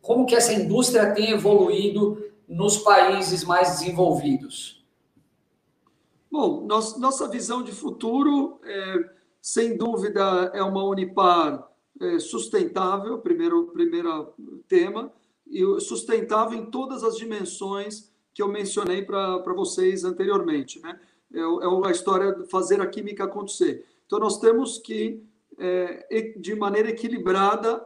como 0.00 0.26
que 0.26 0.34
essa 0.34 0.52
indústria 0.52 1.12
tem 1.12 1.30
evoluído 1.30 2.24
nos 2.48 2.78
países 2.78 3.44
mais 3.44 3.78
desenvolvidos. 3.78 4.82
Bom, 6.30 6.66
nossa 6.66 7.28
visão 7.28 7.62
de 7.62 7.72
futuro, 7.72 8.58
é, 8.64 9.10
sem 9.40 9.76
dúvida, 9.76 10.50
é 10.54 10.62
uma 10.62 10.84
Unipar 10.84 11.68
é, 12.00 12.18
sustentável, 12.18 13.18
primeiro, 13.18 13.66
primeiro 13.68 14.32
tema, 14.68 15.12
e 15.46 15.62
sustentável 15.80 16.58
em 16.58 16.66
todas 16.66 17.02
as 17.02 17.16
dimensões 17.16 18.10
que 18.32 18.42
eu 18.42 18.48
mencionei 18.48 19.02
para 19.02 19.52
vocês 19.54 20.04
anteriormente. 20.04 20.80
Né? 20.80 20.98
É, 21.32 21.40
é 21.40 21.88
a 21.88 21.90
história 21.90 22.32
de 22.32 22.48
fazer 22.48 22.80
a 22.80 22.86
química 22.86 23.24
acontecer. 23.24 23.86
Então, 24.06 24.18
nós 24.18 24.38
temos 24.38 24.78
que, 24.78 25.22
é, 25.58 26.34
de 26.38 26.54
maneira 26.54 26.90
equilibrada, 26.90 27.84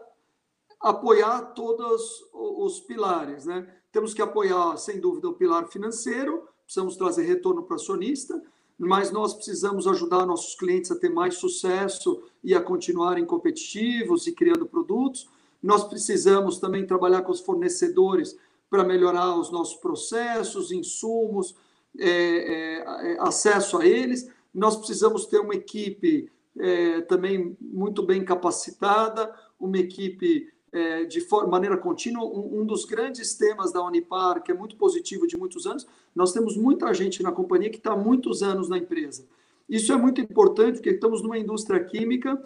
apoiar 0.81 1.53
todos 1.55 2.03
os 2.33 2.81
pilares. 2.81 3.47
Né? 3.47 3.67
Temos 3.91 4.13
que 4.15 4.23
apoiar, 4.23 4.77
sem 4.77 5.01
dúvida, 5.01 5.29
o 5.29 5.35
pilar 5.35 5.69
financeiro, 5.69 6.49
precisamos 6.65 6.97
trazer 6.97 7.23
retorno 7.23 7.63
para 7.63 7.77
acionista, 7.77 8.41
mas 8.79 9.13
nós 9.13 9.35
precisamos 9.35 9.87
ajudar 9.87 10.27
nossos 10.27 10.55
clientes 10.55 10.91
a 10.91 10.99
ter 10.99 11.11
mais 11.11 11.35
sucesso 11.37 12.23
e 12.43 12.55
a 12.55 12.61
continuarem 12.61 13.25
competitivos 13.25 14.27
e 14.27 14.33
criando 14.33 14.67
produtos. 14.67 15.29
Nós 15.63 15.85
precisamos 15.85 16.59
também 16.59 16.87
trabalhar 16.87 17.23
com 17.23 17.31
os 17.31 17.41
fornecedores 17.41 18.37
para 18.69 18.83
melhorar 18.83 19.37
os 19.39 19.51
nossos 19.51 19.77
processos, 19.77 20.73
insumos, 20.73 21.55
é, 21.99 22.79
é, 22.79 23.17
acesso 23.21 23.79
a 23.79 23.87
eles. 23.87 24.31
Nós 24.55 24.77
precisamos 24.77 25.27
ter 25.27 25.39
uma 25.39 25.55
equipe 25.55 26.31
é, 26.59 27.01
também 27.03 27.57
muito 27.61 28.03
bem 28.03 28.25
capacitada, 28.25 29.33
uma 29.59 29.79
equipe 29.79 30.53
é, 30.73 31.05
de 31.05 31.27
maneira 31.49 31.77
contínua. 31.77 32.25
Um, 32.25 32.61
um, 32.61 32.67
dos 32.67 32.85
grandes 32.85 33.35
temas 33.35 33.73
da 33.73 33.85
Unipar, 33.85 34.43
que 34.43 34.51
é 34.51 34.55
muito 34.55 34.77
positivo 34.77 35.27
de 35.27 35.37
muitos 35.37 35.67
anos, 35.67 35.87
nós 36.15 36.33
temos 36.33 36.57
muita 36.57 36.93
gente 36.95 37.23
na 37.23 37.33
companhia 37.33 37.71
que 37.71 37.77
está 37.77 37.93
há 37.93 37.97
muitos 37.97 38.43
anos 38.43 38.69
na 38.69 38.79
empresa. 38.79 39.25
Isso 39.69 39.93
é 39.93 39.97
muito 39.97 40.21
importante, 40.21 40.75
porque 40.75 40.91
estamos 40.91 41.23
numa 41.23 41.39
indústria 41.39 41.83
química 41.83 42.43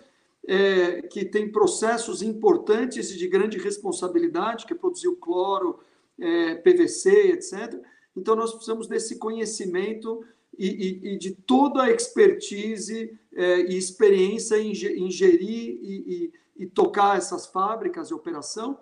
é, 0.47 1.03
que 1.03 1.25
tem 1.25 1.51
processos 1.51 2.23
importantes 2.23 3.11
e 3.11 3.17
de 3.17 3.27
grande 3.27 3.59
responsabilidade, 3.59 4.67
que 4.67 4.73
é 4.73 4.77
produzir 4.77 5.09
o 5.09 5.17
cloro, 5.17 5.81
é, 6.19 6.55
PVC, 6.57 7.33
etc. 7.33 7.81
Então, 8.17 8.35
nós 8.35 8.53
precisamos 8.53 8.87
desse 8.87 9.19
conhecimento 9.19 10.25
e, 10.59 10.69
e, 10.69 11.09
e 11.13 11.19
de 11.19 11.33
toda 11.33 11.83
a 11.83 11.91
expertise 11.91 13.19
é, 13.35 13.61
e 13.61 13.77
experiência 13.77 14.57
em, 14.57 14.71
em 14.71 15.11
gerir 15.11 15.79
e, 15.83 16.33
e, 16.57 16.67
tocar 16.67 17.19
essas 17.19 17.47
fábricas 17.47 18.09
de 18.09 18.15
operação. 18.15 18.79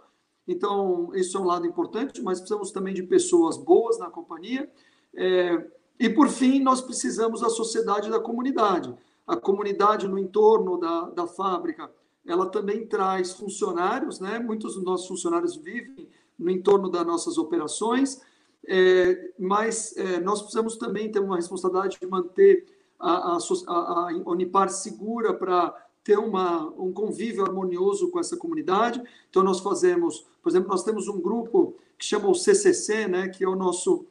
Então, 0.47 1.11
isso 1.15 1.37
é 1.37 1.41
um 1.41 1.45
lado 1.45 1.67
importante, 1.67 2.23
mas 2.23 2.39
precisamos 2.39 2.71
também 2.71 2.95
de 2.95 3.03
pessoas 3.03 3.57
boas 3.57 3.99
na 3.99 4.09
companhia. 4.09 4.71
É, 5.15 5.67
e, 5.99 6.09
por 6.09 6.29
fim, 6.29 6.61
nós 6.61 6.81
precisamos 6.81 7.41
da 7.41 7.49
sociedade 7.49 8.11
da 8.11 8.21
comunidade. 8.21 8.95
A 9.27 9.37
comunidade 9.37 10.07
no 10.07 10.19
entorno 10.19 10.79
da, 10.79 11.11
da 11.11 11.27
fábrica, 11.27 11.91
ela 12.27 12.47
também 12.47 12.87
traz 12.87 13.33
funcionários, 13.33 14.21
né? 14.21 14.39
Muitos 14.39 14.75
dos 14.75 14.85
nossos 14.85 15.09
funcionários 15.09 15.57
vivem 15.57 16.09
no 16.39 16.51
entorno 16.51 16.91
das 16.91 17.07
nossas 17.07 17.39
operações, 17.39 18.21
é, 18.67 19.33
mas 19.39 19.97
é, 19.97 20.21
nós 20.21 20.41
precisamos 20.41 20.77
também 20.77 21.11
ter 21.11 21.21
uma 21.21 21.37
responsabilidade 21.37 21.99
de 22.01 22.07
manter 22.07 22.67
a, 22.99 23.37
a, 23.37 23.39
a, 23.39 24.11
a 24.25 24.31
Unipar 24.31 24.69
segura 24.71 25.35
para 25.35 25.75
ter 26.03 26.19
uma, 26.19 26.69
um 26.79 26.93
convívio 26.93 27.45
harmonioso 27.45 28.11
com 28.11 28.21
essa 28.21 28.37
comunidade. 28.37 29.03
Então, 29.31 29.43
nós 29.43 29.61
fazemos, 29.61 30.27
por 30.43 30.51
exemplo, 30.51 30.69
nós 30.69 30.85
temos 30.85 31.09
um 31.09 31.21
grupo 31.21 31.77
que 31.99 32.05
chama 32.05 32.29
o 32.29 32.35
CCC, 32.35 33.09
né, 33.09 33.29
que 33.29 33.43
é 33.43 33.49
o 33.49 33.57
nosso 33.57 34.07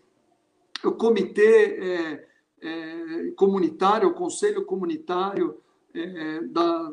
o 0.84 0.92
comitê 0.92 1.80
é, 1.80 2.28
é, 2.62 3.32
comunitário, 3.38 4.10
o 4.10 4.14
conselho 4.14 4.66
comunitário, 4.66 5.58
é, 5.94 6.42
da, 6.42 6.92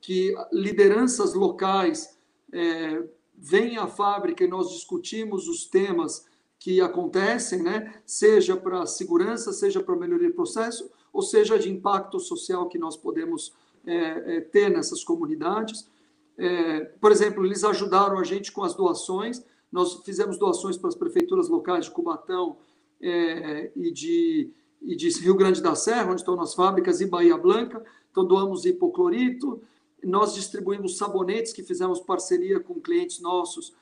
que 0.00 0.34
lideranças 0.52 1.34
locais 1.34 2.16
é, 2.52 3.02
vêm 3.36 3.76
à 3.76 3.86
fábrica 3.86 4.44
e 4.44 4.48
nós 4.48 4.70
discutimos 4.70 5.48
os 5.48 5.66
temas 5.66 6.26
que 6.58 6.80
acontecem, 6.80 7.62
né? 7.62 7.94
seja 8.04 8.56
para 8.56 8.84
segurança, 8.84 9.52
seja 9.52 9.82
para 9.82 9.96
melhoria 9.96 10.28
do 10.28 10.34
processo, 10.34 10.90
ou 11.12 11.22
seja 11.22 11.58
de 11.58 11.70
impacto 11.70 12.18
social 12.18 12.68
que 12.68 12.78
nós 12.78 12.96
podemos 12.96 13.52
é, 13.86 14.36
é, 14.36 14.40
ter 14.40 14.68
nessas 14.68 15.04
comunidades. 15.04 15.88
É, 16.36 16.80
por 17.00 17.12
exemplo, 17.12 17.44
eles 17.44 17.64
ajudaram 17.64 18.18
a 18.18 18.24
gente 18.24 18.52
com 18.52 18.62
as 18.62 18.74
doações, 18.74 19.44
nós 19.70 20.02
fizemos 20.04 20.38
doações 20.38 20.76
para 20.76 20.88
as 20.88 20.94
prefeituras 20.94 21.48
locais 21.48 21.84
de 21.84 21.90
Cubatão 21.90 22.56
é, 23.00 23.70
e, 23.76 23.92
de, 23.92 24.50
e 24.82 24.96
de 24.96 25.08
Rio 25.20 25.34
Grande 25.34 25.62
da 25.62 25.74
Serra, 25.74 26.10
onde 26.10 26.20
estão 26.20 26.40
as 26.40 26.54
fábricas, 26.54 27.00
e 27.00 27.06
Bahia 27.06 27.36
Blanca, 27.36 27.84
então 28.10 28.24
doamos 28.24 28.64
hipoclorito, 28.64 29.62
nós 30.02 30.34
distribuímos 30.34 30.96
sabonetes 30.96 31.52
que 31.52 31.62
fizemos 31.62 32.00
parceria 32.00 32.60
com 32.60 32.80
clientes 32.80 33.20
nossos 33.20 33.74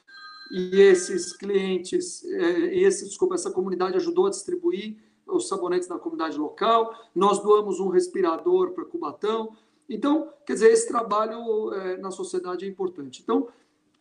e 0.51 0.81
esses 0.81 1.33
clientes, 1.33 2.25
é, 2.25 2.77
esse, 2.77 3.05
desculpa, 3.05 3.35
essa 3.35 3.51
comunidade 3.51 3.97
ajudou 3.97 4.27
a 4.27 4.31
distribuir 4.31 4.97
os 5.27 5.49
sabonetes 5.49 5.89
na 5.89 5.99
comunidade 5.99 6.39
local, 6.39 6.95
nós 7.15 7.43
doamos 7.43 7.81
um 7.81 7.89
respirador 7.89 8.71
para 8.71 8.85
Cubatão. 8.85 9.57
Então, 9.89 10.31
quer 10.47 10.55
dizer, 10.55 10.71
esse 10.71 10.87
trabalho 10.87 11.73
é, 11.75 11.97
na 11.97 12.11
sociedade 12.11 12.65
é 12.65 12.69
importante. 12.69 13.23
Então, 13.23 13.49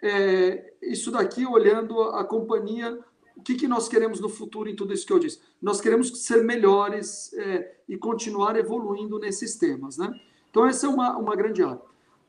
é, 0.01 0.73
isso 0.83 1.09
daqui, 1.11 1.45
olhando 1.45 1.99
a 2.01 2.23
companhia, 2.23 2.99
o 3.35 3.41
que, 3.41 3.55
que 3.55 3.67
nós 3.67 3.87
queremos 3.87 4.19
no 4.19 4.29
futuro 4.29 4.69
em 4.69 4.75
tudo 4.75 4.93
isso 4.93 5.05
que 5.05 5.13
eu 5.13 5.19
disse? 5.19 5.39
Nós 5.61 5.81
queremos 5.81 6.23
ser 6.23 6.43
melhores 6.43 7.33
é, 7.33 7.75
e 7.89 7.97
continuar 7.97 8.55
evoluindo 8.55 9.19
nesses 9.19 9.57
temas, 9.57 9.97
né? 9.97 10.11
Então, 10.49 10.65
essa 10.65 10.85
é 10.85 10.89
uma, 10.89 11.17
uma 11.17 11.35
grande 11.35 11.61
área. 11.63 11.81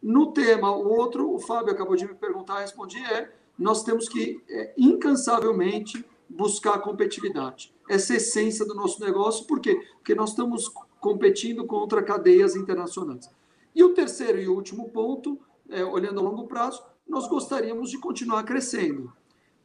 No 0.03 0.33
tema, 0.33 0.75
o 0.75 0.89
outro, 0.89 1.33
o 1.33 1.39
Fábio 1.39 1.73
acabou 1.73 1.97
de 1.97 2.07
me 2.07 2.15
perguntar, 2.15 2.61
respondi, 2.61 2.99
é 2.99 3.31
nós 3.59 3.83
temos 3.83 4.09
que 4.09 4.43
é, 4.49 4.75
incansavelmente 4.77 6.05
buscar 6.29 6.79
competitividade. 6.81 7.73
Essa 7.89 8.13
é 8.13 8.15
a 8.15 8.17
essência 8.17 8.65
do 8.65 8.75
nosso 8.75 9.01
negócio, 9.01 9.47
por 9.47 9.61
quê? 9.61 9.81
Porque 9.97 10.15
nós 10.15 10.31
estamos 10.31 10.71
competindo 11.01 11.65
contra 11.67 12.03
cadeias 12.03 12.57
internacionais. 12.57 13.31
E 13.75 13.85
o 13.85 13.95
terceiro 13.95 14.41
e 14.41 14.49
último 14.49 14.89
ponto, 14.89 15.39
é, 15.69 15.85
olhando 15.85 16.21
a 16.21 16.23
longo 16.23 16.47
prazo, 16.47 16.83
nós 17.09 17.29
gostaríamos 17.29 17.91
de 17.91 17.99
continuar 17.99 18.43
crescendo, 18.43 19.13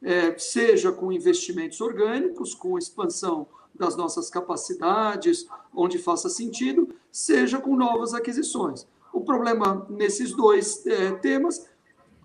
é, 0.00 0.36
seja 0.38 0.92
com 0.92 1.12
investimentos 1.12 1.80
orgânicos, 1.80 2.54
com 2.54 2.78
expansão 2.78 3.46
das 3.74 3.96
nossas 3.96 4.30
capacidades, 4.30 5.48
onde 5.74 5.98
faça 5.98 6.28
sentido, 6.28 6.88
seja 7.10 7.58
com 7.58 7.74
novas 7.74 8.14
aquisições. 8.14 8.86
O 9.12 9.22
problema 9.22 9.86
nesses 9.90 10.32
dois 10.32 10.86
é, 10.86 11.12
temas 11.12 11.66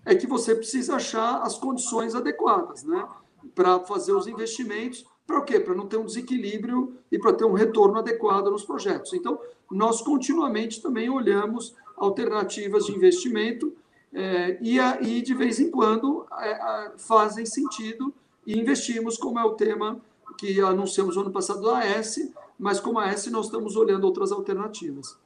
é 0.04 0.14
que 0.14 0.26
você 0.26 0.54
precisa 0.54 0.96
achar 0.96 1.42
as 1.42 1.58
condições 1.58 2.14
adequadas, 2.14 2.82
né? 2.84 3.06
Para 3.54 3.80
fazer 3.80 4.12
os 4.12 4.26
investimentos. 4.26 5.04
Para 5.26 5.38
o 5.38 5.44
quê? 5.44 5.60
Para 5.60 5.74
não 5.74 5.86
ter 5.86 5.98
um 5.98 6.06
desequilíbrio 6.06 6.96
e 7.12 7.18
para 7.18 7.34
ter 7.34 7.44
um 7.44 7.52
retorno 7.52 7.98
adequado 7.98 8.50
nos 8.50 8.64
projetos. 8.64 9.12
Então, 9.12 9.38
nós 9.70 10.00
continuamente 10.00 10.80
também 10.80 11.10
olhamos 11.10 11.74
alternativas 11.96 12.86
de 12.86 12.94
investimento 12.94 13.76
é, 14.12 14.58
e 14.60 14.80
aí, 14.80 15.20
de 15.20 15.34
vez 15.34 15.60
em 15.60 15.70
quando, 15.70 16.26
é, 16.38 16.92
fazem 16.96 17.44
sentido 17.44 18.12
e 18.46 18.58
investimos, 18.58 19.16
como 19.16 19.38
é 19.38 19.44
o 19.44 19.54
tema 19.54 20.00
que 20.38 20.60
anunciamos 20.60 21.16
no 21.16 21.22
ano 21.22 21.30
passado 21.30 21.62
da 21.62 21.78
AS, 21.78 22.30
mas 22.58 22.80
como 22.80 22.98
a 22.98 23.06
AS 23.06 23.26
nós 23.26 23.46
estamos 23.46 23.76
olhando 23.76 24.04
outras 24.04 24.32
alternativas. 24.32 25.18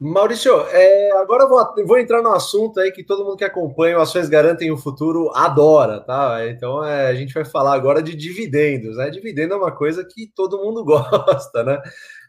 Maurício, 0.00 0.52
é, 0.70 1.12
agora 1.12 1.44
eu 1.44 1.48
vou, 1.48 1.86
vou, 1.86 1.98
entrar 1.98 2.20
no 2.20 2.30
assunto 2.30 2.80
aí 2.80 2.90
que 2.90 3.04
todo 3.04 3.24
mundo 3.24 3.36
que 3.36 3.44
acompanha 3.44 3.96
o 3.96 4.00
Ações 4.00 4.28
Garantem 4.28 4.72
o 4.72 4.76
Futuro 4.76 5.30
adora, 5.34 6.00
tá? 6.00 6.46
Então 6.48 6.84
é, 6.84 7.06
a 7.06 7.14
gente 7.14 7.32
vai 7.32 7.44
falar 7.44 7.74
agora 7.74 8.02
de 8.02 8.14
dividendos, 8.14 8.96
né? 8.96 9.08
Dividendo 9.08 9.54
é 9.54 9.56
uma 9.56 9.70
coisa 9.70 10.04
que 10.04 10.26
todo 10.34 10.58
mundo 10.58 10.82
gosta, 10.84 11.62
né? 11.62 11.80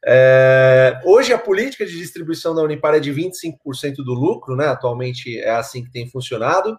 É, 0.06 1.02
hoje 1.04 1.34
a 1.34 1.40
política 1.40 1.86
de 1.86 1.98
distribuição 1.98 2.54
da 2.54 2.62
Unipar 2.62 2.94
é 2.94 3.00
de 3.00 3.12
25% 3.12 3.96
do 3.98 4.14
lucro, 4.14 4.56
né? 4.56 4.68
Atualmente 4.68 5.40
é 5.40 5.50
assim 5.50 5.84
que 5.84 5.92
tem 5.92 6.08
funcionado. 6.08 6.78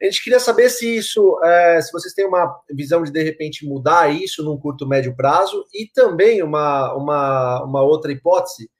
A 0.00 0.04
gente 0.04 0.22
queria 0.22 0.38
saber 0.38 0.68
se 0.68 0.94
isso, 0.94 1.40
é, 1.42 1.80
se 1.80 1.90
vocês 1.90 2.12
têm 2.12 2.26
uma 2.26 2.54
visão 2.70 3.02
de 3.02 3.10
de 3.10 3.22
repente 3.22 3.66
mudar 3.66 4.14
isso 4.14 4.44
num 4.44 4.58
curto 4.58 4.86
médio 4.86 5.16
prazo 5.16 5.64
e 5.74 5.86
também 5.86 6.42
uma, 6.42 6.94
uma, 6.94 7.64
uma 7.64 7.82
outra 7.82 8.12
hipótese 8.12 8.70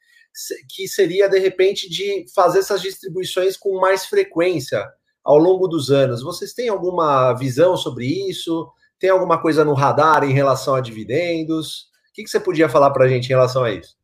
que 0.69 0.87
seria, 0.87 1.29
de 1.29 1.39
repente, 1.39 1.89
de 1.89 2.27
fazer 2.35 2.61
essas 2.61 2.81
distribuições 2.81 3.57
com 3.57 3.81
mais 3.81 4.07
frequência 4.07 4.87
ao 5.25 5.39
longo 5.39 5.69
dos 5.69 5.91
anos. 5.91 6.23
Vocês 6.23 6.55
têm 6.55 6.69
alguma 6.69 7.35
visão 7.35 7.77
sobre 7.77 8.07
isso? 8.29 8.71
Tem 8.99 9.11
alguma 9.11 9.41
coisa 9.41 9.65
no 9.65 9.75
radar 9.75 10.25
em 10.25 10.33
relação 10.33 10.75
a 10.75 10.81
dividendos? 10.81 11.89
O 12.11 12.15
que, 12.15 12.27
você 12.27 12.41
podia 12.41 12.69
falar 12.69 12.91
para 12.91 13.05
a 13.05 13.09
gente 13.09 13.27
em 13.27 13.29
relação 13.29 13.63
a 13.63 13.71
isso? 13.71 13.97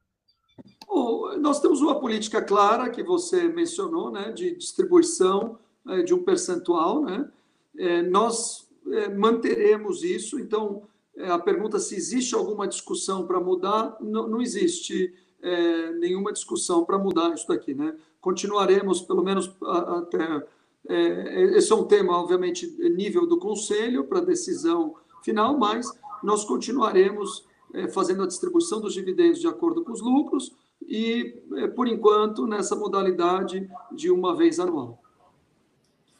Bom, 0.86 1.36
nós 1.38 1.60
temos 1.60 1.80
uma 1.80 1.98
política 1.98 2.42
clara 2.42 2.90
que 2.90 3.02
você 3.02 3.48
mencionou, 3.48 4.10
né, 4.10 4.32
de 4.32 4.56
distribuição 4.56 5.58
é, 5.88 6.02
de 6.02 6.14
um 6.14 6.22
percentual, 6.22 7.02
né? 7.02 7.28
É, 7.76 8.02
nós 8.02 8.68
é, 8.92 9.08
manteremos 9.08 10.04
isso. 10.04 10.38
Então, 10.38 10.82
a 11.18 11.38
pergunta 11.38 11.78
se 11.78 11.94
existe 11.94 12.34
alguma 12.34 12.68
discussão 12.68 13.26
para 13.26 13.40
mudar, 13.40 13.96
não, 14.00 14.28
não 14.28 14.40
existe 14.40 15.14
é, 15.44 15.92
nenhuma 15.92 16.32
discussão 16.32 16.84
para 16.84 16.98
mudar 16.98 17.34
isso 17.34 17.46
daqui. 17.46 17.74
Né? 17.74 17.94
Continuaremos, 18.20 19.02
pelo 19.02 19.22
menos 19.22 19.54
até. 19.62 20.46
É, 20.86 21.56
esse 21.56 21.72
é 21.72 21.74
um 21.74 21.84
tema, 21.84 22.18
obviamente, 22.18 22.66
nível 22.90 23.26
do 23.26 23.38
Conselho 23.38 24.04
para 24.04 24.20
decisão 24.20 24.94
final, 25.22 25.56
mas 25.58 25.90
nós 26.22 26.44
continuaremos 26.44 27.46
é, 27.72 27.88
fazendo 27.88 28.22
a 28.22 28.26
distribuição 28.26 28.80
dos 28.80 28.92
dividendos 28.92 29.40
de 29.40 29.46
acordo 29.46 29.82
com 29.82 29.92
os 29.92 30.00
lucros 30.00 30.54
e, 30.86 31.34
é, 31.56 31.68
por 31.68 31.88
enquanto, 31.88 32.46
nessa 32.46 32.76
modalidade 32.76 33.68
de 33.92 34.10
uma 34.10 34.36
vez 34.36 34.60
anual. 34.60 35.02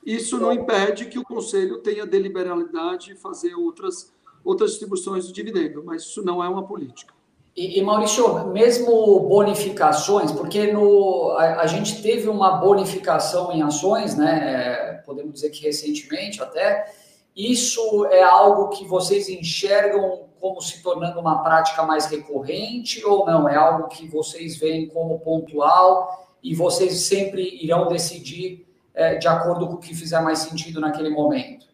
Isso 0.05 0.39
não 0.39 0.53
impede 0.53 1.07
que 1.07 1.19
o 1.19 1.25
Conselho 1.25 1.79
tenha 1.79 2.05
deliberalidade 2.05 3.07
de 3.07 3.17
fazer 3.17 3.55
outras, 3.55 4.13
outras 4.45 4.71
distribuições 4.71 5.27
de 5.27 5.33
dividendo, 5.33 5.83
mas 5.83 6.03
isso 6.03 6.23
não 6.23 6.45
é 6.45 6.49
uma 6.49 6.67
política. 6.67 7.14
E, 7.57 7.79
e, 7.79 7.83
Maurício, 7.83 8.49
mesmo 8.49 9.21
bonificações, 9.21 10.33
porque 10.33 10.73
no, 10.73 11.31
a, 11.39 11.61
a, 11.61 11.67
gente 11.69 12.03
teve 12.03 12.29
uma 12.29 12.57
bonificação 12.57 13.53
em 13.53 13.63
ações, 13.63 14.17
né? 14.17 14.41
É, 14.55 14.93
podemos 15.07 15.35
dizer 15.35 15.51
que 15.51 15.63
recentemente 15.63 16.43
até. 16.43 16.93
Isso 17.37 18.07
é 18.07 18.23
algo 18.23 18.69
que 18.71 18.85
vocês 18.85 19.29
enxergam 19.29 20.25
como 20.41 20.61
se 20.61 20.83
tornando 20.83 21.19
uma 21.19 21.43
prática 21.43 21.83
mais 21.85 22.07
recorrente 22.07 23.05
ou 23.05 23.25
não? 23.25 23.49
É 23.49 23.57
algo 23.57 23.89
que 23.89 24.07
vocês 24.09 24.57
veem 24.57 24.89
como 24.89 25.21
pontual 25.21 26.37
e 26.43 26.55
vocês 26.55 27.03
sempre 27.03 27.59
irão 27.63 27.89
decidir 27.89 28.67
é, 28.93 29.17
de 29.17 29.27
acordo 29.27 29.67
com 29.67 29.75
o 29.75 29.79
que 29.79 29.95
fizer 29.95 30.21
mais 30.21 30.41
sentido 30.41 30.81
naquele 30.81 31.09
momento? 31.09 31.67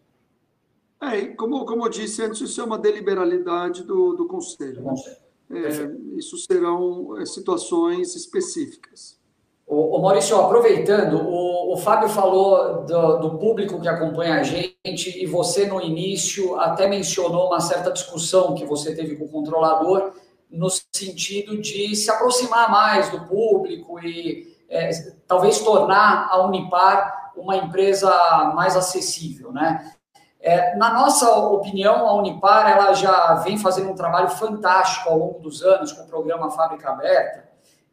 É, 1.02 1.26
como, 1.34 1.64
como 1.64 1.86
eu 1.86 1.90
disse 1.90 2.22
antes, 2.22 2.40
isso 2.40 2.60
é 2.60 2.64
uma 2.64 2.78
deliberalidade 2.78 3.82
do, 3.82 4.14
do 4.14 4.26
Conselho. 4.26 4.76
Do 4.76 4.82
conselho. 4.82 5.29
É, 5.52 6.16
isso 6.16 6.36
serão 6.38 7.18
é, 7.18 7.26
situações 7.26 8.14
específicas. 8.14 9.18
O, 9.66 9.96
o 9.96 10.02
Maurício, 10.02 10.36
aproveitando, 10.36 11.14
o, 11.14 11.74
o 11.74 11.76
Fábio 11.76 12.08
falou 12.08 12.84
do, 12.84 13.18
do, 13.18 13.38
público 13.38 13.80
que 13.80 13.88
acompanha 13.88 14.34
a 14.34 14.42
gente 14.42 14.76
e 15.04 15.26
você 15.26 15.66
no 15.66 15.80
início 15.80 16.58
até 16.58 16.88
mencionou 16.88 17.48
uma 17.48 17.60
certa 17.60 17.90
discussão 17.90 18.54
que 18.54 18.64
você 18.64 18.94
teve 18.94 19.16
com 19.16 19.24
o 19.24 19.28
controlador 19.28 20.12
no 20.50 20.68
sentido 20.92 21.56
de 21.60 21.94
se 21.94 22.10
aproximar 22.10 22.70
mais 22.70 23.10
do 23.10 23.20
público 23.26 24.00
e 24.00 24.56
é, 24.68 24.90
talvez 25.26 25.60
tornar 25.60 26.28
a 26.30 26.44
Unipar 26.46 27.32
uma 27.36 27.56
empresa 27.56 28.10
mais 28.54 28.76
acessível, 28.76 29.52
né? 29.52 29.94
É, 30.42 30.74
na 30.76 30.94
nossa 30.94 31.30
opinião, 31.30 32.06
a 32.08 32.14
Unipar 32.14 32.70
ela 32.70 32.94
já 32.94 33.34
vem 33.36 33.58
fazendo 33.58 33.90
um 33.90 33.94
trabalho 33.94 34.30
fantástico 34.30 35.10
ao 35.10 35.18
longo 35.18 35.38
dos 35.40 35.62
anos 35.62 35.92
com 35.92 36.02
o 36.02 36.06
programa 36.06 36.50
Fábrica 36.50 36.90
Aberta. 36.90 37.44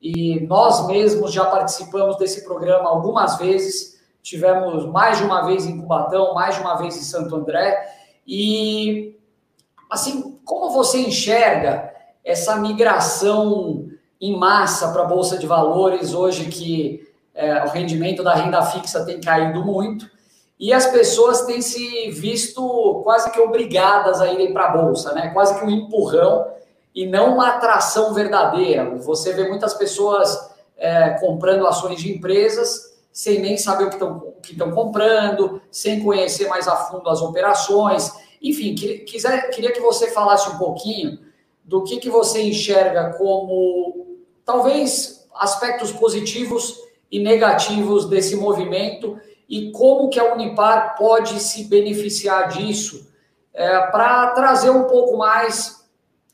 E 0.02 0.40
nós 0.48 0.88
mesmos 0.88 1.34
já 1.34 1.46
participamos 1.46 2.18
desse 2.18 2.46
programa 2.46 2.90
algumas 2.90 3.38
vezes, 3.38 4.00
tivemos 4.22 4.86
mais 4.86 5.18
de 5.18 5.24
uma 5.24 5.46
vez 5.46 5.66
em 5.66 5.80
Cubatão, 5.80 6.34
mais 6.34 6.56
de 6.56 6.62
uma 6.62 6.76
vez 6.76 6.96
em 6.96 7.02
Santo 7.02 7.36
André, 7.36 7.94
e 8.26 9.18
assim, 9.90 10.40
como 10.46 10.70
você 10.70 11.00
enxerga 11.00 11.94
essa 12.24 12.56
migração 12.58 13.88
em 14.20 14.38
massa 14.38 14.92
para 14.92 15.04
a 15.04 15.08
Bolsa 15.08 15.38
de 15.38 15.48
Valores, 15.48 16.14
hoje 16.14 16.46
que 16.46 17.08
é, 17.34 17.64
o 17.64 17.70
rendimento 17.70 18.24
da 18.24 18.34
renda 18.34 18.62
fixa 18.64 19.06
tem 19.06 19.22
caído 19.22 19.64
muito, 19.64 20.10
e 20.60 20.74
as 20.74 20.88
pessoas 20.88 21.42
têm 21.42 21.62
se 21.62 22.10
visto 22.12 23.02
quase 23.04 23.32
que 23.32 23.40
obrigadas 23.40 24.20
a 24.20 24.32
irem 24.32 24.54
para 24.54 24.66
a 24.66 24.78
Bolsa, 24.78 25.14
né? 25.14 25.30
quase 25.30 25.58
que 25.58 25.64
um 25.64 25.70
empurrão 25.70 26.48
e 26.96 27.06
não 27.06 27.36
uma 27.36 27.50
atração 27.50 28.14
verdadeira. 28.14 28.96
Você 28.98 29.34
vê 29.34 29.48
muitas 29.48 29.76
pessoas 29.76 30.50
é, 30.76 31.12
comprando 31.20 31.68
ações 31.68 32.00
de 32.00 32.12
empresas 32.12 32.98
sem 33.12 33.40
nem 33.40 33.58
saber 33.58 33.86
o 33.86 33.90
que 33.90 33.96
estão 33.96 34.28
que 34.42 34.52
estão 34.54 34.72
comprando, 34.72 35.62
sem 35.70 36.04
conhecer 36.04 36.48
mais 36.48 36.68
a 36.68 36.76
fundo 36.76 37.10
as 37.10 37.22
operações. 37.22 38.12
Enfim, 38.42 38.76
quiser, 38.76 39.50
queria 39.50 39.72
que 39.72 39.82
você 39.82 40.10
falasse 40.12 40.50
um 40.50 40.58
pouquinho 40.58 41.20
do 41.64 41.84
que, 41.84 41.98
que 41.98 42.10
você 42.10 42.42
enxerga 42.42 43.16
como 43.18 44.18
talvez 44.46 45.28
aspectos 45.36 45.92
positivos 45.92 46.80
e 47.12 47.20
negativos 47.20 48.06
desse 48.06 48.36
movimento 48.36 49.20
e 49.50 49.72
como 49.72 50.10
que 50.10 50.20
a 50.20 50.34
Unipar 50.34 50.96
pode 50.98 51.40
se 51.40 51.66
beneficiar 51.66 52.50
disso 52.50 53.10
é, 53.54 53.88
para 53.88 54.32
trazer 54.32 54.70
um 54.70 54.84
pouco 54.84 55.18
mais 55.18 55.88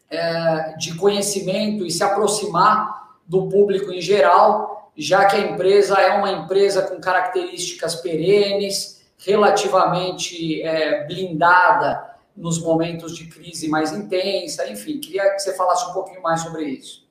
é, 0.09 0.75
de 0.77 0.95
conhecimento 0.95 1.85
e 1.85 1.91
se 1.91 2.03
aproximar 2.03 3.17
do 3.27 3.47
público 3.47 3.91
em 3.91 4.01
geral, 4.01 4.91
já 4.95 5.25
que 5.25 5.35
a 5.35 5.39
empresa 5.39 5.99
é 5.99 6.17
uma 6.17 6.31
empresa 6.31 6.81
com 6.81 6.99
características 6.99 7.95
perenes, 7.95 9.03
relativamente 9.17 10.61
é, 10.61 11.05
blindada 11.05 12.13
nos 12.35 12.59
momentos 12.61 13.15
de 13.15 13.27
crise 13.27 13.69
mais 13.69 13.91
intensa, 13.91 14.67
enfim, 14.69 14.99
queria 14.99 15.31
que 15.31 15.39
você 15.39 15.55
falasse 15.55 15.89
um 15.89 15.93
pouquinho 15.93 16.21
mais 16.21 16.41
sobre 16.41 16.63
isso. 16.65 17.02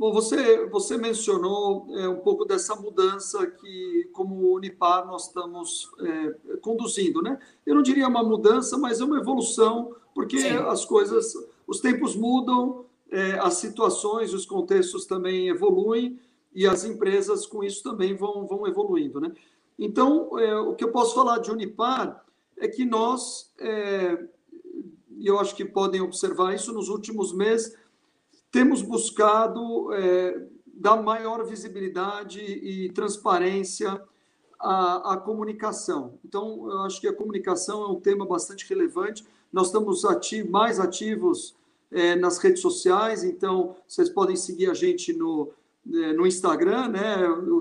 Bom, 0.00 0.14
você, 0.14 0.66
você 0.68 0.96
mencionou 0.96 1.86
é, 1.90 2.08
um 2.08 2.20
pouco 2.20 2.46
dessa 2.46 2.74
mudança 2.74 3.46
que, 3.46 4.08
como 4.14 4.54
Unipar, 4.54 5.06
nós 5.06 5.26
estamos 5.26 5.90
é, 6.00 6.56
conduzindo, 6.62 7.20
né? 7.20 7.38
Eu 7.66 7.74
não 7.74 7.82
diria 7.82 8.08
uma 8.08 8.22
mudança, 8.22 8.78
mas 8.78 9.02
é 9.02 9.04
uma 9.04 9.18
evolução, 9.18 9.94
porque 10.14 10.38
Sim. 10.38 10.56
as 10.56 10.86
coisas 10.86 11.34
os 11.66 11.80
tempos 11.80 12.16
mudam, 12.16 12.86
é, 13.10 13.32
as 13.40 13.56
situações, 13.56 14.32
os 14.32 14.46
contextos 14.46 15.04
também 15.04 15.48
evoluem 15.48 16.18
e 16.54 16.66
as 16.66 16.82
empresas 16.82 17.44
com 17.44 17.62
isso 17.62 17.82
também 17.82 18.16
vão, 18.16 18.46
vão 18.46 18.66
evoluindo. 18.66 19.20
Né? 19.20 19.30
Então, 19.78 20.38
é, 20.38 20.56
o 20.56 20.74
que 20.74 20.82
eu 20.82 20.90
posso 20.90 21.14
falar 21.14 21.40
de 21.40 21.50
Unipar 21.50 22.24
é 22.56 22.66
que 22.66 22.86
nós, 22.86 23.52
é, 23.58 24.18
e 25.18 25.26
eu 25.26 25.38
acho 25.38 25.54
que 25.54 25.62
podem 25.62 26.00
observar 26.00 26.54
isso 26.54 26.72
nos 26.72 26.88
últimos 26.88 27.34
meses, 27.34 27.78
temos 28.50 28.82
buscado 28.82 29.92
é, 29.92 30.46
dar 30.66 30.96
maior 30.96 31.44
visibilidade 31.44 32.40
e 32.40 32.90
transparência 32.92 34.00
à, 34.58 35.14
à 35.14 35.16
comunicação. 35.16 36.18
Então, 36.24 36.68
eu 36.70 36.80
acho 36.80 37.00
que 37.00 37.08
a 37.08 37.12
comunicação 37.12 37.82
é 37.84 37.88
um 37.88 38.00
tema 38.00 38.26
bastante 38.26 38.68
relevante. 38.68 39.24
Nós 39.52 39.66
estamos 39.66 40.04
ati 40.04 40.42
mais 40.42 40.80
ativos 40.80 41.54
é, 41.90 42.14
nas 42.16 42.38
redes 42.38 42.60
sociais, 42.60 43.24
então 43.24 43.76
vocês 43.86 44.08
podem 44.08 44.36
seguir 44.36 44.70
a 44.70 44.74
gente 44.74 45.12
no, 45.12 45.50
é, 45.92 46.12
no 46.12 46.26
Instagram, 46.26 46.88
né? 46.88 47.16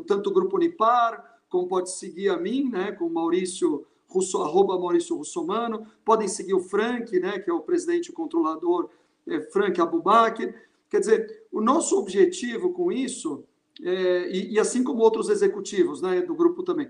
Tanto 0.05 0.29
o 0.29 0.33
Grupo 0.33 0.55
Unipar, 0.55 1.39
como 1.49 1.67
pode 1.67 1.91
seguir 1.91 2.29
a 2.29 2.37
mim, 2.37 2.69
né? 2.69 2.91
Com 2.91 3.09
Maurício 3.09 3.85
Russo, 4.07 4.41
arroba 4.41 4.77
Maurício 4.77 5.15
Russomano, 5.15 5.85
podem 6.05 6.27
seguir 6.27 6.53
o 6.53 6.59
Frank, 6.61 7.19
né? 7.19 7.39
Que 7.39 7.49
é 7.49 7.53
o 7.53 7.61
presidente 7.61 8.07
e 8.07 8.13
controlador 8.13 8.89
é, 9.27 9.41
Frank 9.41 9.79
Abubaker. 9.81 10.68
Quer 10.89 10.99
dizer, 10.99 11.47
o 11.51 11.61
nosso 11.61 11.97
objetivo 11.97 12.73
com 12.73 12.91
isso, 12.91 13.43
é, 13.81 14.29
e, 14.29 14.53
e 14.53 14.59
assim 14.59 14.83
como 14.83 15.01
outros 15.01 15.29
executivos, 15.29 16.01
né? 16.01 16.21
Do 16.21 16.35
grupo 16.35 16.63
também, 16.63 16.89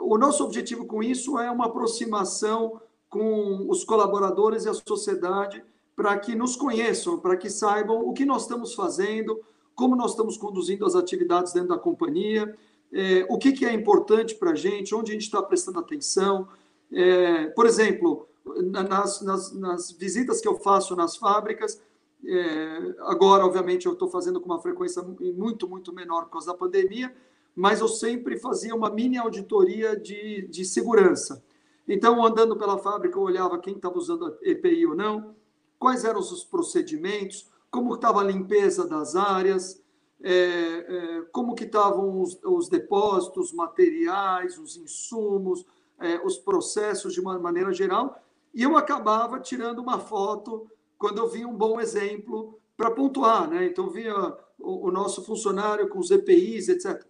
o 0.00 0.18
nosso 0.18 0.44
objetivo 0.44 0.86
com 0.86 1.02
isso 1.02 1.38
é 1.38 1.50
uma 1.50 1.66
aproximação 1.66 2.80
com 3.08 3.66
os 3.68 3.84
colaboradores 3.84 4.64
e 4.64 4.68
a 4.68 4.74
sociedade 4.74 5.62
para 5.96 6.16
que 6.18 6.34
nos 6.34 6.54
conheçam, 6.54 7.18
para 7.18 7.36
que 7.36 7.50
saibam 7.50 8.06
o 8.06 8.12
que 8.12 8.24
nós 8.24 8.42
estamos 8.42 8.74
fazendo, 8.74 9.40
como 9.74 9.96
nós 9.96 10.12
estamos 10.12 10.36
conduzindo 10.36 10.84
as 10.84 10.94
atividades 10.94 11.52
dentro 11.52 11.70
da 11.70 11.78
companhia, 11.78 12.56
é, 12.92 13.26
o 13.28 13.38
que, 13.38 13.52
que, 13.52 13.66
é 13.66 13.72
importante 13.72 14.34
para 14.34 14.52
a 14.52 14.54
gente, 14.54 14.94
onde 14.94 15.10
a 15.10 15.14
gente 15.14 15.24
está 15.24 15.42
prestando 15.42 15.78
atenção. 15.78 16.48
É, 16.92 17.46
por 17.48 17.66
exemplo, 17.66 18.26
nas, 18.44 19.20
nas, 19.22 19.52
nas, 19.52 19.90
visitas 19.90 20.40
que 20.40 20.48
eu 20.48 20.54
faço 20.56 20.96
nas 20.96 21.16
fábricas, 21.16 21.80
é, 22.24 22.94
agora, 23.00 23.44
obviamente, 23.44 23.86
eu 23.86 23.92
estou 23.92 24.08
fazendo 24.08 24.40
com 24.40 24.46
uma 24.46 24.60
frequência 24.60 25.02
muito, 25.02 25.68
muito 25.68 25.92
menor 25.92 26.24
por 26.24 26.32
causa 26.32 26.48
da 26.48 26.58
pandemia, 26.58 27.14
mas 27.54 27.80
eu 27.80 27.88
sempre 27.88 28.38
fazia 28.38 28.74
uma 28.74 28.90
mini 28.90 29.16
auditoria 29.16 29.96
de, 29.96 30.46
de 30.48 30.64
segurança. 30.64 31.42
Então, 31.86 32.24
andando 32.24 32.56
pela 32.56 32.78
fábrica, 32.78 33.16
eu 33.16 33.22
olhava 33.22 33.58
quem 33.58 33.74
estava 33.76 33.96
usando 33.96 34.36
EPI 34.42 34.86
ou 34.86 34.94
não, 34.94 35.34
quais 35.78 36.04
eram 36.04 36.20
os 36.20 36.44
procedimentos, 36.44 37.48
como 37.70 37.94
estava 37.94 38.20
a 38.20 38.24
limpeza 38.24 38.86
das 38.86 39.16
áreas, 39.16 39.82
é, 40.20 40.32
é, 40.32 41.22
como 41.32 41.54
que 41.54 41.64
estavam 41.64 42.20
os, 42.20 42.38
os, 42.44 42.68
depósitos, 42.68 43.52
materiais, 43.52 44.58
os 44.58 44.76
insumos, 44.76 45.64
é, 46.00 46.20
os 46.24 46.36
processos 46.36 47.14
de 47.14 47.20
uma 47.20 47.38
maneira 47.38 47.72
geral, 47.72 48.20
e 48.52 48.62
eu 48.62 48.76
acabava 48.76 49.38
tirando 49.38 49.78
uma 49.78 49.98
foto 49.98 50.68
quando 50.98 51.18
eu 51.18 51.28
via 51.28 51.46
um 51.46 51.56
bom 51.56 51.80
exemplo 51.80 52.58
para 52.76 52.90
pontuar, 52.90 53.48
né? 53.48 53.66
Então 53.66 53.88
via 53.88 54.14
o, 54.58 54.88
o, 54.88 54.90
nosso 54.90 55.24
funcionário 55.24 55.88
com 55.88 55.98
os 55.98 56.10
EPIs, 56.10 56.68
etc. 56.68 57.04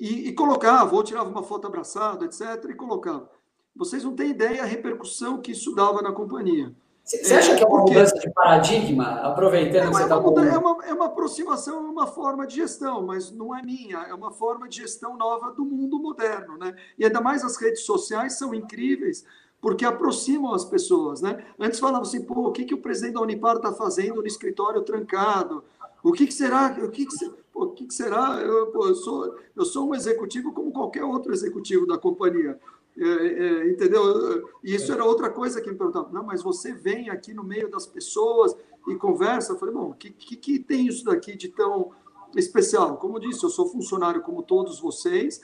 E, 0.00 0.28
e 0.28 0.32
colocava, 0.32 0.94
ou 0.94 1.02
tirava 1.02 1.30
uma 1.30 1.42
foto 1.42 1.66
abraçado, 1.66 2.24
etc. 2.24 2.64
E 2.68 2.74
colocava. 2.74 3.30
Vocês 3.74 4.02
não 4.04 4.14
têm 4.14 4.30
ideia 4.30 4.62
a 4.62 4.66
repercussão 4.66 5.40
que 5.40 5.52
isso 5.52 5.74
dava 5.74 6.02
na 6.02 6.12
companhia. 6.12 6.74
Você 7.04 7.34
acha 7.34 7.56
que 7.56 7.64
é 7.64 7.66
uma 7.66 7.80
mudança 7.80 8.18
de 8.18 8.30
paradigma, 8.30 9.22
aproveitando 9.22 9.76
é, 9.76 9.86
que 9.86 9.94
você 9.94 10.02
está 10.02 10.20
falando? 10.20 10.46
É 10.46 10.58
uma, 10.58 10.84
é 10.84 10.92
uma 10.92 11.06
aproximação, 11.06 11.86
é 11.86 11.90
uma 11.90 12.06
forma 12.06 12.46
de 12.46 12.56
gestão, 12.56 13.06
mas 13.06 13.30
não 13.30 13.56
é 13.56 13.62
minha, 13.62 14.00
é 14.00 14.12
uma 14.12 14.30
forma 14.30 14.68
de 14.68 14.76
gestão 14.76 15.16
nova 15.16 15.52
do 15.52 15.64
mundo 15.64 15.98
moderno, 15.98 16.58
né? 16.58 16.76
E 16.98 17.06
ainda 17.06 17.22
mais 17.22 17.42
as 17.42 17.56
redes 17.56 17.80
sociais 17.86 18.36
são 18.36 18.52
incríveis, 18.52 19.24
porque 19.60 19.84
aproximam 19.84 20.54
as 20.54 20.64
pessoas, 20.64 21.20
né? 21.20 21.44
Antes 21.58 21.80
falavam 21.80 22.02
assim, 22.02 22.22
pô, 22.22 22.48
o 22.48 22.52
que, 22.52 22.64
que 22.64 22.74
o 22.74 22.80
presidente 22.80 23.14
da 23.14 23.20
Unipar 23.20 23.56
está 23.56 23.72
fazendo 23.72 24.16
no 24.16 24.26
escritório 24.26 24.82
trancado? 24.82 25.64
O 26.02 26.12
que, 26.12 26.26
que 26.26 26.34
será? 26.34 26.76
O 26.82 26.90
que, 26.90 27.06
que, 27.06 27.30
pô, 27.52 27.64
o 27.64 27.70
que, 27.72 27.86
que 27.86 27.94
será? 27.94 28.40
Eu, 28.40 28.68
pô, 28.68 28.86
eu, 28.86 28.94
sou, 28.94 29.36
eu 29.56 29.64
sou 29.64 29.88
um 29.88 29.94
executivo 29.94 30.52
como 30.52 30.70
qualquer 30.70 31.04
outro 31.04 31.32
executivo 31.32 31.86
da 31.86 31.98
companhia. 31.98 32.58
É, 32.96 33.04
é, 33.04 33.70
entendeu? 33.70 34.48
E 34.62 34.74
isso 34.74 34.92
era 34.92 35.04
outra 35.04 35.30
coisa 35.30 35.60
que 35.60 35.70
me 35.70 35.76
perguntavam. 35.76 36.12
Não, 36.12 36.24
mas 36.24 36.42
você 36.42 36.72
vem 36.72 37.10
aqui 37.10 37.32
no 37.32 37.44
meio 37.44 37.70
das 37.70 37.86
pessoas 37.86 38.56
e 38.88 38.94
conversa. 38.96 39.52
Eu 39.52 39.58
falei, 39.58 39.74
bom, 39.74 39.90
o 39.90 39.94
que, 39.94 40.10
que, 40.10 40.36
que, 40.36 40.58
tem 40.58 40.86
isso 40.86 41.04
daqui 41.04 41.36
de 41.36 41.48
tão 41.48 41.92
especial? 42.36 42.96
Como 42.96 43.16
eu 43.16 43.20
disse, 43.20 43.44
eu 43.44 43.50
sou 43.50 43.68
funcionário 43.68 44.20
como 44.22 44.42
todos 44.42 44.80
vocês. 44.80 45.40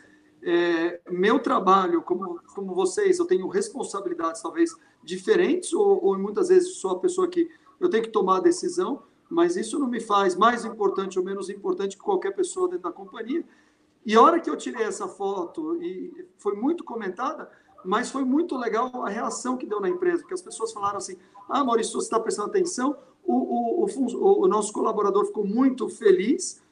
É, 0.47 1.01
meu 1.11 1.38
trabalho, 1.38 2.03
como, 2.03 2.38
como 2.55 2.74
vocês, 2.74 3.18
eu 3.18 3.24
tenho 3.24 3.49
responsabilidades, 3.49 4.42
talvez, 4.42 4.76
diferentes, 5.03 5.72
ou, 5.72 6.05
ou 6.05 6.18
muitas 6.18 6.49
vezes 6.49 6.76
sou 6.76 6.90
a 6.90 6.99
pessoa 6.99 7.26
que 7.26 7.49
eu 7.80 7.88
tenho 7.88 8.03
que 8.03 8.11
tomar 8.11 8.36
a 8.36 8.40
decisão, 8.40 9.03
mas 9.30 9.57
isso 9.57 9.78
não 9.78 9.88
me 9.88 10.01
faz 10.01 10.36
mais 10.36 10.64
importante 10.64 11.18
ou 11.18 11.24
menos 11.24 11.49
importante 11.49 11.97
que 11.97 12.03
qualquer 12.03 12.32
pessoa 12.32 12.68
dentro 12.68 12.84
da 12.84 12.92
companhia. 12.92 13.42
E 14.05 14.14
a 14.14 14.20
hora 14.20 14.38
que 14.38 14.51
eu 14.51 14.57
tirei 14.57 14.84
essa 14.84 15.09
foto, 15.09 15.82
e 15.82 16.26
foi 16.36 16.55
muito 16.55 16.84
comentada, 16.84 17.51
mas 17.82 18.11
foi 18.11 18.24
muito 18.24 18.57
legal 18.57 18.90
a 19.03 19.09
reação 19.09 19.57
que 19.57 19.66
deu 19.66 19.80
na 19.80 19.88
empresa, 19.88 20.18
porque 20.18 20.34
as 20.34 20.42
pessoas 20.42 20.72
falaram 20.72 20.99
assim: 20.99 21.16
ah, 21.49 21.64
Maurício, 21.64 21.95
você 21.95 22.07
está 22.07 22.20
prestando 22.20 22.49
atenção, 22.49 22.97
o, 23.24 23.34
o, 23.34 23.86
o, 23.86 24.45
o, 24.45 24.49
nosso 24.49 24.72
colaborador 24.72 25.24
ficou 25.26 25.47
muito 25.47 25.88
feliz, 25.88 26.62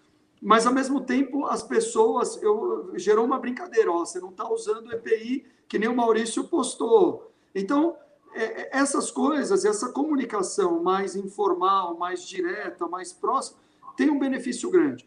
mas 0.43 0.67
ao 0.67 0.75
mesmo 0.75 1.01
tempo 1.01 1.47
as 1.47 1.63
pessoas, 1.63 2.43
eu, 2.43 2.91
gerou 2.97 3.25
uma 3.25 3.39
brincadeira: 3.39 3.93
ó, 3.93 4.05
você 4.05 4.19
não 4.19 4.31
está 4.31 4.51
usando 4.51 4.93
EPI 4.93 5.47
que 5.69 5.79
nem 5.79 5.89
o 5.89 5.97
Maurício 5.97 6.45
postou. 6.45 7.31
Então, 7.55 7.97
é, 8.35 8.43
é, 8.43 8.71
essas 8.73 9.11
coisas, 9.11 9.65
essa 9.65 9.91
comunicação 9.91 10.83
mais 10.83 11.15
informal, 11.15 11.97
mais 11.97 12.27
direta, 12.27 12.89
mais 12.89 13.13
próxima, 13.13 13.59
tem 13.97 14.11
um 14.11 14.19
benefício 14.19 14.69
grande. 14.69 15.07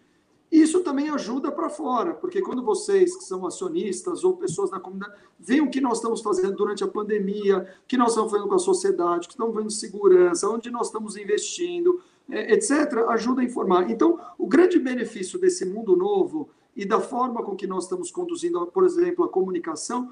Isso 0.52 0.82
também 0.82 1.10
ajuda 1.10 1.52
para 1.52 1.70
fora, 1.70 2.14
porque 2.14 2.42
quando 2.42 2.64
vocês, 2.64 3.16
que 3.18 3.24
são 3.26 3.46
acionistas 3.46 4.24
ou 4.24 4.38
pessoas 4.38 4.70
da 4.70 4.80
comunidade, 4.80 5.14
veem 5.38 5.62
o 5.62 5.70
que 5.70 5.82
nós 5.82 5.98
estamos 5.98 6.22
fazendo 6.22 6.56
durante 6.56 6.84
a 6.84 6.88
pandemia, 6.88 7.68
o 7.84 7.88
que 7.88 7.98
nós 7.98 8.10
estamos 8.10 8.32
fazendo 8.32 8.48
com 8.48 8.56
a 8.56 8.60
sociedade, 8.60 9.26
o 9.26 9.28
que 9.28 9.34
estamos 9.34 9.56
vendo 9.56 9.70
segurança, 9.70 10.48
onde 10.48 10.70
nós 10.70 10.88
estamos 10.88 11.18
investindo, 11.18 12.02
etc., 12.30 13.06
ajuda 13.10 13.42
a 13.42 13.44
informar. 13.44 13.90
Então, 13.90 14.20
o 14.38 14.48
grande 14.48 14.80
benefício 14.80 15.40
desse 15.40 15.66
mundo 15.66 15.96
novo 15.96 16.50
e 16.76 16.86
da 16.86 17.00
forma 17.00 17.44
com 17.44 17.56
que 17.56 17.68
nós 17.68 17.84
estamos 17.84 18.12
conduzindo, 18.12 18.66
por 18.68 18.84
exemplo, 18.86 19.24
a 19.24 19.30
comunicação, 19.30 20.12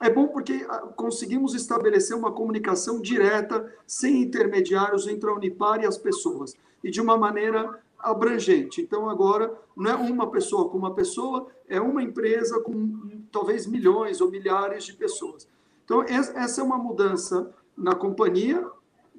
é 0.00 0.10
bom 0.10 0.28
porque 0.28 0.64
ah, 0.68 0.80
conseguimos 0.96 1.54
estabelecer 1.54 2.16
uma 2.16 2.32
comunicação 2.32 3.00
direta, 3.00 3.72
sem 3.86 4.22
intermediários 4.22 5.06
entre 5.06 5.28
a 5.28 5.34
Unipar 5.34 5.82
e 5.82 5.86
as 5.86 5.96
pessoas, 5.96 6.54
e 6.82 6.90
de 6.90 7.00
uma 7.00 7.16
maneira 7.16 7.80
abrangente. 7.98 8.82
Então, 8.82 9.08
agora, 9.08 9.56
não 9.76 9.90
é 9.90 9.94
uma 9.94 10.30
pessoa 10.30 10.68
com 10.68 10.76
uma 10.76 10.94
pessoa, 10.94 11.46
é 11.68 11.80
uma 11.80 12.02
empresa 12.02 12.60
com 12.60 13.24
talvez 13.32 13.66
milhões 13.66 14.20
ou 14.20 14.30
milhares 14.30 14.84
de 14.84 14.92
pessoas. 14.92 15.48
Então, 15.84 16.02
essa 16.02 16.60
é 16.60 16.64
uma 16.64 16.78
mudança 16.78 17.52
na 17.76 17.94
companhia, 17.94 18.66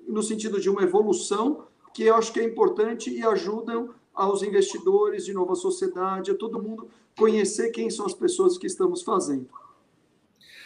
no 0.08 0.22
sentido 0.22 0.60
de 0.60 0.70
uma 0.70 0.84
evolução, 0.84 1.66
que 1.96 2.04
eu 2.04 2.16
acho 2.16 2.34
que 2.34 2.41
é 2.41 2.43
importante 2.43 3.10
e 3.10 3.24
ajudam 3.26 3.96
aos 4.14 4.43
investidores, 4.43 5.24
de 5.26 5.34
nova 5.34 5.56
sociedade, 5.56 6.30
a 6.30 6.36
todo 6.36 6.62
mundo 6.62 6.89
conhecer 7.18 7.70
quem 7.70 7.89
são 7.89 8.06
as 8.06 8.14
pessoas 8.14 8.58
que 8.58 8.68
estamos 8.68 9.02
fazendo. 9.02 9.48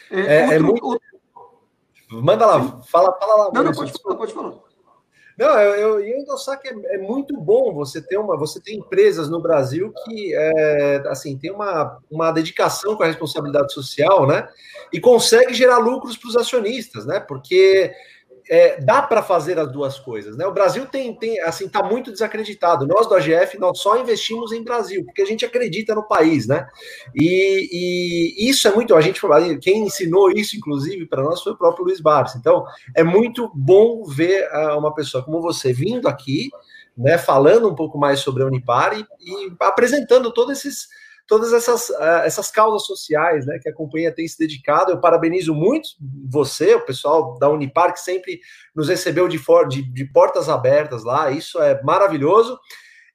É, 0.09 0.19
é, 0.19 0.41
outro, 0.41 0.55
é 0.55 0.59
muito... 0.59 0.85
outro... 0.85 1.09
Manda 2.09 2.47
lá, 2.47 2.81
fala, 2.81 3.15
fala 3.19 3.35
lá. 3.35 3.51
Não, 3.53 3.63
não, 3.63 3.71
pode 3.71 3.93
falar, 4.01 4.15
pode 4.15 4.33
falar. 4.33 4.55
Não, 5.37 5.57
eu, 5.61 6.01
ia 6.01 6.17
endossar 6.17 6.59
que 6.59 6.67
é, 6.67 6.95
é, 6.95 6.97
muito 6.97 7.37
bom 7.37 7.75
você 7.75 8.01
ter 8.01 8.17
uma, 8.17 8.35
você 8.35 8.59
ter 8.59 8.73
empresas 8.73 9.29
no 9.29 9.39
Brasil 9.39 9.93
que 10.03 10.33
é, 10.33 11.03
assim 11.05 11.37
tem 11.37 11.51
uma, 11.51 11.99
uma 12.09 12.31
dedicação 12.31 12.95
com 12.95 13.03
a 13.03 13.07
responsabilidade 13.07 13.71
social, 13.71 14.25
né? 14.25 14.49
E 14.91 14.99
consegue 14.99 15.53
gerar 15.53 15.77
lucros 15.77 16.17
para 16.17 16.29
os 16.29 16.35
acionistas, 16.35 17.05
né? 17.05 17.19
Porque 17.19 17.93
é, 18.49 18.81
dá 18.81 19.01
para 19.01 19.21
fazer 19.21 19.59
as 19.59 19.71
duas 19.71 19.99
coisas, 19.99 20.35
né? 20.35 20.45
O 20.47 20.51
Brasil 20.51 20.87
tem, 20.87 21.13
tem 21.13 21.39
assim, 21.41 21.69
tá 21.69 21.83
muito 21.83 22.11
desacreditado. 22.11 22.87
Nós 22.87 23.07
do 23.07 23.13
AGF 23.13 23.59
nós 23.59 23.79
só 23.79 23.99
investimos 23.99 24.51
em 24.51 24.63
Brasil 24.63 25.05
porque 25.05 25.21
a 25.21 25.25
gente 25.25 25.45
acredita 25.45 25.93
no 25.93 26.07
país, 26.07 26.47
né? 26.47 26.67
E, 27.15 27.69
e 28.41 28.49
isso 28.49 28.67
é 28.67 28.71
muito. 28.73 28.95
A 28.95 29.01
gente 29.01 29.21
quem 29.61 29.83
ensinou 29.83 30.31
isso, 30.31 30.57
inclusive, 30.57 31.05
para 31.05 31.21
nós 31.21 31.43
foi 31.43 31.53
o 31.53 31.57
próprio 31.57 31.85
Luiz 31.85 32.01
Barros. 32.01 32.35
Então 32.35 32.65
é 32.95 33.03
muito 33.03 33.51
bom 33.53 34.03
ver 34.03 34.49
uh, 34.51 34.79
uma 34.79 34.95
pessoa 34.95 35.23
como 35.23 35.39
você 35.41 35.71
vindo 35.71 36.07
aqui, 36.07 36.49
né? 36.97 37.19
Falando 37.19 37.69
um 37.69 37.75
pouco 37.75 37.99
mais 37.99 38.19
sobre 38.21 38.41
a 38.41 38.47
Unipar 38.47 38.97
e, 38.97 39.05
e 39.21 39.53
apresentando 39.59 40.33
todos 40.33 40.57
esses 40.57 40.87
todas 41.29 41.53
essas, 41.53 41.89
uh, 41.89 42.23
essas 42.25 42.49
causas 42.49 42.85
sociais 42.85 43.45
né, 43.45 43.59
que 43.61 43.69
a 43.69 43.73
companhia 43.73 44.13
tem 44.13 44.27
se 44.27 44.37
dedicado. 44.37 44.91
Eu 44.91 44.99
parabenizo 44.99 45.53
muito 45.53 45.89
você, 46.27 46.73
o 46.73 46.83
pessoal 46.83 47.37
da 47.37 47.47
Unipar, 47.47 47.93
que 47.93 47.99
sempre 47.99 48.41
nos 48.75 48.89
recebeu 48.89 49.27
de, 49.27 49.37
for, 49.37 49.67
de, 49.67 49.83
de 49.83 50.05
portas 50.05 50.49
abertas 50.49 51.03
lá, 51.03 51.29
isso 51.29 51.61
é 51.61 51.81
maravilhoso. 51.83 52.59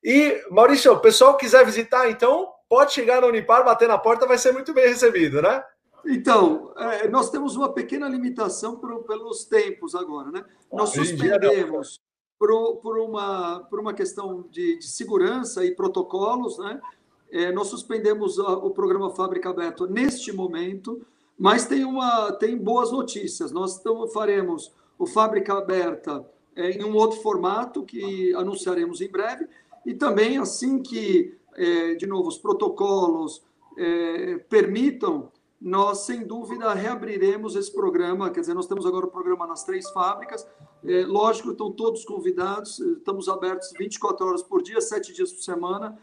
E, 0.03 0.41
Maurício, 0.51 0.93
o 0.93 1.01
pessoal 1.01 1.37
quiser 1.37 1.67
visitar, 1.67 2.09
então, 2.09 2.49
pode 2.69 2.93
chegar 2.93 3.21
na 3.21 3.27
Unipar, 3.27 3.65
bater 3.65 3.89
na 3.89 3.99
porta, 3.99 4.27
vai 4.27 4.39
ser 4.39 4.53
muito 4.53 4.73
bem 4.73 4.87
recebido, 4.87 5.43
né? 5.43 5.63
Então, 6.07 6.73
é, 6.77 7.09
nós 7.09 7.31
temos 7.31 7.57
uma 7.57 7.73
pequena 7.73 8.09
limitação 8.09 8.77
por, 8.77 9.03
pelos 9.05 9.45
tempos 9.47 9.95
agora, 9.95 10.31
né? 10.31 10.45
Nós 10.73 10.91
suspendemos 10.91 12.01
por, 12.39 12.77
por, 12.77 12.99
uma, 12.99 13.61
por 13.71 13.81
uma 13.81 13.95
questão 13.95 14.47
de, 14.51 14.79
de 14.79 14.87
segurança 14.87 15.65
e 15.65 15.75
protocolos, 15.75 16.59
né? 16.59 16.81
É, 17.31 17.51
nós 17.53 17.69
suspendemos 17.69 18.39
o 18.39 18.71
programa 18.71 19.11
Fábrica 19.11 19.51
Aberta 19.51 19.87
neste 19.87 20.33
momento, 20.33 21.05
mas 21.39 21.67
tem, 21.67 21.85
uma, 21.85 22.33
tem 22.33 22.57
boas 22.57 22.93
notícias. 22.93 23.51
Nós 23.51 23.83
faremos 24.13 24.73
o 24.99 25.07
Fábrica 25.07 25.55
Aberta 25.55 26.25
é, 26.57 26.71
em 26.71 26.85
um 26.85 26.95
outro 26.95 27.21
formato 27.21 27.83
que 27.83 28.33
anunciaremos 28.35 29.01
em 29.01 29.09
breve, 29.09 29.47
e 29.85 29.93
também 29.93 30.39
assim 30.39 30.81
que, 30.81 31.37
é, 31.55 31.95
de 31.95 32.07
novo, 32.07 32.29
os 32.29 32.39
protocolos 32.39 33.43
é, 33.77 34.39
permitam, 34.49 35.31
nós, 35.61 36.01
sem 36.01 36.25
dúvida, 36.27 36.73
reabriremos 36.73 37.57
esse 37.57 37.73
programa. 37.73 38.31
Quer 38.31 38.41
dizer, 38.41 38.55
nós 38.55 38.67
temos 38.67 38.87
agora 38.87 39.07
o 39.07 39.11
programa 39.11 39.47
nas 39.47 39.65
três 39.65 39.91
fábricas. 39.91 40.47
É, 40.85 41.05
lógico, 41.07 41.51
estão 41.51 41.73
todos 41.73 42.05
convidados, 42.05 42.79
estamos 42.79 43.29
abertos 43.29 43.73
24 43.77 44.27
horas 44.27 44.43
por 44.43 44.63
dia, 44.63 44.81
sete 44.81 45.13
dias 45.13 45.33
por 45.33 45.43
semana 45.43 45.99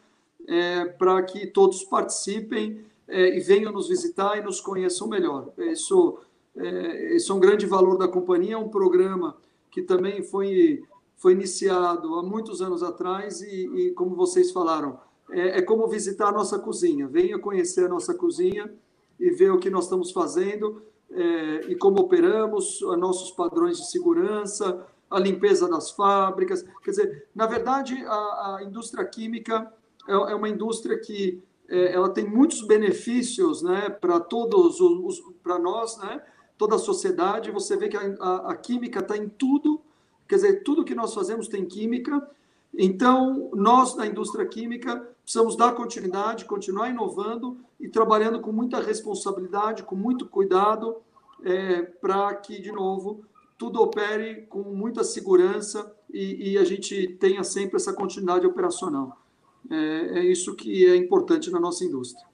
é, 0.47 0.85
para 0.85 1.21
que 1.23 1.47
todos 1.47 1.83
participem 1.83 2.83
é, 3.07 3.37
e 3.37 3.39
venham 3.39 3.71
nos 3.71 3.87
visitar 3.87 4.37
e 4.37 4.43
nos 4.43 4.61
conheçam 4.61 5.07
melhor. 5.07 5.49
Isso, 5.57 6.19
é, 6.55 7.15
isso 7.15 7.31
é 7.31 7.35
um 7.35 7.39
grande 7.39 7.65
valor 7.65 7.97
da 7.97 8.07
companhia, 8.07 8.55
é 8.55 8.57
um 8.57 8.69
programa 8.69 9.37
que 9.69 9.81
também 9.81 10.23
foi, 10.23 10.83
foi 11.17 11.33
iniciado 11.33 12.15
há 12.15 12.23
muitos 12.23 12.61
anos 12.61 12.83
atrás 12.83 13.41
e, 13.41 13.65
e 13.67 13.91
como 13.91 14.15
vocês 14.15 14.51
falaram, 14.51 14.99
é, 15.29 15.59
é 15.59 15.61
como 15.61 15.87
visitar 15.87 16.29
a 16.29 16.31
nossa 16.31 16.59
cozinha. 16.59 17.07
Venha 17.07 17.39
conhecer 17.39 17.85
a 17.85 17.89
nossa 17.89 18.13
cozinha 18.13 18.71
e 19.19 19.29
ver 19.29 19.51
o 19.51 19.59
que 19.59 19.69
nós 19.69 19.85
estamos 19.85 20.11
fazendo 20.11 20.81
é, 21.11 21.71
e 21.71 21.75
como 21.75 21.99
operamos, 21.99 22.79
nossos 22.97 23.31
padrões 23.31 23.77
de 23.77 23.91
segurança, 23.91 24.85
a 25.09 25.19
limpeza 25.19 25.67
das 25.67 25.91
fábricas. 25.91 26.65
Quer 26.83 26.91
dizer, 26.91 27.27
na 27.35 27.45
verdade, 27.45 28.01
a, 28.07 28.57
a 28.57 28.63
indústria 28.63 29.03
química 29.03 29.71
é, 30.07 30.13
é 30.13 30.35
uma 30.35 30.49
indústria 30.49 30.97
que 30.99 31.41
é, 31.69 31.93
ela 31.93 32.09
tem 32.09 32.27
muitos 32.27 32.61
benefícios 32.65 33.61
né, 33.61 33.89
para 33.89 34.19
todos 34.19 34.79
os, 34.79 35.21
para 35.41 35.57
nós, 35.57 35.97
né, 35.97 36.21
toda 36.57 36.75
a 36.75 36.79
sociedade. 36.79 37.51
Você 37.51 37.77
vê 37.77 37.87
que 37.87 37.97
a, 37.97 38.15
a, 38.19 38.51
a 38.51 38.55
química 38.55 38.99
está 38.99 39.17
em 39.17 39.29
tudo, 39.29 39.81
quer 40.27 40.35
dizer, 40.35 40.63
tudo 40.63 40.83
que 40.83 40.95
nós 40.95 41.13
fazemos 41.13 41.47
tem 41.47 41.65
química. 41.65 42.29
Então, 42.73 43.49
nós 43.53 43.95
da 43.95 44.05
indústria 44.05 44.45
química 44.45 45.07
precisamos 45.23 45.55
dar 45.55 45.73
continuidade, 45.73 46.45
continuar 46.45 46.89
inovando 46.89 47.57
e 47.79 47.87
trabalhando 47.87 48.39
com 48.39 48.51
muita 48.51 48.81
responsabilidade, 48.81 49.83
com 49.83 49.95
muito 49.95 50.27
cuidado, 50.27 50.97
é, 51.43 51.81
para 51.81 52.33
que, 52.35 52.61
de 52.61 52.71
novo, 52.71 53.23
tudo 53.57 53.81
opere 53.81 54.41
com 54.47 54.61
muita 54.61 55.03
segurança 55.03 55.95
e, 56.09 56.53
e 56.53 56.57
a 56.57 56.63
gente 56.63 57.07
tenha 57.19 57.43
sempre 57.43 57.77
essa 57.77 57.93
continuidade 57.93 58.45
operacional. 58.45 59.20
É, 59.69 60.19
é 60.19 60.25
isso 60.25 60.55
que 60.55 60.85
é 60.85 60.95
importante 60.95 61.51
na 61.51 61.59
nossa 61.59 61.83
indústria. 61.83 62.25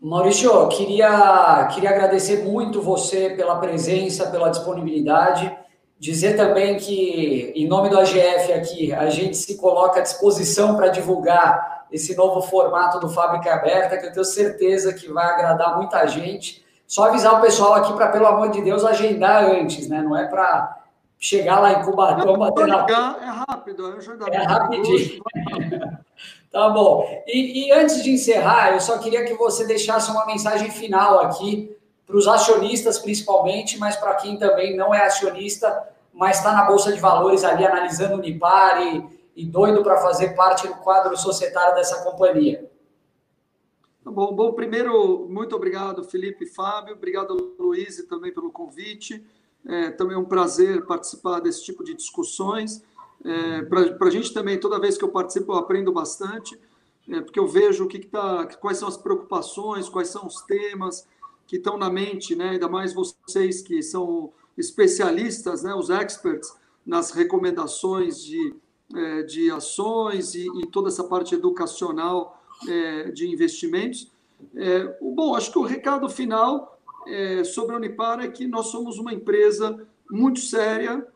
Maurício, 0.00 0.66
queria, 0.68 1.68
queria 1.74 1.90
agradecer 1.90 2.42
muito 2.42 2.80
você 2.80 3.30
pela 3.30 3.56
presença, 3.56 4.30
pela 4.30 4.48
disponibilidade. 4.48 5.54
Dizer 5.98 6.36
também 6.38 6.78
que, 6.78 7.52
em 7.54 7.68
nome 7.68 7.90
do 7.90 7.98
AGF 7.98 8.52
aqui, 8.54 8.92
a 8.94 9.10
gente 9.10 9.36
se 9.36 9.58
coloca 9.58 10.00
à 10.00 10.02
disposição 10.02 10.74
para 10.74 10.88
divulgar 10.88 11.86
esse 11.92 12.16
novo 12.16 12.40
formato 12.40 12.98
do 12.98 13.10
Fábrica 13.10 13.52
Aberta, 13.52 13.98
que 13.98 14.06
eu 14.06 14.12
tenho 14.12 14.24
certeza 14.24 14.94
que 14.94 15.12
vai 15.12 15.26
agradar 15.26 15.76
muita 15.76 16.06
gente. 16.06 16.64
Só 16.86 17.04
avisar 17.04 17.38
o 17.38 17.42
pessoal 17.42 17.74
aqui 17.74 17.92
para, 17.92 18.08
pelo 18.08 18.26
amor 18.26 18.50
de 18.50 18.62
Deus, 18.62 18.84
agendar 18.84 19.44
antes, 19.44 19.86
né? 19.88 20.00
Não 20.00 20.16
é 20.16 20.26
para 20.26 20.79
chegar 21.20 21.60
lá 21.60 21.74
em 21.74 21.84
Cubatão, 21.84 22.38
bater 22.38 22.66
na. 22.66 22.86
É 22.88 23.44
rápido, 23.50 23.92
é, 23.92 24.34
é 24.34 24.42
rapidinho. 24.42 25.22
Tá 26.50 26.68
bom. 26.68 27.22
E, 27.28 27.68
e, 27.68 27.72
antes 27.72 28.02
de 28.02 28.10
encerrar, 28.10 28.72
eu 28.72 28.80
só 28.80 28.98
queria 28.98 29.24
que 29.24 29.34
você 29.34 29.64
deixasse 29.64 30.10
uma 30.10 30.26
mensagem 30.26 30.68
final 30.68 31.20
aqui 31.20 31.76
para 32.04 32.16
os 32.16 32.26
acionistas, 32.26 32.98
principalmente, 32.98 33.78
mas 33.78 33.94
para 33.94 34.16
quem 34.16 34.36
também 34.36 34.76
não 34.76 34.92
é 34.92 35.06
acionista, 35.06 35.88
mas 36.12 36.38
está 36.38 36.52
na 36.52 36.64
Bolsa 36.64 36.92
de 36.92 36.98
Valores 36.98 37.44
ali 37.44 37.64
analisando 37.64 38.16
o 38.16 38.18
Unipar 38.18 38.82
e, 38.82 39.08
e 39.36 39.46
doido 39.46 39.84
para 39.84 39.98
fazer 39.98 40.34
parte 40.34 40.66
do 40.66 40.74
quadro 40.74 41.16
societário 41.16 41.76
dessa 41.76 42.02
companhia. 42.02 42.68
Tá 44.02 44.10
bom, 44.10 44.34
bom, 44.34 44.52
primeiro, 44.52 45.28
muito 45.28 45.54
obrigado, 45.54 46.02
Felipe 46.02 46.46
e 46.46 46.48
Fábio, 46.48 46.96
obrigado, 46.96 47.54
Luiz, 47.60 48.04
também 48.08 48.34
pelo 48.34 48.50
convite. 48.50 49.24
É, 49.66 49.90
também 49.90 50.16
é 50.16 50.18
um 50.18 50.24
prazer 50.24 50.84
participar 50.86 51.40
desse 51.40 51.64
tipo 51.64 51.84
de 51.84 51.94
discussões. 51.94 52.82
É, 53.24 53.62
Para 53.62 54.08
a 54.08 54.10
gente 54.10 54.32
também, 54.32 54.58
toda 54.58 54.80
vez 54.80 54.96
que 54.96 55.04
eu 55.04 55.10
participo, 55.10 55.52
eu 55.52 55.56
aprendo 55.56 55.92
bastante, 55.92 56.58
é, 57.08 57.20
porque 57.20 57.38
eu 57.38 57.46
vejo 57.46 57.84
o 57.84 57.88
que, 57.88 57.98
que 57.98 58.06
tá, 58.06 58.46
quais 58.60 58.78
são 58.78 58.88
as 58.88 58.96
preocupações, 58.96 59.88
quais 59.88 60.08
são 60.08 60.26
os 60.26 60.42
temas 60.42 61.06
que 61.46 61.56
estão 61.56 61.76
na 61.76 61.90
mente, 61.90 62.36
né? 62.36 62.50
ainda 62.50 62.68
mais 62.68 62.94
vocês 62.94 63.60
que 63.60 63.82
são 63.82 64.32
especialistas, 64.56 65.62
né? 65.64 65.74
os 65.74 65.90
experts, 65.90 66.54
nas 66.86 67.10
recomendações 67.10 68.24
de, 68.24 68.54
é, 68.94 69.22
de 69.22 69.50
ações 69.50 70.34
e, 70.34 70.46
e, 70.46 70.66
toda 70.66 70.88
essa 70.88 71.04
parte 71.04 71.34
educacional 71.34 72.40
é, 72.68 73.10
de 73.10 73.28
investimentos. 73.28 74.10
É, 74.54 74.96
bom, 75.00 75.34
acho 75.34 75.50
que 75.50 75.58
o 75.58 75.64
recado 75.64 76.08
final 76.08 76.79
é, 77.06 77.44
sobre 77.44 77.74
a 77.74 77.78
Unipar 77.78 78.20
é 78.20 78.28
que 78.28 78.46
nós 78.46 78.66
somos 78.66 78.98
uma 78.98 79.12
empresa 79.12 79.86
muito 80.10 80.40
séria, 80.40 81.06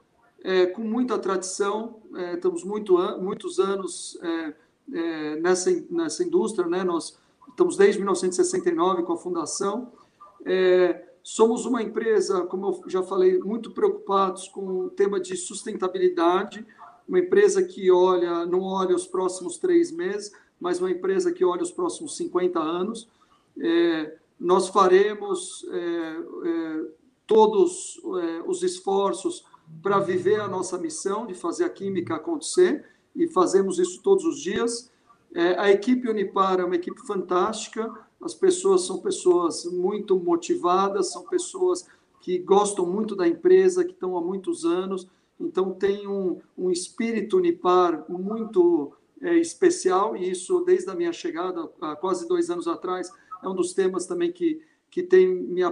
é, 0.43 0.67
com 0.67 0.83
muita 0.83 1.19
tradição, 1.19 1.97
é, 2.15 2.35
estamos 2.35 2.65
muito, 2.65 2.97
muitos 3.21 3.59
anos 3.59 4.19
é, 4.23 4.55
é, 4.93 5.37
nessa, 5.37 5.71
nessa 5.91 6.23
indústria, 6.23 6.69
né? 6.69 6.85
nós 6.85 7.19
estamos 7.49 7.77
desde 7.77 7.99
1969 7.99 9.03
com 9.03 9.13
a 9.15 9.17
fundação, 9.17 9.93
é, 10.45 11.05
somos 11.23 11.65
uma 11.65 11.83
empresa, 11.83 12.43
como 12.43 12.67
eu 12.67 12.91
já 12.91 13.03
falei, 13.03 13.39
muito 13.39 13.71
preocupados 13.71 14.49
com 14.49 14.81
o 14.81 14.91
tema 14.91 15.19
de 15.19 15.37
sustentabilidade, 15.37 16.67
uma 17.09 17.19
empresa 17.19 17.63
que 17.63 17.91
olha, 17.91 18.45
não 18.47 18.61
olha 18.61 18.95
os 18.95 19.07
próximos 19.07 19.59
três 19.59 19.91
meses, 19.91 20.33
mas 20.61 20.81
uma 20.81 20.91
empresa 20.91 21.33
que 21.33 21.45
olha 21.45 21.63
os 21.63 21.71
próximos 21.71 22.17
50 22.17 22.59
anos. 22.59 23.09
É, 23.59 24.17
nós 24.39 24.69
faremos 24.69 25.65
é, 25.71 25.79
é, 25.79 26.85
todos 27.27 28.01
é, 28.05 28.43
os 28.47 28.63
esforços 28.63 29.45
para 29.83 29.99
viver 29.99 30.41
a 30.41 30.49
nossa 30.49 30.77
missão 30.79 31.27
de 31.27 31.35
fazer 31.35 31.65
a 31.65 31.71
química 31.71 32.17
acontecer, 32.17 32.85
e 33.15 33.29
fazemos 33.29 33.79
isso 33.79 34.03
todos 34.03 34.25
os 34.25 34.41
dias. 34.41 34.91
É, 35.33 35.59
a 35.59 35.71
equipe 35.71 36.09
Unipar 36.09 36.61
é 36.61 36.65
uma 36.65 36.77
equipe 36.77 37.01
fantástica, 37.07 37.93
as 38.21 38.35
pessoas 38.35 38.83
são 38.83 39.01
pessoas 39.01 39.65
muito 39.65 40.19
motivadas, 40.19 41.13
são 41.13 41.25
pessoas 41.25 41.87
que 42.21 42.39
gostam 42.39 42.87
muito 42.87 43.15
da 43.15 43.29
empresa, 43.29 43.85
que 43.85 43.93
estão 43.93 44.17
há 44.17 44.21
muitos 44.21 44.65
anos, 44.65 45.09
então 45.39 45.73
tem 45.73 46.07
um, 46.07 46.39
um 46.57 46.71
espírito 46.71 47.37
Unipar 47.37 48.05
muito 48.09 48.93
é, 49.21 49.37
especial, 49.37 50.17
e 50.17 50.31
isso 50.31 50.61
desde 50.65 50.91
a 50.91 50.95
minha 50.95 51.13
chegada, 51.13 51.69
há 51.81 51.97
quase 51.97 52.27
dois 52.29 52.51
anos 52.51 52.69
atrás, 52.69 53.11
é 53.45 53.49
um 53.49 53.55
dos 53.55 53.73
temas 53.73 54.07
também 54.07 54.33
que, 54.33 54.61
que 54.91 55.03
tem 55.03 55.29
me, 55.29 55.63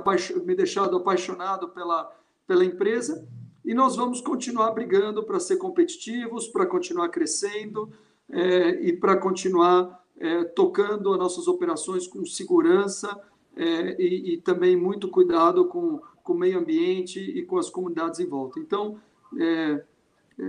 me 0.44 0.54
deixado 0.54 0.96
apaixonado 0.96 1.68
pela, 1.68 2.10
pela 2.46 2.64
empresa. 2.64 3.26
E 3.64 3.74
nós 3.74 3.96
vamos 3.96 4.20
continuar 4.20 4.72
brigando 4.72 5.22
para 5.22 5.38
ser 5.38 5.56
competitivos, 5.56 6.48
para 6.48 6.66
continuar 6.66 7.08
crescendo 7.08 7.92
é, 8.28 8.70
e 8.82 8.92
para 8.92 9.16
continuar 9.16 10.04
é, 10.18 10.44
tocando 10.44 11.12
as 11.12 11.18
nossas 11.18 11.48
operações 11.48 12.06
com 12.06 12.24
segurança 12.24 13.18
é, 13.56 14.00
e, 14.00 14.34
e, 14.34 14.36
também 14.38 14.76
muito 14.76 15.08
cuidado 15.08 15.66
com, 15.66 16.00
com 16.22 16.32
o 16.32 16.38
meio 16.38 16.58
ambiente 16.58 17.20
e 17.20 17.44
com 17.44 17.58
as 17.58 17.70
comunidades 17.70 18.18
em 18.18 18.26
volta. 18.26 18.58
Então, 18.58 18.98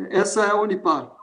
essa 0.09 0.45
é 0.45 0.49
a 0.49 0.59
Unipar. 0.59 1.22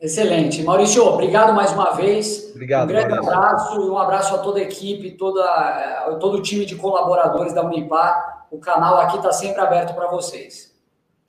Excelente. 0.00 0.62
Maurício, 0.62 1.04
obrigado 1.04 1.52
mais 1.52 1.72
uma 1.72 1.90
vez. 1.92 2.50
Obrigado. 2.52 2.84
Um 2.84 2.86
grande 2.88 3.08
Maurício. 3.10 3.32
abraço 3.32 3.80
e 3.80 3.90
um 3.90 3.98
abraço 3.98 4.34
a 4.34 4.38
toda 4.38 4.60
a 4.60 4.62
equipe, 4.62 5.12
toda, 5.12 6.16
todo 6.20 6.38
o 6.38 6.42
time 6.42 6.64
de 6.64 6.76
colaboradores 6.76 7.52
da 7.52 7.64
Unipar. 7.64 8.46
O 8.50 8.58
canal 8.58 8.98
aqui 9.00 9.16
está 9.16 9.32
sempre 9.32 9.60
aberto 9.60 9.94
para 9.94 10.08
vocês. 10.08 10.72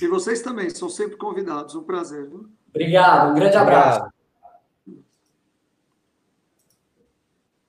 E 0.01 0.07
vocês 0.07 0.41
também, 0.41 0.69
são 0.69 0.87
sempre 0.87 1.17
convidados. 1.17 1.75
Um 1.75 1.83
prazer. 1.83 2.29
Viu? 2.29 2.45
Obrigado, 2.69 3.31
um 3.31 3.35
grande 3.35 3.57
abraço. 3.57 3.99
Obrigado. 3.99 4.18